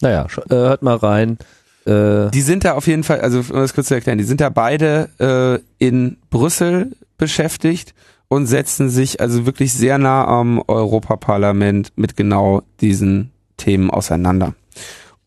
Naja, 0.00 0.26
äh, 0.50 0.54
hört 0.54 0.82
mal 0.82 0.96
rein. 0.96 1.38
Äh, 1.86 2.30
die 2.30 2.40
sind 2.40 2.64
da 2.64 2.74
auf 2.74 2.86
jeden 2.86 3.04
Fall, 3.04 3.20
also 3.20 3.38
um 3.38 3.60
das 3.60 3.74
kurz 3.74 3.88
zu 3.88 3.94
erklären, 3.94 4.18
die 4.18 4.24
sind 4.24 4.40
da 4.40 4.48
beide 4.48 5.08
äh, 5.18 5.84
in 5.84 6.18
Brüssel 6.30 6.96
beschäftigt 7.16 7.94
und 8.28 8.46
setzen 8.46 8.90
sich 8.90 9.20
also 9.20 9.46
wirklich 9.46 9.72
sehr 9.72 9.98
nah 9.98 10.26
am 10.26 10.62
Europaparlament 10.66 11.92
mit 11.96 12.16
genau 12.16 12.62
diesen 12.80 13.32
Themen 13.56 13.90
auseinander. 13.90 14.54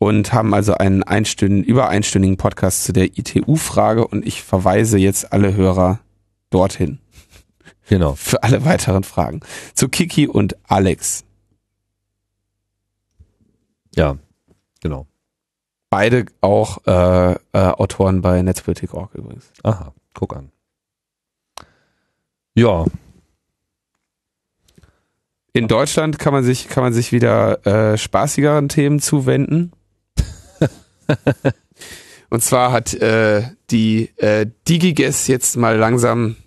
Und 0.01 0.33
haben 0.33 0.55
also 0.55 0.73
einen 0.73 1.03
einstündigen, 1.03 1.63
über 1.63 1.87
einstündigen 1.87 2.35
Podcast 2.35 2.85
zu 2.85 2.91
der 2.91 3.19
ITU-Frage 3.19 4.07
und 4.07 4.25
ich 4.25 4.41
verweise 4.41 4.97
jetzt 4.97 5.31
alle 5.31 5.53
Hörer 5.53 5.99
dorthin. 6.49 6.97
Genau. 7.87 8.15
Für 8.15 8.41
alle 8.41 8.65
weiteren 8.65 9.03
Fragen. 9.03 9.41
Zu 9.75 9.89
Kiki 9.89 10.27
und 10.27 10.55
Alex. 10.63 11.23
Ja, 13.93 14.17
genau. 14.81 15.05
Beide 15.91 16.25
auch 16.41 16.79
äh, 16.87 17.33
äh, 17.33 17.37
Autoren 17.53 18.23
bei 18.23 18.41
Netzpolitik.org 18.41 19.13
übrigens. 19.13 19.51
Aha, 19.61 19.93
guck 20.15 20.35
an. 20.35 20.51
Ja. 22.55 22.85
In 25.53 25.67
Deutschland 25.67 26.17
kann 26.17 26.33
man 26.33 26.43
sich, 26.43 26.69
kann 26.69 26.81
man 26.81 26.91
sich 26.91 27.11
wieder 27.11 27.63
äh, 27.67 27.99
spaßigeren 27.99 28.67
Themen 28.67 28.99
zuwenden. 28.99 29.73
Und 32.29 32.41
zwar 32.41 32.71
hat 32.71 32.93
äh, 32.93 33.43
die 33.71 34.09
äh, 34.17 34.45
DigiGuess 34.67 35.27
jetzt 35.27 35.57
mal 35.57 35.75
langsam 35.77 36.37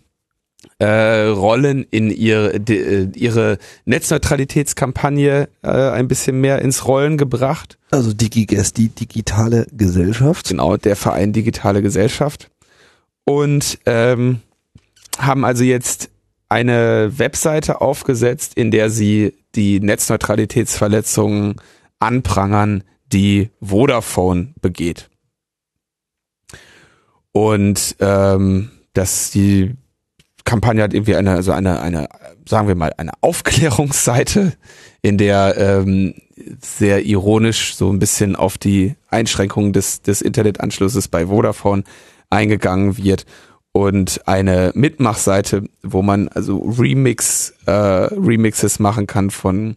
äh, 0.78 1.26
Rollen 1.26 1.86
in 1.90 2.10
ihre, 2.10 2.58
die, 2.58 2.78
äh, 2.78 3.08
ihre 3.14 3.58
Netzneutralitätskampagne 3.84 5.48
äh, 5.62 5.68
ein 5.68 6.08
bisschen 6.08 6.40
mehr 6.40 6.62
ins 6.62 6.86
Rollen 6.86 7.18
gebracht. 7.18 7.78
Also 7.90 8.12
DigiGuess, 8.12 8.72
die 8.72 8.88
digitale 8.88 9.66
Gesellschaft. 9.72 10.48
Genau, 10.48 10.76
der 10.76 10.96
Verein 10.96 11.32
Digitale 11.32 11.82
Gesellschaft. 11.82 12.50
Und 13.24 13.78
ähm, 13.86 14.40
haben 15.18 15.44
also 15.44 15.64
jetzt 15.64 16.10
eine 16.48 17.18
Webseite 17.18 17.80
aufgesetzt, 17.80 18.54
in 18.54 18.70
der 18.70 18.90
sie 18.90 19.34
die 19.54 19.80
Netzneutralitätsverletzungen 19.80 21.56
anprangern, 22.00 22.84
die 23.12 23.50
Vodafone 23.60 24.54
begeht. 24.60 25.10
Und 27.32 27.96
ähm, 28.00 28.70
dass 28.92 29.30
die 29.30 29.74
Kampagne 30.44 30.82
hat 30.82 30.94
irgendwie 30.94 31.16
eine, 31.16 31.32
also 31.32 31.52
eine, 31.52 31.80
eine, 31.80 32.08
sagen 32.48 32.68
wir 32.68 32.74
mal, 32.74 32.92
eine 32.96 33.12
Aufklärungsseite, 33.20 34.52
in 35.02 35.18
der 35.18 35.56
ähm, 35.56 36.14
sehr 36.60 37.04
ironisch 37.04 37.74
so 37.74 37.90
ein 37.92 37.98
bisschen 37.98 38.36
auf 38.36 38.58
die 38.58 38.94
Einschränkungen 39.08 39.72
des, 39.72 40.02
des 40.02 40.22
Internetanschlusses 40.22 41.08
bei 41.08 41.26
Vodafone 41.26 41.84
eingegangen 42.30 42.96
wird 42.96 43.26
und 43.72 44.26
eine 44.28 44.72
Mitmachseite, 44.74 45.64
wo 45.82 46.02
man 46.02 46.28
also 46.28 46.58
Remix, 46.58 47.54
äh, 47.66 47.72
Remixes 47.72 48.78
machen 48.78 49.06
kann 49.06 49.30
von 49.30 49.76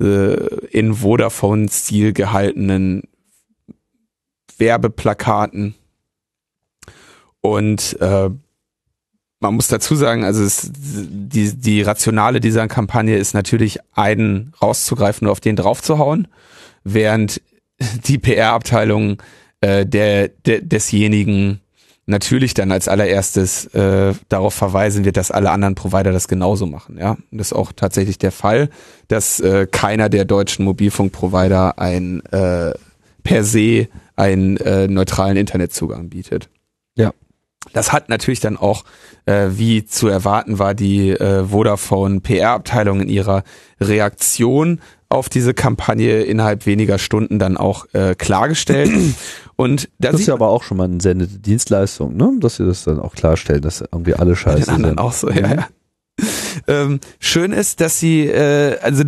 äh, 0.00 0.66
in 0.70 0.94
Vodafone-Stil 0.94 2.12
gehaltenen 2.12 3.04
Werbeplakaten. 4.58 5.74
Und 7.40 7.96
äh, 8.00 8.30
man 9.40 9.54
muss 9.54 9.68
dazu 9.68 9.94
sagen, 9.94 10.24
also 10.24 10.42
es, 10.42 10.70
die, 10.72 11.56
die 11.56 11.82
Rationale 11.82 12.40
dieser 12.40 12.66
Kampagne 12.68 13.16
ist 13.16 13.34
natürlich, 13.34 13.78
einen 13.92 14.52
rauszugreifen 14.60 15.26
und 15.26 15.32
auf 15.32 15.40
den 15.40 15.56
draufzuhauen, 15.56 16.28
während 16.84 17.42
die 18.06 18.18
PR-Abteilung 18.18 19.22
äh, 19.60 19.84
der, 19.84 20.28
der 20.28 20.62
desjenigen 20.62 21.60
natürlich 22.06 22.54
dann 22.54 22.72
als 22.72 22.88
allererstes 22.88 23.66
äh, 23.74 24.14
darauf 24.28 24.54
verweisen 24.54 25.04
wird, 25.04 25.16
dass 25.16 25.30
alle 25.30 25.50
anderen 25.50 25.74
Provider 25.74 26.12
das 26.12 26.28
genauso 26.28 26.66
machen. 26.66 26.98
Ja, 26.98 27.12
und 27.12 27.38
das 27.38 27.48
ist 27.48 27.52
auch 27.52 27.72
tatsächlich 27.72 28.18
der 28.18 28.32
Fall, 28.32 28.70
dass 29.08 29.40
äh, 29.40 29.66
keiner 29.70 30.08
der 30.08 30.24
deutschen 30.24 30.64
Mobilfunkprovider 30.64 31.78
ein 31.78 32.24
äh, 32.26 32.72
per 33.22 33.44
se 33.44 33.88
einen 34.14 34.56
äh, 34.58 34.86
neutralen 34.88 35.36
Internetzugang 35.36 36.08
bietet. 36.08 36.48
Ja. 36.94 37.12
Das 37.72 37.92
hat 37.92 38.08
natürlich 38.08 38.38
dann 38.38 38.56
auch, 38.56 38.84
äh, 39.26 39.48
wie 39.50 39.84
zu 39.84 40.06
erwarten 40.06 40.60
war, 40.60 40.74
die 40.74 41.10
äh, 41.10 41.44
Vodafone 41.44 42.20
PR-Abteilung 42.20 43.00
in 43.00 43.08
ihrer 43.08 43.42
Reaktion 43.80 44.80
auf 45.08 45.28
diese 45.28 45.54
Kampagne 45.54 46.22
innerhalb 46.22 46.66
weniger 46.66 46.98
Stunden 46.98 47.38
dann 47.38 47.56
auch 47.56 47.86
äh, 47.92 48.14
klargestellt. 48.14 48.90
Und 49.56 49.88
da 49.98 50.10
das 50.10 50.20
ist 50.20 50.26
ja 50.26 50.34
aber 50.34 50.48
auch 50.48 50.62
schon 50.62 50.76
mal 50.76 50.84
eine 50.84 51.00
sendete 51.00 51.38
Dienstleistung, 51.38 52.16
ne? 52.16 52.32
Dass 52.40 52.56
sie 52.56 52.66
das 52.66 52.84
dann 52.84 52.98
auch 53.00 53.14
klarstellen, 53.14 53.62
dass 53.62 53.80
irgendwie 53.80 54.14
alle 54.14 54.36
scheiße 54.36 54.66
den 54.66 54.68
anderen 54.68 54.96
sind. 54.96 54.98
auch 54.98 55.12
so, 55.12 55.30
ja, 55.30 55.54
ja. 55.54 55.68
ähm, 56.66 57.00
schön 57.20 57.52
ist, 57.52 57.80
dass 57.80 57.98
sie, 57.98 58.26
äh, 58.26 58.78
also 58.80 59.04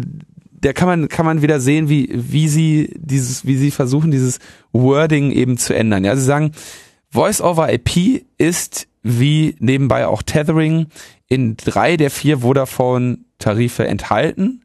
der 0.62 0.74
kann 0.74 0.88
man 0.88 1.08
kann 1.08 1.26
man 1.26 1.42
wieder 1.42 1.60
sehen, 1.60 1.88
wie 1.88 2.08
wie 2.12 2.48
sie 2.48 2.94
dieses 2.98 3.46
wie 3.46 3.56
sie 3.56 3.70
versuchen 3.70 4.10
dieses 4.10 4.38
Wording 4.72 5.30
eben 5.30 5.58
zu 5.58 5.74
ändern. 5.74 6.04
Ja, 6.04 6.16
sie 6.16 6.24
sagen 6.24 6.52
Voice 7.10 7.40
over 7.40 7.72
IP 7.72 8.24
ist 8.38 8.88
wie 9.02 9.54
nebenbei 9.60 10.06
auch 10.06 10.22
Tethering 10.22 10.86
in 11.28 11.56
drei 11.56 11.96
der 11.96 12.10
vier 12.10 12.38
Vodafone 12.38 13.18
Tarife 13.38 13.86
enthalten. 13.86 14.62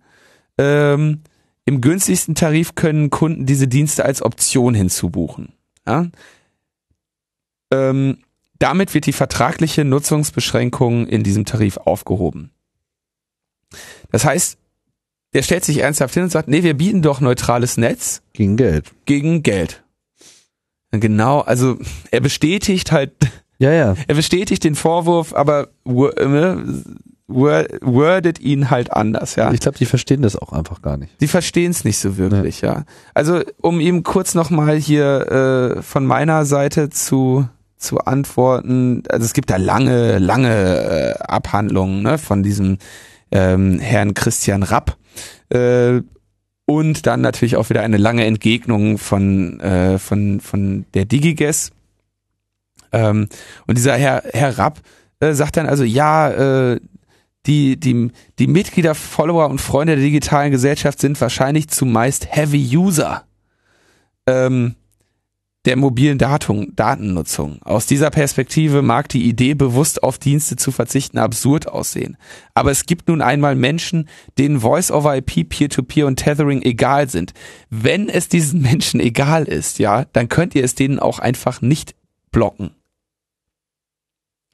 Ähm, 0.58 1.22
Im 1.66 1.82
günstigsten 1.82 2.36
Tarif 2.36 2.76
können 2.76 3.10
Kunden 3.10 3.46
diese 3.46 3.68
Dienste 3.68 4.06
als 4.06 4.22
Option 4.22 4.74
hinzubuchen. 4.74 5.54
Ja? 5.88 6.08
Ähm, 7.72 8.18
damit 8.60 8.94
wird 8.94 9.06
die 9.06 9.14
vertragliche 9.14 9.84
Nutzungsbeschränkung 9.84 11.08
in 11.08 11.24
diesem 11.24 11.46
Tarif 11.46 11.78
aufgehoben. 11.78 12.52
Das 14.12 14.26
heißt, 14.26 14.58
der 15.34 15.42
stellt 15.42 15.66
sich 15.66 15.80
ernsthaft 15.80 16.14
hin 16.14 16.24
und 16.24 16.30
sagt, 16.30 16.48
nee, 16.48 16.64
wir 16.64 16.76
bieten 16.76 17.02
doch 17.02 17.20
neutrales 17.20 17.78
Netz. 17.78 18.22
Gegen 18.34 18.56
Geld. 18.56 18.92
Gegen 19.06 19.42
Geld. 19.44 19.84
Genau, 20.92 21.40
also 21.42 21.80
er 22.12 22.22
bestätigt 22.22 22.92
halt, 22.92 23.14
ja, 23.58 23.72
ja. 23.72 23.96
er 24.08 24.16
bestätigt 24.16 24.64
den 24.64 24.76
Vorwurf, 24.76 25.34
aber 25.34 25.70
ne, 25.86 26.84
wordet 27.28 28.40
ihn 28.40 28.70
halt 28.70 28.92
anders, 28.92 29.36
ja. 29.36 29.52
Ich 29.52 29.62
glaube, 29.62 29.78
die 29.78 29.86
verstehen 29.86 30.22
das 30.22 30.36
auch 30.36 30.52
einfach 30.52 30.82
gar 30.82 30.98
nicht. 30.98 31.20
Die 31.22 31.28
verstehen 31.28 31.72
es 31.72 31.84
nicht 31.84 31.98
so 31.98 32.18
wirklich, 32.18 32.62
nee. 32.62 32.68
ja. 32.68 32.84
Also 33.14 33.42
um 33.62 33.80
ihm 33.80 34.04
kurz 34.04 34.36
nochmal 34.36 34.76
hier 34.76 35.78
äh, 35.78 35.82
von 35.82 36.06
meiner 36.06 36.46
Seite 36.46 36.90
zu 36.90 37.48
zu 37.78 38.00
antworten, 38.00 39.04
also 39.10 39.26
es 39.26 39.34
gibt 39.34 39.50
da 39.50 39.58
lange, 39.58 40.18
lange 40.18 41.16
äh, 41.18 41.20
Abhandlungen 41.20 42.02
ne, 42.02 42.18
von 42.18 42.42
diesem 42.42 42.78
ähm, 43.30 43.78
Herrn 43.80 44.14
Christian 44.14 44.64
Rapp, 44.64 44.96
äh, 45.50 46.02
und 46.66 47.06
dann 47.08 47.22
natürlich 47.22 47.58
auch 47.58 47.70
wieder 47.70 47.82
eine 47.82 47.98
lange 47.98 48.26
Entgegnung 48.26 48.98
von, 48.98 49.60
äh, 49.60 50.00
von, 50.00 50.40
von 50.40 50.86
der 50.94 51.06
Digiges. 51.06 51.72
Ähm, 52.92 53.28
und 53.68 53.78
dieser 53.78 53.96
Herr, 53.96 54.24
Herr 54.32 54.58
Rapp 54.58 54.80
äh, 55.20 55.34
sagt 55.34 55.58
dann 55.58 55.68
also, 55.68 55.84
ja, 55.84 56.30
äh, 56.30 56.80
die, 57.46 57.80
die, 57.80 58.12
die 58.40 58.48
Mitglieder, 58.48 58.96
Follower 58.96 59.50
und 59.50 59.60
Freunde 59.60 59.96
der 59.96 60.04
digitalen 60.04 60.52
Gesellschaft 60.52 61.00
sind 61.00 61.20
wahrscheinlich 61.20 61.68
zumeist 61.68 62.28
Heavy 62.30 62.78
User. 62.78 63.26
Ähm, 64.28 64.76
der 65.66 65.78
mobilen 65.78 66.18
Datung, 66.18 66.76
Datennutzung. 66.76 67.62
Aus 67.64 67.86
dieser 67.86 68.10
Perspektive 68.10 68.82
mag 68.82 69.08
die 69.08 69.24
Idee, 69.24 69.54
bewusst 69.54 70.04
auf 70.04 70.18
Dienste 70.18 70.58
zu 70.58 70.72
verzichten, 70.72 71.18
absurd 71.18 71.70
aussehen. 71.70 72.18
Aber 72.54 72.72
es 72.72 72.86
gibt 72.86 73.08
nun 73.08 73.22
einmal 73.22 73.56
Menschen, 73.56 74.10
denen 74.38 74.60
Voice-over-IP, 74.60 75.48
Peer-to-Peer 75.48 76.08
und 76.08 76.18
Tethering 76.18 76.62
egal 76.64 77.10
sind. 77.10 77.34
Wenn 77.70 78.10
es 78.10 78.28
diesen 78.28 78.62
Menschen 78.62 79.00
egal 79.00 79.46
ist, 79.46 79.80
ja, 79.80 80.06
dann 80.12 80.28
könnt 80.28 80.54
ihr 80.54 80.66
es 80.66 80.76
denen 80.76 81.00
auch 81.00 81.20
einfach 81.20 81.62
nicht 81.62 81.96
blocken. 82.32 82.72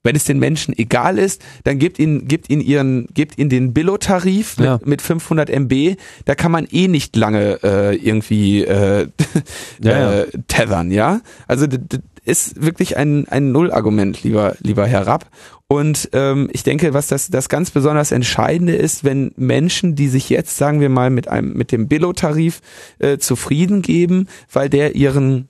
Wenn 0.04 0.16
es 0.16 0.24
den 0.24 0.40
Menschen 0.40 0.78
egal 0.78 1.18
ist, 1.18 1.42
dann 1.64 1.78
gibt 1.78 2.00
ihnen, 2.00 2.28
gibt 2.28 2.50
ihnen 2.50 2.62
ihren, 2.62 3.08
gibt 3.14 3.38
ihnen 3.38 3.50
den 3.50 3.74
Billo-Tarif 3.74 4.58
mit, 4.58 4.66
ja. 4.66 4.80
mit 4.86 5.02
500 5.02 5.50
MB. 5.50 5.98
Da 6.26 6.36
kann 6.36 6.52
man 6.52 6.68
eh 6.72 6.88
nicht 6.88 7.16
lange 7.16 7.60
äh, 7.64 7.96
irgendwie 7.96 8.64
äh, 8.64 9.08
ja, 9.82 10.22
äh, 10.22 10.28
tethern, 10.48 10.92
ja. 10.92 11.22
Also 11.48 11.68
das 11.68 11.80
ist 12.26 12.62
wirklich 12.62 12.96
ein 12.98 13.28
ein 13.28 13.52
Nullargument, 13.52 14.24
lieber 14.24 14.56
lieber 14.62 14.86
Herr 14.86 15.08
Rapp. 15.08 15.26
Und 15.68 16.10
ähm, 16.14 16.50
ich 16.52 16.64
denke, 16.64 16.94
was 16.94 17.08
das 17.08 17.30
das 17.30 17.50
ganz 17.50 17.70
besonders 17.72 18.12
Entscheidende 18.12 18.76
ist, 18.76 19.04
wenn 19.04 19.34
Menschen, 19.36 19.96
die 19.96 20.08
sich 20.08 20.30
jetzt, 20.30 20.58
sagen 20.58 20.80
wir 20.82 20.90
mal, 20.90 21.10
mit 21.10 21.28
einem 21.28 21.54
mit 21.54 21.72
dem 21.72 21.88
Billo-Tarif 21.88 22.62
äh, 23.00 23.18
zufrieden 23.18 23.82
geben, 23.82 24.28
weil 24.52 24.70
der 24.70 24.96
ihren 24.96 25.50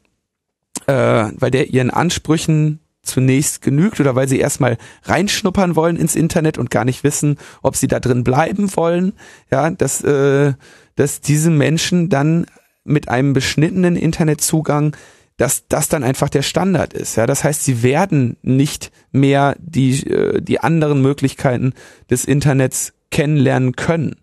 äh, 0.88 0.94
weil 1.36 1.52
der 1.52 1.70
ihren 1.70 1.90
Ansprüchen 1.90 2.80
zunächst 3.02 3.62
genügt 3.62 4.00
oder 4.00 4.16
weil 4.16 4.28
sie 4.28 4.40
erstmal 4.40 4.78
reinschnuppern 5.04 5.76
wollen 5.76 5.96
ins 5.96 6.16
Internet 6.16 6.58
und 6.58 6.70
gar 6.70 6.86
nicht 6.86 7.04
wissen, 7.04 7.38
ob 7.62 7.76
sie 7.76 7.88
da 7.88 8.00
drin 8.00 8.24
bleiben 8.24 8.76
wollen, 8.76 9.14
ja, 9.52 9.70
dass, 9.70 10.04
äh, 10.04 10.54
dass 10.96 11.22
diese 11.22 11.50
Menschen 11.50 12.10
dann 12.10 12.46
mit 12.84 13.10
einem 13.10 13.34
beschnittenen 13.34 13.96
Internetzugang 13.96 14.96
dass 15.38 15.70
das 15.70 15.88
dann 15.88 16.04
einfach 16.04 16.28
der 16.28 16.42
Standard 16.42 16.94
ist. 16.94 17.16
Ja, 17.16 17.26
das 17.26 17.46
heißt, 17.46 17.64
sie 17.64 17.82
werden 17.82 18.36
nicht 18.42 18.92
mehr 19.14 19.56
die 19.58 20.06
äh, 20.06 20.42
die 20.42 20.60
anderen 20.60 21.02
Möglichkeiten 21.02 21.72
des 22.10 22.26
Internets 22.26 22.94
kennenlernen 23.10 23.78
können. 23.78 24.18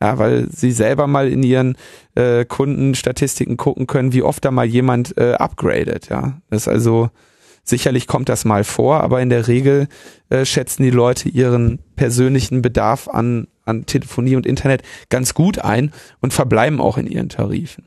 Ja, 0.00 0.18
weil 0.18 0.46
sie 0.50 0.70
selber 0.70 1.06
mal 1.06 1.28
in 1.28 1.42
ihren 1.42 1.76
äh, 2.14 2.44
Kundenstatistiken 2.44 3.56
gucken 3.56 3.86
können, 3.86 4.12
wie 4.12 4.22
oft 4.22 4.44
da 4.44 4.50
mal 4.50 4.66
jemand 4.66 5.16
äh, 5.18 5.32
upgradet. 5.32 6.10
Ja, 6.10 6.40
das 6.50 6.62
ist 6.62 6.68
also 6.68 7.08
Sicherlich 7.68 8.06
kommt 8.06 8.28
das 8.30 8.44
mal 8.44 8.64
vor, 8.64 9.02
aber 9.02 9.20
in 9.20 9.28
der 9.28 9.46
Regel 9.46 9.88
äh, 10.30 10.46
schätzen 10.46 10.82
die 10.82 10.90
Leute 10.90 11.28
ihren 11.28 11.78
persönlichen 11.96 12.62
Bedarf 12.62 13.08
an, 13.08 13.46
an 13.66 13.84
Telefonie 13.84 14.36
und 14.36 14.46
Internet 14.46 14.82
ganz 15.10 15.34
gut 15.34 15.58
ein 15.58 15.92
und 16.20 16.32
verbleiben 16.32 16.80
auch 16.80 16.96
in 16.96 17.06
ihren 17.06 17.28
Tarifen. 17.28 17.84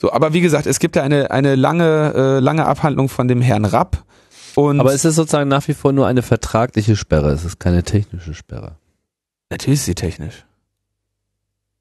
So, 0.00 0.12
aber 0.12 0.32
wie 0.32 0.40
gesagt, 0.40 0.66
es 0.66 0.80
gibt 0.80 0.96
da 0.96 1.02
eine, 1.02 1.30
eine 1.30 1.54
lange, 1.54 2.14
äh, 2.14 2.38
lange 2.40 2.66
Abhandlung 2.66 3.08
von 3.08 3.28
dem 3.28 3.40
Herrn 3.40 3.64
Rapp. 3.64 4.04
Und 4.56 4.80
aber 4.80 4.92
es 4.92 5.04
ist 5.04 5.14
sozusagen 5.14 5.48
nach 5.48 5.68
wie 5.68 5.74
vor 5.74 5.92
nur 5.92 6.08
eine 6.08 6.22
vertragliche 6.22 6.96
Sperre, 6.96 7.30
es 7.30 7.44
ist 7.44 7.60
keine 7.60 7.84
technische 7.84 8.34
Sperre. 8.34 8.76
Natürlich 9.50 9.80
ist 9.80 9.86
sie 9.86 9.94
technisch. 9.94 10.46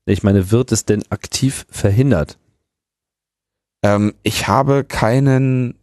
Ich 0.05 0.21
meine, 0.21 0.51
wird 0.51 0.71
es 0.71 0.85
denn 0.85 1.03
aktiv 1.09 1.65
verhindert? 1.71 2.37
Ähm, 3.81 4.13
ich 4.21 4.47
habe 4.47 4.83
keinen 4.83 5.75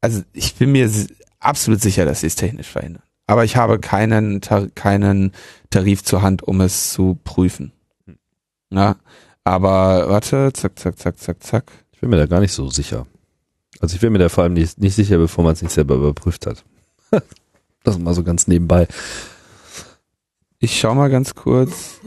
also 0.00 0.22
ich 0.32 0.54
bin 0.54 0.72
mir 0.72 0.90
absolut 1.40 1.80
sicher, 1.80 2.04
dass 2.04 2.20
sie 2.20 2.26
es 2.26 2.36
technisch 2.36 2.68
verhindern. 2.68 3.02
Aber 3.26 3.44
ich 3.44 3.56
habe 3.56 3.78
keinen, 3.78 4.40
keinen 4.74 5.32
Tarif 5.70 6.02
zur 6.02 6.22
Hand, 6.22 6.42
um 6.42 6.60
es 6.60 6.92
zu 6.92 7.18
prüfen. 7.24 7.72
Ja, 8.70 8.96
aber 9.44 10.08
warte, 10.08 10.52
zack, 10.52 10.78
zack, 10.78 10.98
zack, 10.98 11.18
zack, 11.18 11.42
zack. 11.42 11.72
Ich 11.92 12.00
bin 12.00 12.10
mir 12.10 12.16
da 12.16 12.26
gar 12.26 12.40
nicht 12.40 12.52
so 12.52 12.70
sicher. 12.70 13.06
Also 13.80 13.94
ich 13.94 14.00
bin 14.00 14.12
mir 14.12 14.18
da 14.18 14.28
vor 14.28 14.44
allem 14.44 14.54
nicht, 14.54 14.78
nicht 14.78 14.94
sicher, 14.94 15.18
bevor 15.18 15.44
man 15.44 15.52
es 15.52 15.62
nicht 15.62 15.72
selber 15.72 15.94
überprüft 15.94 16.46
hat. 16.46 16.64
das 17.82 17.98
mal 17.98 18.14
so 18.14 18.22
ganz 18.22 18.46
nebenbei. 18.46 18.88
Ich 20.58 20.78
schau 20.78 20.94
mal 20.94 21.10
ganz 21.10 21.34
kurz. 21.34 22.00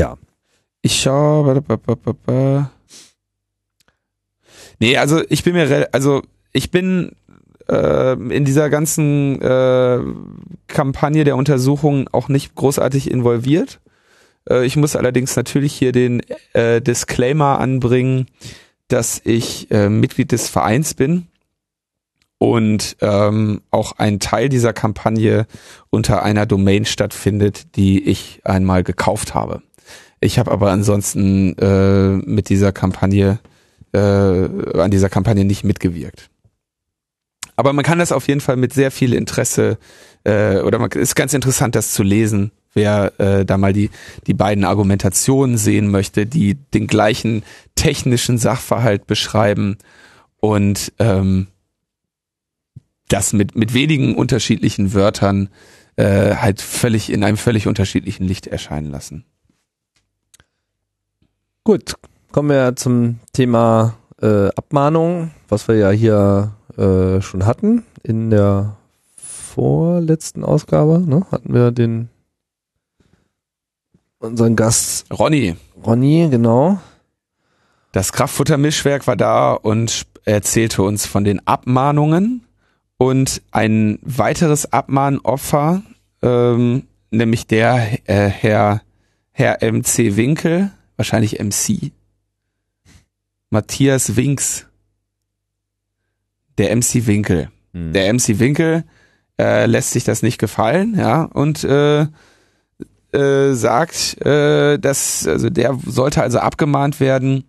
Ja. 0.00 0.16
Ich 0.82 0.98
schaue. 1.00 1.62
Nee, 4.78 4.96
also 4.96 5.22
ich 5.28 5.44
bin 5.44 5.52
mir, 5.52 5.88
also 5.92 6.22
ich 6.52 6.70
bin 6.70 7.12
äh, 7.68 8.12
in 8.14 8.46
dieser 8.46 8.70
ganzen 8.70 9.40
äh, 9.42 10.00
Kampagne 10.68 11.24
der 11.24 11.36
Untersuchung 11.36 12.08
auch 12.12 12.28
nicht 12.28 12.54
großartig 12.54 13.10
involviert. 13.10 13.80
Äh, 14.48 14.64
ich 14.64 14.76
muss 14.76 14.96
allerdings 14.96 15.36
natürlich 15.36 15.74
hier 15.74 15.92
den 15.92 16.22
äh, 16.54 16.80
Disclaimer 16.80 17.58
anbringen, 17.58 18.26
dass 18.88 19.20
ich 19.22 19.70
äh, 19.70 19.90
Mitglied 19.90 20.32
des 20.32 20.48
Vereins 20.48 20.94
bin 20.94 21.26
und 22.38 22.96
ähm, 23.02 23.60
auch 23.70 23.92
ein 23.98 24.18
Teil 24.18 24.48
dieser 24.48 24.72
Kampagne 24.72 25.46
unter 25.90 26.22
einer 26.22 26.46
Domain 26.46 26.86
stattfindet, 26.86 27.76
die 27.76 28.02
ich 28.08 28.40
einmal 28.44 28.82
gekauft 28.82 29.34
habe. 29.34 29.62
Ich 30.20 30.38
habe 30.38 30.50
aber 30.50 30.70
ansonsten 30.70 31.56
äh, 31.58 32.16
mit 32.28 32.48
dieser 32.50 32.72
Kampagne, 32.72 33.38
äh, 33.92 33.98
an 33.98 34.90
dieser 34.90 35.08
Kampagne 35.08 35.44
nicht 35.44 35.64
mitgewirkt. 35.64 36.28
Aber 37.56 37.72
man 37.72 37.84
kann 37.84 37.98
das 37.98 38.12
auf 38.12 38.28
jeden 38.28 38.40
Fall 38.40 38.56
mit 38.56 38.72
sehr 38.72 38.90
viel 38.90 39.14
Interesse, 39.14 39.78
äh, 40.24 40.58
oder 40.60 40.78
man 40.78 40.90
ist 40.92 41.14
ganz 41.14 41.34
interessant, 41.34 41.74
das 41.74 41.92
zu 41.92 42.02
lesen, 42.02 42.52
wer 42.74 43.18
äh, 43.18 43.44
da 43.44 43.58
mal 43.58 43.72
die, 43.72 43.90
die 44.26 44.34
beiden 44.34 44.64
Argumentationen 44.64 45.58
sehen 45.58 45.90
möchte, 45.90 46.26
die 46.26 46.54
den 46.54 46.86
gleichen 46.86 47.42
technischen 47.74 48.38
Sachverhalt 48.38 49.06
beschreiben 49.06 49.76
und 50.38 50.92
ähm, 50.98 51.48
das 53.08 53.32
mit, 53.32 53.56
mit 53.56 53.74
wenigen 53.74 54.14
unterschiedlichen 54.14 54.94
Wörtern 54.94 55.48
äh, 55.96 56.36
halt 56.36 56.60
völlig 56.60 57.10
in 57.10 57.24
einem 57.24 57.36
völlig 57.36 57.66
unterschiedlichen 57.66 58.26
Licht 58.26 58.46
erscheinen 58.46 58.90
lassen. 58.90 59.24
Gut, 61.62 61.92
kommen 62.32 62.48
wir 62.48 62.74
zum 62.74 63.20
Thema 63.34 63.94
äh, 64.22 64.48
Abmahnung, 64.48 65.30
was 65.50 65.68
wir 65.68 65.76
ja 65.76 65.90
hier 65.90 66.52
äh, 66.78 67.20
schon 67.20 67.44
hatten 67.44 67.84
in 68.02 68.30
der 68.30 68.76
vorletzten 69.16 70.42
Ausgabe. 70.42 71.02
Ne? 71.04 71.26
Hatten 71.30 71.52
wir 71.52 71.70
den 71.70 72.08
unseren 74.20 74.56
Gast 74.56 75.06
Ronny. 75.12 75.54
Ronny, 75.84 76.28
genau. 76.30 76.78
Das 77.92 78.12
Kraftfuttermischwerk 78.12 79.06
war 79.06 79.16
da 79.16 79.52
und 79.52 80.06
erzählte 80.24 80.82
uns 80.82 81.04
von 81.04 81.24
den 81.24 81.46
Abmahnungen 81.46 82.46
und 82.96 83.42
ein 83.50 83.98
weiteres 84.00 84.72
Abmahnopfer, 84.72 85.82
ähm, 86.22 86.86
nämlich 87.10 87.46
der 87.46 87.98
äh, 88.08 88.28
Herr, 88.28 88.80
Herr 89.32 89.58
MC 89.60 90.16
Winkel, 90.16 90.70
wahrscheinlich 91.00 91.40
MC, 91.40 91.92
Matthias 93.48 94.16
Winks, 94.16 94.66
der 96.58 96.76
MC 96.76 97.06
Winkel. 97.06 97.50
Hm. 97.72 97.94
Der 97.94 98.12
MC 98.12 98.38
Winkel 98.38 98.84
äh, 99.40 99.64
lässt 99.64 99.92
sich 99.92 100.04
das 100.04 100.22
nicht 100.22 100.36
gefallen, 100.36 100.94
ja, 100.98 101.22
und 101.22 101.64
äh, 101.64 102.02
äh, 103.12 103.54
sagt, 103.54 104.20
äh, 104.26 104.78
dass 104.78 105.26
also 105.26 105.48
der 105.48 105.78
sollte 105.86 106.22
also 106.22 106.38
abgemahnt 106.38 107.00
werden 107.00 107.44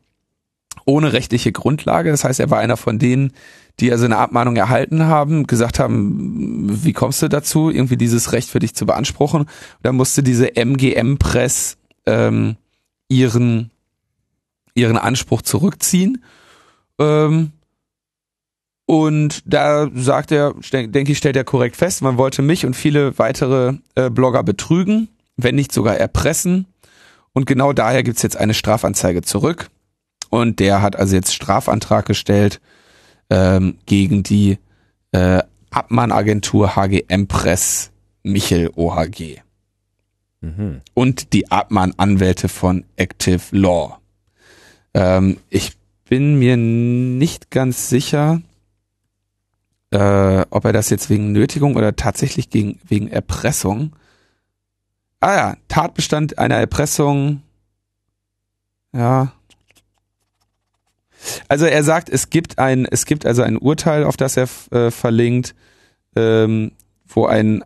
ohne 0.85 1.11
rechtliche 1.11 1.51
Grundlage. 1.51 2.09
Das 2.09 2.23
heißt, 2.23 2.39
er 2.39 2.49
war 2.51 2.59
einer 2.59 2.77
von 2.77 2.99
denen, 2.99 3.33
die 3.81 3.91
also 3.91 4.05
eine 4.05 4.17
Abmahnung 4.17 4.55
erhalten 4.55 5.07
haben, 5.07 5.45
gesagt 5.45 5.77
haben, 5.77 6.85
wie 6.85 6.93
kommst 6.93 7.21
du 7.21 7.27
dazu, 7.27 7.69
irgendwie 7.69 7.97
dieses 7.97 8.31
Recht 8.31 8.49
für 8.49 8.59
dich 8.59 8.75
zu 8.75 8.85
beanspruchen? 8.85 9.41
Und 9.41 9.49
dann 9.83 9.97
musste 9.97 10.23
diese 10.23 10.55
MGM 10.55 11.17
Press 11.17 11.77
ähm, 12.05 12.55
ihren 13.11 13.71
ihren 14.73 14.97
Anspruch 14.97 15.41
zurückziehen. 15.41 16.23
Ähm, 16.99 17.51
und 18.85 19.41
da 19.45 19.89
sagt 19.93 20.31
er, 20.31 20.53
denke 20.71 21.11
ich, 21.11 21.17
stellt 21.17 21.35
er 21.35 21.43
korrekt 21.43 21.75
fest, 21.75 22.01
man 22.01 22.17
wollte 22.17 22.41
mich 22.41 22.65
und 22.65 22.75
viele 22.75 23.17
weitere 23.19 23.73
äh, 23.95 24.09
Blogger 24.09 24.43
betrügen, 24.43 25.09
wenn 25.37 25.55
nicht 25.55 25.71
sogar 25.71 25.97
erpressen. 25.97 26.65
Und 27.33 27.45
genau 27.45 27.73
daher 27.73 28.03
gibt's 28.03 28.21
jetzt 28.21 28.37
eine 28.37 28.53
Strafanzeige 28.53 29.21
zurück. 29.21 29.69
Und 30.29 30.59
der 30.59 30.81
hat 30.81 30.95
also 30.95 31.15
jetzt 31.15 31.33
Strafantrag 31.33 32.05
gestellt 32.05 32.59
ähm, 33.29 33.77
gegen 33.85 34.23
die 34.23 34.57
äh, 35.11 35.41
Abmahnagentur 35.69 36.75
HGM 36.75 37.27
Press 37.27 37.91
Michel 38.23 38.71
OHG 38.75 39.41
Und 40.93 41.33
die 41.33 41.51
Abmahnanwälte 41.51 42.49
von 42.49 42.85
Active 42.95 43.41
Law. 43.51 43.99
Ähm, 44.93 45.37
ich 45.49 45.77
bin 46.05 46.39
mir 46.39 46.57
nicht 46.57 47.51
ganz 47.51 47.89
sicher, 47.89 48.41
äh, 49.91 50.45
ob 50.49 50.65
er 50.65 50.73
das 50.73 50.89
jetzt 50.89 51.09
wegen 51.09 51.31
Nötigung 51.31 51.75
oder 51.75 51.95
tatsächlich 51.95 52.49
gegen, 52.49 52.79
wegen 52.87 53.07
Erpressung. 53.07 53.93
Ah 55.19 55.35
ja, 55.35 55.57
Tatbestand 55.67 56.39
einer 56.39 56.55
Erpressung. 56.55 57.43
Ja. 58.93 59.33
Also 61.47 61.65
er 61.65 61.83
sagt, 61.83 62.09
es 62.09 62.29
gibt 62.29 62.57
ein, 62.57 62.85
es 62.85 63.05
gibt 63.05 63.25
also 63.25 63.43
ein 63.43 63.57
Urteil, 63.57 64.03
auf 64.03 64.17
das 64.17 64.37
er 64.37 64.49
äh, 64.71 64.89
verlinkt, 64.89 65.53
ähm, 66.15 66.71
wo 67.07 67.25
ein 67.27 67.63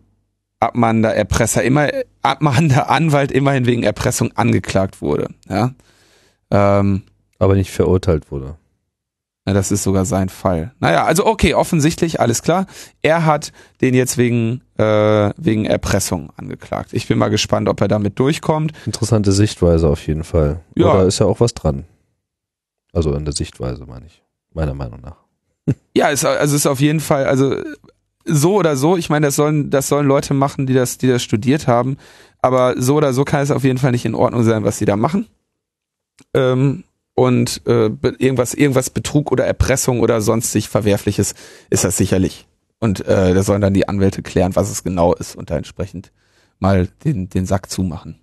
abmahnender 0.65 1.13
Erpresser 1.15 1.63
immer, 1.63 1.89
abmahnender 2.21 2.89
Anwalt 2.89 3.31
immerhin 3.31 3.65
wegen 3.65 3.83
Erpressung 3.83 4.31
angeklagt 4.35 5.01
wurde. 5.01 5.29
Ja. 5.49 5.73
Ähm, 6.51 7.03
Aber 7.39 7.55
nicht 7.55 7.71
verurteilt 7.71 8.31
wurde. 8.31 8.55
ja, 9.47 9.53
das 9.53 9.71
ist 9.71 9.83
sogar 9.83 10.05
sein 10.05 10.29
Fall. 10.29 10.73
Naja, 10.79 11.05
also 11.05 11.25
okay, 11.25 11.53
offensichtlich, 11.53 12.19
alles 12.19 12.41
klar. 12.43 12.65
Er 13.01 13.25
hat 13.25 13.51
den 13.81 13.93
jetzt 13.93 14.17
wegen, 14.17 14.61
äh, 14.77 15.31
wegen 15.37 15.65
Erpressung 15.65 16.31
angeklagt. 16.37 16.93
Ich 16.93 17.07
bin 17.07 17.17
mal 17.17 17.29
gespannt, 17.29 17.67
ob 17.69 17.81
er 17.81 17.87
damit 17.87 18.19
durchkommt. 18.19 18.73
Interessante 18.85 19.31
Sichtweise 19.31 19.87
auf 19.87 20.05
jeden 20.07 20.23
Fall. 20.23 20.61
Ja. 20.75 20.93
Da 20.93 21.03
ist 21.03 21.19
ja 21.19 21.25
auch 21.25 21.39
was 21.39 21.53
dran. 21.53 21.85
Also 22.93 23.13
in 23.13 23.25
der 23.25 23.33
Sichtweise, 23.33 23.85
meine 23.85 24.05
ich. 24.05 24.21
Meiner 24.53 24.73
Meinung 24.73 25.01
nach. 25.01 25.17
Ja, 25.97 26.09
ist, 26.09 26.23
also 26.23 26.55
ist 26.55 26.67
auf 26.67 26.79
jeden 26.79 26.99
Fall, 26.99 27.25
also 27.25 27.55
so 28.25 28.55
oder 28.55 28.75
so, 28.75 28.97
ich 28.97 29.09
meine, 29.09 29.27
das 29.27 29.35
sollen, 29.35 29.69
das 29.69 29.87
sollen 29.87 30.07
Leute 30.07 30.33
machen, 30.33 30.65
die 30.65 30.73
das, 30.73 30.97
die 30.97 31.07
das 31.07 31.23
studiert 31.23 31.67
haben, 31.67 31.97
aber 32.41 32.75
so 32.81 32.95
oder 32.95 33.13
so 33.13 33.23
kann 33.23 33.41
es 33.41 33.51
auf 33.51 33.63
jeden 33.63 33.77
Fall 33.77 33.91
nicht 33.91 34.05
in 34.05 34.15
Ordnung 34.15 34.43
sein, 34.43 34.63
was 34.63 34.77
sie 34.77 34.85
da 34.85 34.95
machen. 34.95 35.27
Ähm, 36.33 36.83
und 37.13 37.61
äh, 37.65 37.85
irgendwas, 37.85 38.53
irgendwas 38.53 38.89
Betrug 38.89 39.31
oder 39.31 39.45
Erpressung 39.45 40.01
oder 40.01 40.21
sonstig 40.21 40.67
Verwerfliches 40.67 41.33
ist 41.69 41.83
das 41.83 41.97
sicherlich. 41.97 42.45
Und 42.79 43.05
äh, 43.07 43.33
da 43.33 43.41
sollen 43.41 43.61
dann 43.61 43.73
die 43.73 43.87
Anwälte 43.87 44.21
klären, 44.21 44.55
was 44.55 44.69
es 44.69 44.83
genau 44.83 45.13
ist 45.13 45.35
und 45.35 45.49
da 45.49 45.57
entsprechend 45.57 46.11
mal 46.59 46.89
den, 47.03 47.29
den 47.29 47.45
Sack 47.45 47.69
zumachen. 47.69 48.19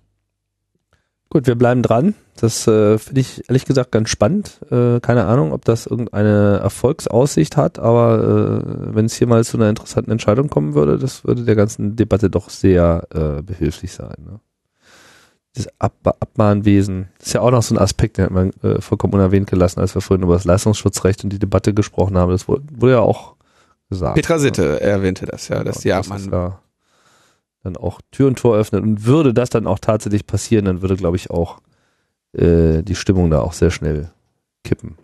Gut, 1.33 1.47
wir 1.47 1.55
bleiben 1.55 1.81
dran. 1.81 2.13
Das 2.35 2.67
äh, 2.67 2.99
finde 2.99 3.21
ich 3.21 3.49
ehrlich 3.49 3.65
gesagt 3.65 3.91
ganz 3.91 4.09
spannend. 4.09 4.59
Äh, 4.69 4.99
keine 4.99 5.25
Ahnung, 5.25 5.51
ob 5.51 5.65
das 5.65 5.87
irgendeine 5.87 6.59
Erfolgsaussicht 6.61 7.57
hat, 7.57 7.79
aber 7.79 8.61
äh, 8.61 8.93
wenn 8.93 9.05
es 9.05 9.15
hier 9.15 9.25
mal 9.25 9.43
zu 9.43 9.57
einer 9.57 9.67
interessanten 9.67 10.11
Entscheidung 10.11 10.51
kommen 10.51 10.75
würde, 10.75 10.99
das 10.99 11.23
würde 11.25 11.41
der 11.41 11.55
ganzen 11.55 11.95
Debatte 11.95 12.29
doch 12.29 12.51
sehr 12.51 13.07
äh, 13.15 13.41
behilflich 13.41 13.93
sein. 13.93 14.13
Ne? 14.23 14.39
Das 15.55 15.67
Ab 15.79 15.93
Abmahnwesen 16.03 17.07
ist 17.19 17.33
ja 17.33 17.41
auch 17.41 17.49
noch 17.49 17.63
so 17.63 17.73
ein 17.73 17.79
Aspekt, 17.79 18.19
den 18.19 18.25
hat 18.25 18.31
man 18.31 18.51
äh, 18.61 18.79
vollkommen 18.79 19.15
unerwähnt 19.15 19.49
gelassen, 19.49 19.79
als 19.79 19.95
wir 19.95 20.03
vorhin 20.03 20.23
über 20.23 20.35
das 20.35 20.45
Leistungsschutzrecht 20.45 21.23
und 21.23 21.31
die 21.33 21.39
Debatte 21.39 21.73
gesprochen 21.73 22.15
haben. 22.15 22.31
Das 22.31 22.47
wurde, 22.47 22.61
wurde 22.75 22.93
ja 22.93 22.99
auch 22.99 23.37
gesagt. 23.89 24.13
Petra 24.13 24.37
Sitte 24.37 24.79
erwähnte 24.81 25.25
das 25.25 25.47
ja, 25.47 25.63
dass 25.63 25.79
die 25.79 25.89
das 25.89 26.05
Abmann 26.05 26.21
ist 26.21 26.31
ja 26.31 26.59
dann 27.63 27.77
auch 27.77 28.01
Tür 28.11 28.27
und 28.27 28.37
Tor 28.37 28.55
öffnet. 28.57 28.83
Und 28.83 29.05
würde 29.05 29.33
das 29.33 29.49
dann 29.49 29.67
auch 29.67 29.79
tatsächlich 29.79 30.27
passieren, 30.27 30.65
dann 30.65 30.81
würde, 30.81 30.95
glaube 30.95 31.15
ich, 31.17 31.29
auch 31.31 31.59
äh, 32.37 32.81
die 32.83 32.95
Stimmung 32.95 33.29
da 33.29 33.39
auch 33.41 33.53
sehr 33.53 33.71
schnell 33.71 34.11
kippen. 34.63 34.97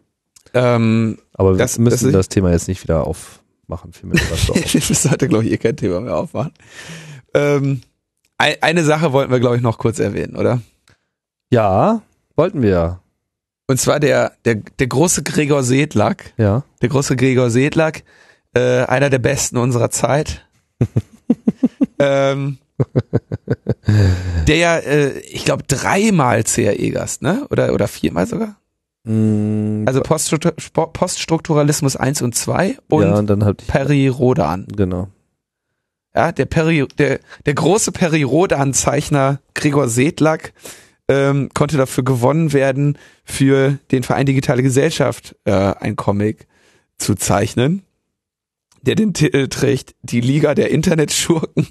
ähm, 0.54 1.20
Aber 1.34 1.56
Das- 1.56 1.78
wir 1.78 1.84
müssen 1.84 2.06
das 2.12 2.28
das, 2.28 2.30
Thema 2.30 2.52
jetzt 2.52 2.68
nicht 2.68 2.84
wieder 2.84 3.06
aufmachen. 3.08 3.92
Was 4.30 4.50
auf. 4.50 4.62
das 4.88 5.04
sollte, 5.04 5.28
glaube 5.28 5.46
ich, 5.46 5.52
eh 5.52 5.58
kein 5.58 5.78
Thema 5.78 6.02
mehr 6.02 6.18
aufmachen. 6.18 6.54
Ähm, 7.34 7.82
ein- 8.38 8.56
eine 8.62 8.84
Sache 8.84 9.14
wollten 9.14 9.32
wir, 9.32 9.40
glaube 9.40 9.56
ich, 9.58 9.62
noch 9.62 9.78
kurz 9.78 10.00
erwähnen, 10.00 10.36
oder? 10.36 10.62
ja, 11.52 12.02
wollten 12.36 12.62
wir. 12.62 13.00
Und 13.68 13.80
zwar 13.80 14.00
der, 14.00 14.34
der, 14.46 14.56
der 14.56 14.88
große 14.88 15.22
Gregor 15.24 15.62
Sedlak, 15.64 16.34
Ja. 16.38 16.64
der 16.82 16.90
große 16.90 17.16
Gregor 17.16 17.50
Sedlak, 17.52 18.04
äh, 18.56 18.84
einer 18.86 19.10
der 19.12 19.20
besten 19.20 19.58
unserer 19.58 19.92
Zeit. 19.92 20.48
ähm, 22.00 22.58
der 24.48 24.56
ja, 24.56 24.78
äh, 24.78 25.20
ich 25.20 25.46
glaube, 25.46 25.64
dreimal 25.68 26.44
CRE-Gast, 26.44 27.22
ne? 27.22 27.46
Oder, 27.50 27.74
oder 27.74 27.88
viermal 27.88 28.26
sogar? 28.26 28.58
Mm, 29.04 29.84
Also 29.86 30.02
Poststruktur 30.02 30.54
Poststrukturalismus 30.54 31.96
1 31.96 32.22
und 32.22 32.36
2 32.36 32.78
und 32.88 33.04
ja, 33.04 33.16
und 33.16 33.28
dann 33.28 33.56
ich, 33.58 33.68
Peri 33.68 34.08
Rodan. 34.08 34.66
genau. 34.76 35.10
Ja, 36.16 36.32
der 36.32 36.46
Peri, 36.46 36.88
der, 36.98 37.20
der 37.46 37.54
große 37.54 37.92
Peri 37.92 38.24
Rodan-Zeichner 38.24 39.40
Gregor 39.54 39.88
Sedlak 39.90 40.54
ähm, 41.08 41.50
konnte 41.54 41.78
dafür 41.78 42.04
gewonnen 42.04 42.52
werden, 42.52 42.98
für 43.24 43.78
den 43.92 44.04
Verein 44.04 44.26
Digitale 44.26 44.64
Gesellschaft 44.64 45.36
äh, 45.46 45.52
ein 45.52 45.96
Comic 45.96 46.48
zu 46.98 47.16
zeichnen, 47.16 47.84
der 48.82 48.96
den 48.96 49.14
Titel 49.14 49.48
trägt 49.48 49.96
Die 50.02 50.22
Liga 50.22 50.56
der 50.56 50.72
Internetschurken 50.72 51.68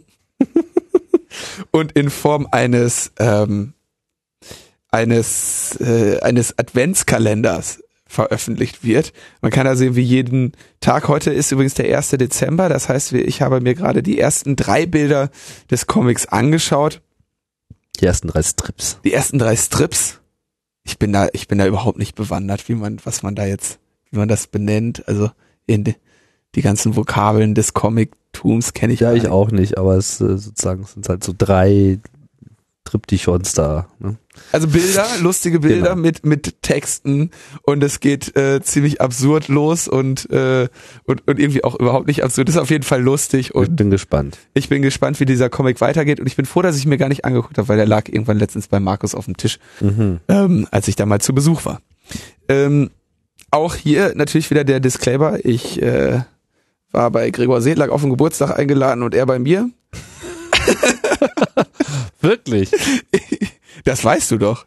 und 1.70 1.92
in 1.92 2.10
Form 2.10 2.48
eines 2.50 3.12
ähm, 3.18 3.74
eines 4.90 5.78
äh, 5.80 6.20
eines 6.20 6.58
Adventskalenders 6.58 7.80
veröffentlicht 8.08 8.82
wird. 8.82 9.12
Man 9.42 9.50
kann 9.50 9.66
da 9.66 9.76
sehen, 9.76 9.94
wie 9.94 10.02
jeden 10.02 10.52
Tag. 10.80 11.08
Heute 11.08 11.30
ist 11.30 11.52
übrigens 11.52 11.74
der 11.74 11.96
1. 11.96 12.10
Dezember. 12.10 12.68
Das 12.68 12.88
heißt, 12.88 13.12
ich 13.12 13.42
habe 13.42 13.60
mir 13.60 13.74
gerade 13.74 14.02
die 14.02 14.18
ersten 14.18 14.56
drei 14.56 14.86
Bilder 14.86 15.30
des 15.70 15.86
Comics 15.86 16.26
angeschaut. 16.26 17.02
Die 18.00 18.06
ersten 18.06 18.28
drei 18.28 18.42
Strips. 18.42 18.98
Die 19.04 19.12
ersten 19.12 19.38
drei 19.38 19.56
Strips. 19.56 20.20
Ich 20.84 20.98
bin 20.98 21.12
da, 21.12 21.28
ich 21.32 21.48
bin 21.48 21.58
da 21.58 21.66
überhaupt 21.66 21.98
nicht 21.98 22.14
bewandert, 22.14 22.68
wie 22.68 22.74
man, 22.74 22.98
was 23.04 23.22
man 23.22 23.34
da 23.34 23.44
jetzt, 23.44 23.78
wie 24.10 24.18
man 24.18 24.28
das 24.28 24.46
benennt. 24.46 25.06
Also 25.06 25.30
in 25.66 25.84
die, 26.58 26.62
ganzen 26.62 26.96
Vokabeln 26.96 27.54
des 27.54 27.72
Comic-Tums 27.74 28.74
kenne 28.74 28.92
ich 28.92 29.00
Ja, 29.00 29.12
ich 29.14 29.28
auch 29.28 29.50
nicht, 29.50 29.78
aber 29.78 29.96
es 29.96 30.20
äh, 30.20 30.36
sozusagen 30.36 30.82
es 30.82 30.92
sind 30.92 31.08
halt 31.08 31.24
so 31.24 31.32
drei 31.36 31.98
Triptychons 32.84 33.52
da. 33.52 33.86
Ne? 33.98 34.16
Also 34.50 34.66
Bilder, 34.68 35.04
lustige 35.20 35.60
Bilder 35.60 35.90
Genau. 35.90 36.00
mit 36.00 36.24
mit 36.24 36.62
Texten 36.62 37.30
und 37.62 37.82
es 37.84 38.00
geht 38.00 38.34
äh, 38.34 38.62
ziemlich 38.62 39.00
absurd 39.02 39.48
los 39.48 39.88
und 39.88 40.30
äh, 40.30 40.68
und 41.04 41.26
und 41.28 41.38
irgendwie 41.38 41.64
auch 41.64 41.74
überhaupt 41.78 42.06
nicht 42.06 42.24
absurd. 42.24 42.48
Ist 42.48 42.56
auf 42.56 42.70
jeden 42.70 42.84
Fall 42.84 43.02
lustig 43.02 43.48
Ich 43.50 43.54
und 43.54 43.76
bin 43.76 43.90
gespannt. 43.90 44.38
ich 44.54 44.70
bin 44.70 44.80
gespannt, 44.80 45.20
wie 45.20 45.26
dieser 45.26 45.50
Comic 45.50 45.82
weitergeht 45.82 46.18
und 46.18 46.26
ich 46.28 46.36
bin 46.36 46.46
froh, 46.46 46.62
dass 46.62 46.78
ich 46.78 46.86
mir 46.86 46.96
gar 46.96 47.08
nicht 47.10 47.26
angeguckt 47.26 47.58
habe, 47.58 47.68
weil 47.68 47.76
der 47.76 47.86
lag 47.86 48.08
irgendwann 48.08 48.38
letztens 48.38 48.68
bei 48.68 48.80
Markus 48.80 49.14
auf 49.14 49.26
dem 49.26 49.36
Tisch, 49.36 49.58
Mhm. 49.80 50.20
ähm, 50.28 50.66
als 50.70 50.88
ich 50.88 50.96
da 50.96 51.04
mal 51.04 51.20
zu 51.20 51.34
Besuch 51.34 51.66
war. 51.66 51.82
Ähm, 52.48 52.90
auch 53.50 53.74
hier 53.74 54.12
natürlich 54.14 54.50
wieder 54.50 54.64
der 54.64 54.80
Disclaimer. 54.80 55.44
Ich 55.44 55.82
äh, 55.82 56.20
war 56.92 57.10
bei 57.10 57.30
Gregor 57.30 57.60
Sedlak 57.60 57.90
auf 57.90 58.00
den 58.00 58.10
Geburtstag 58.10 58.58
eingeladen 58.58 59.02
und 59.02 59.14
er 59.14 59.26
bei 59.26 59.38
mir. 59.38 59.70
Wirklich? 62.20 62.70
Das 63.84 64.04
weißt 64.04 64.30
du 64.32 64.38
doch. 64.38 64.66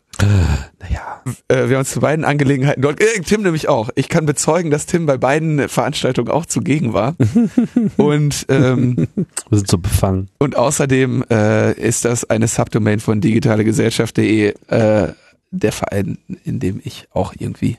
naja. 0.80 1.22
Äh, 1.48 1.68
wir 1.68 1.76
haben 1.76 1.82
uns 1.82 1.92
zu 1.92 2.00
beiden 2.00 2.26
Angelegenheiten 2.26 2.82
dort, 2.82 3.02
äh, 3.02 3.20
Tim 3.22 3.44
nämlich 3.44 3.68
auch. 3.68 3.90
Ich 3.96 4.10
kann 4.10 4.26
bezeugen, 4.26 4.72
dass 4.72 4.86
Tim 4.86 5.06
bei 5.06 5.18
beiden 5.18 5.68
Veranstaltungen 5.70 6.32
auch 6.32 6.46
zugegen 6.46 6.94
war. 6.94 7.16
und 7.98 8.46
ähm, 8.50 9.08
wir 9.50 9.58
sind 9.58 9.70
so 9.70 9.78
befangen. 9.78 10.30
Und 10.40 10.56
außerdem 10.56 11.26
äh, 11.30 11.74
ist 11.74 12.06
das 12.06 12.30
eine 12.30 12.48
Subdomain 12.48 13.00
von 13.00 13.22
digitalegesellschaft.de, 13.22 14.54
äh, 14.70 15.08
der 15.52 15.72
Verein, 15.72 16.18
in 16.44 16.60
dem 16.60 16.82
ich 16.84 17.08
auch 17.12 17.34
irgendwie 17.38 17.78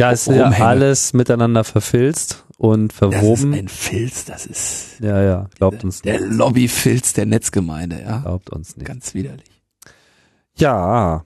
ja, 0.00 0.10
ist 0.10 0.26
ja 0.26 0.48
alles 0.48 1.12
miteinander 1.12 1.64
verfilzt 1.64 2.44
und 2.62 2.92
verwoben. 2.92 3.50
Das 3.50 3.58
ist 3.58 3.64
ein 3.64 3.68
Filz, 3.68 4.24
das 4.24 4.46
ist. 4.46 5.00
Ja, 5.00 5.20
ja, 5.20 5.50
glaubt 5.56 5.82
uns 5.82 6.04
nicht. 6.04 6.04
Der 6.04 6.20
Lobbyfilz 6.20 7.12
der 7.12 7.26
Netzgemeinde, 7.26 8.00
ja. 8.00 8.18
Glaubt 8.20 8.50
uns 8.50 8.76
nicht. 8.76 8.86
Ganz 8.86 9.14
widerlich. 9.14 9.50
Ja. 10.56 11.24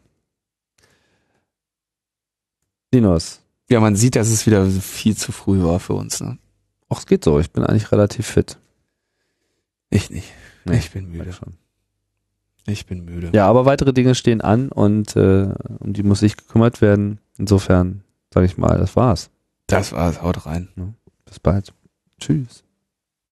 Linus. 2.90 3.42
Ja, 3.68 3.80
man 3.80 3.96
sieht, 3.96 4.16
dass 4.16 4.28
es 4.28 4.46
wieder 4.46 4.64
viel 4.64 5.14
zu 5.14 5.30
früh 5.30 5.62
war 5.62 5.78
für 5.78 5.92
uns, 5.92 6.20
ne? 6.22 6.38
Ach, 6.88 7.00
es 7.00 7.06
geht 7.06 7.22
so. 7.22 7.38
Ich 7.38 7.50
bin 7.50 7.64
eigentlich 7.64 7.92
relativ 7.92 8.26
fit. 8.26 8.56
Ich 9.90 10.08
nicht. 10.08 10.32
Nee, 10.64 10.78
ich 10.78 10.90
bin 10.90 11.10
müde. 11.10 11.34
Schon. 11.34 11.52
Ich 12.66 12.86
bin 12.86 13.04
müde. 13.04 13.30
Ja, 13.34 13.46
aber 13.46 13.66
weitere 13.66 13.92
Dinge 13.92 14.14
stehen 14.14 14.40
an 14.40 14.70
und 14.70 15.14
äh, 15.16 15.52
um 15.80 15.92
die 15.92 16.02
muss 16.02 16.20
sich 16.20 16.38
gekümmert 16.38 16.80
werden. 16.80 17.20
Insofern 17.36 18.04
sage 18.32 18.46
ich 18.46 18.56
mal, 18.56 18.78
das 18.78 18.96
war's. 18.96 19.28
Das 19.66 19.92
war's. 19.92 20.22
Haut 20.22 20.46
rein. 20.46 20.68
Bis 21.26 21.38
bald. 21.38 21.74
Tschüss. 22.20 22.65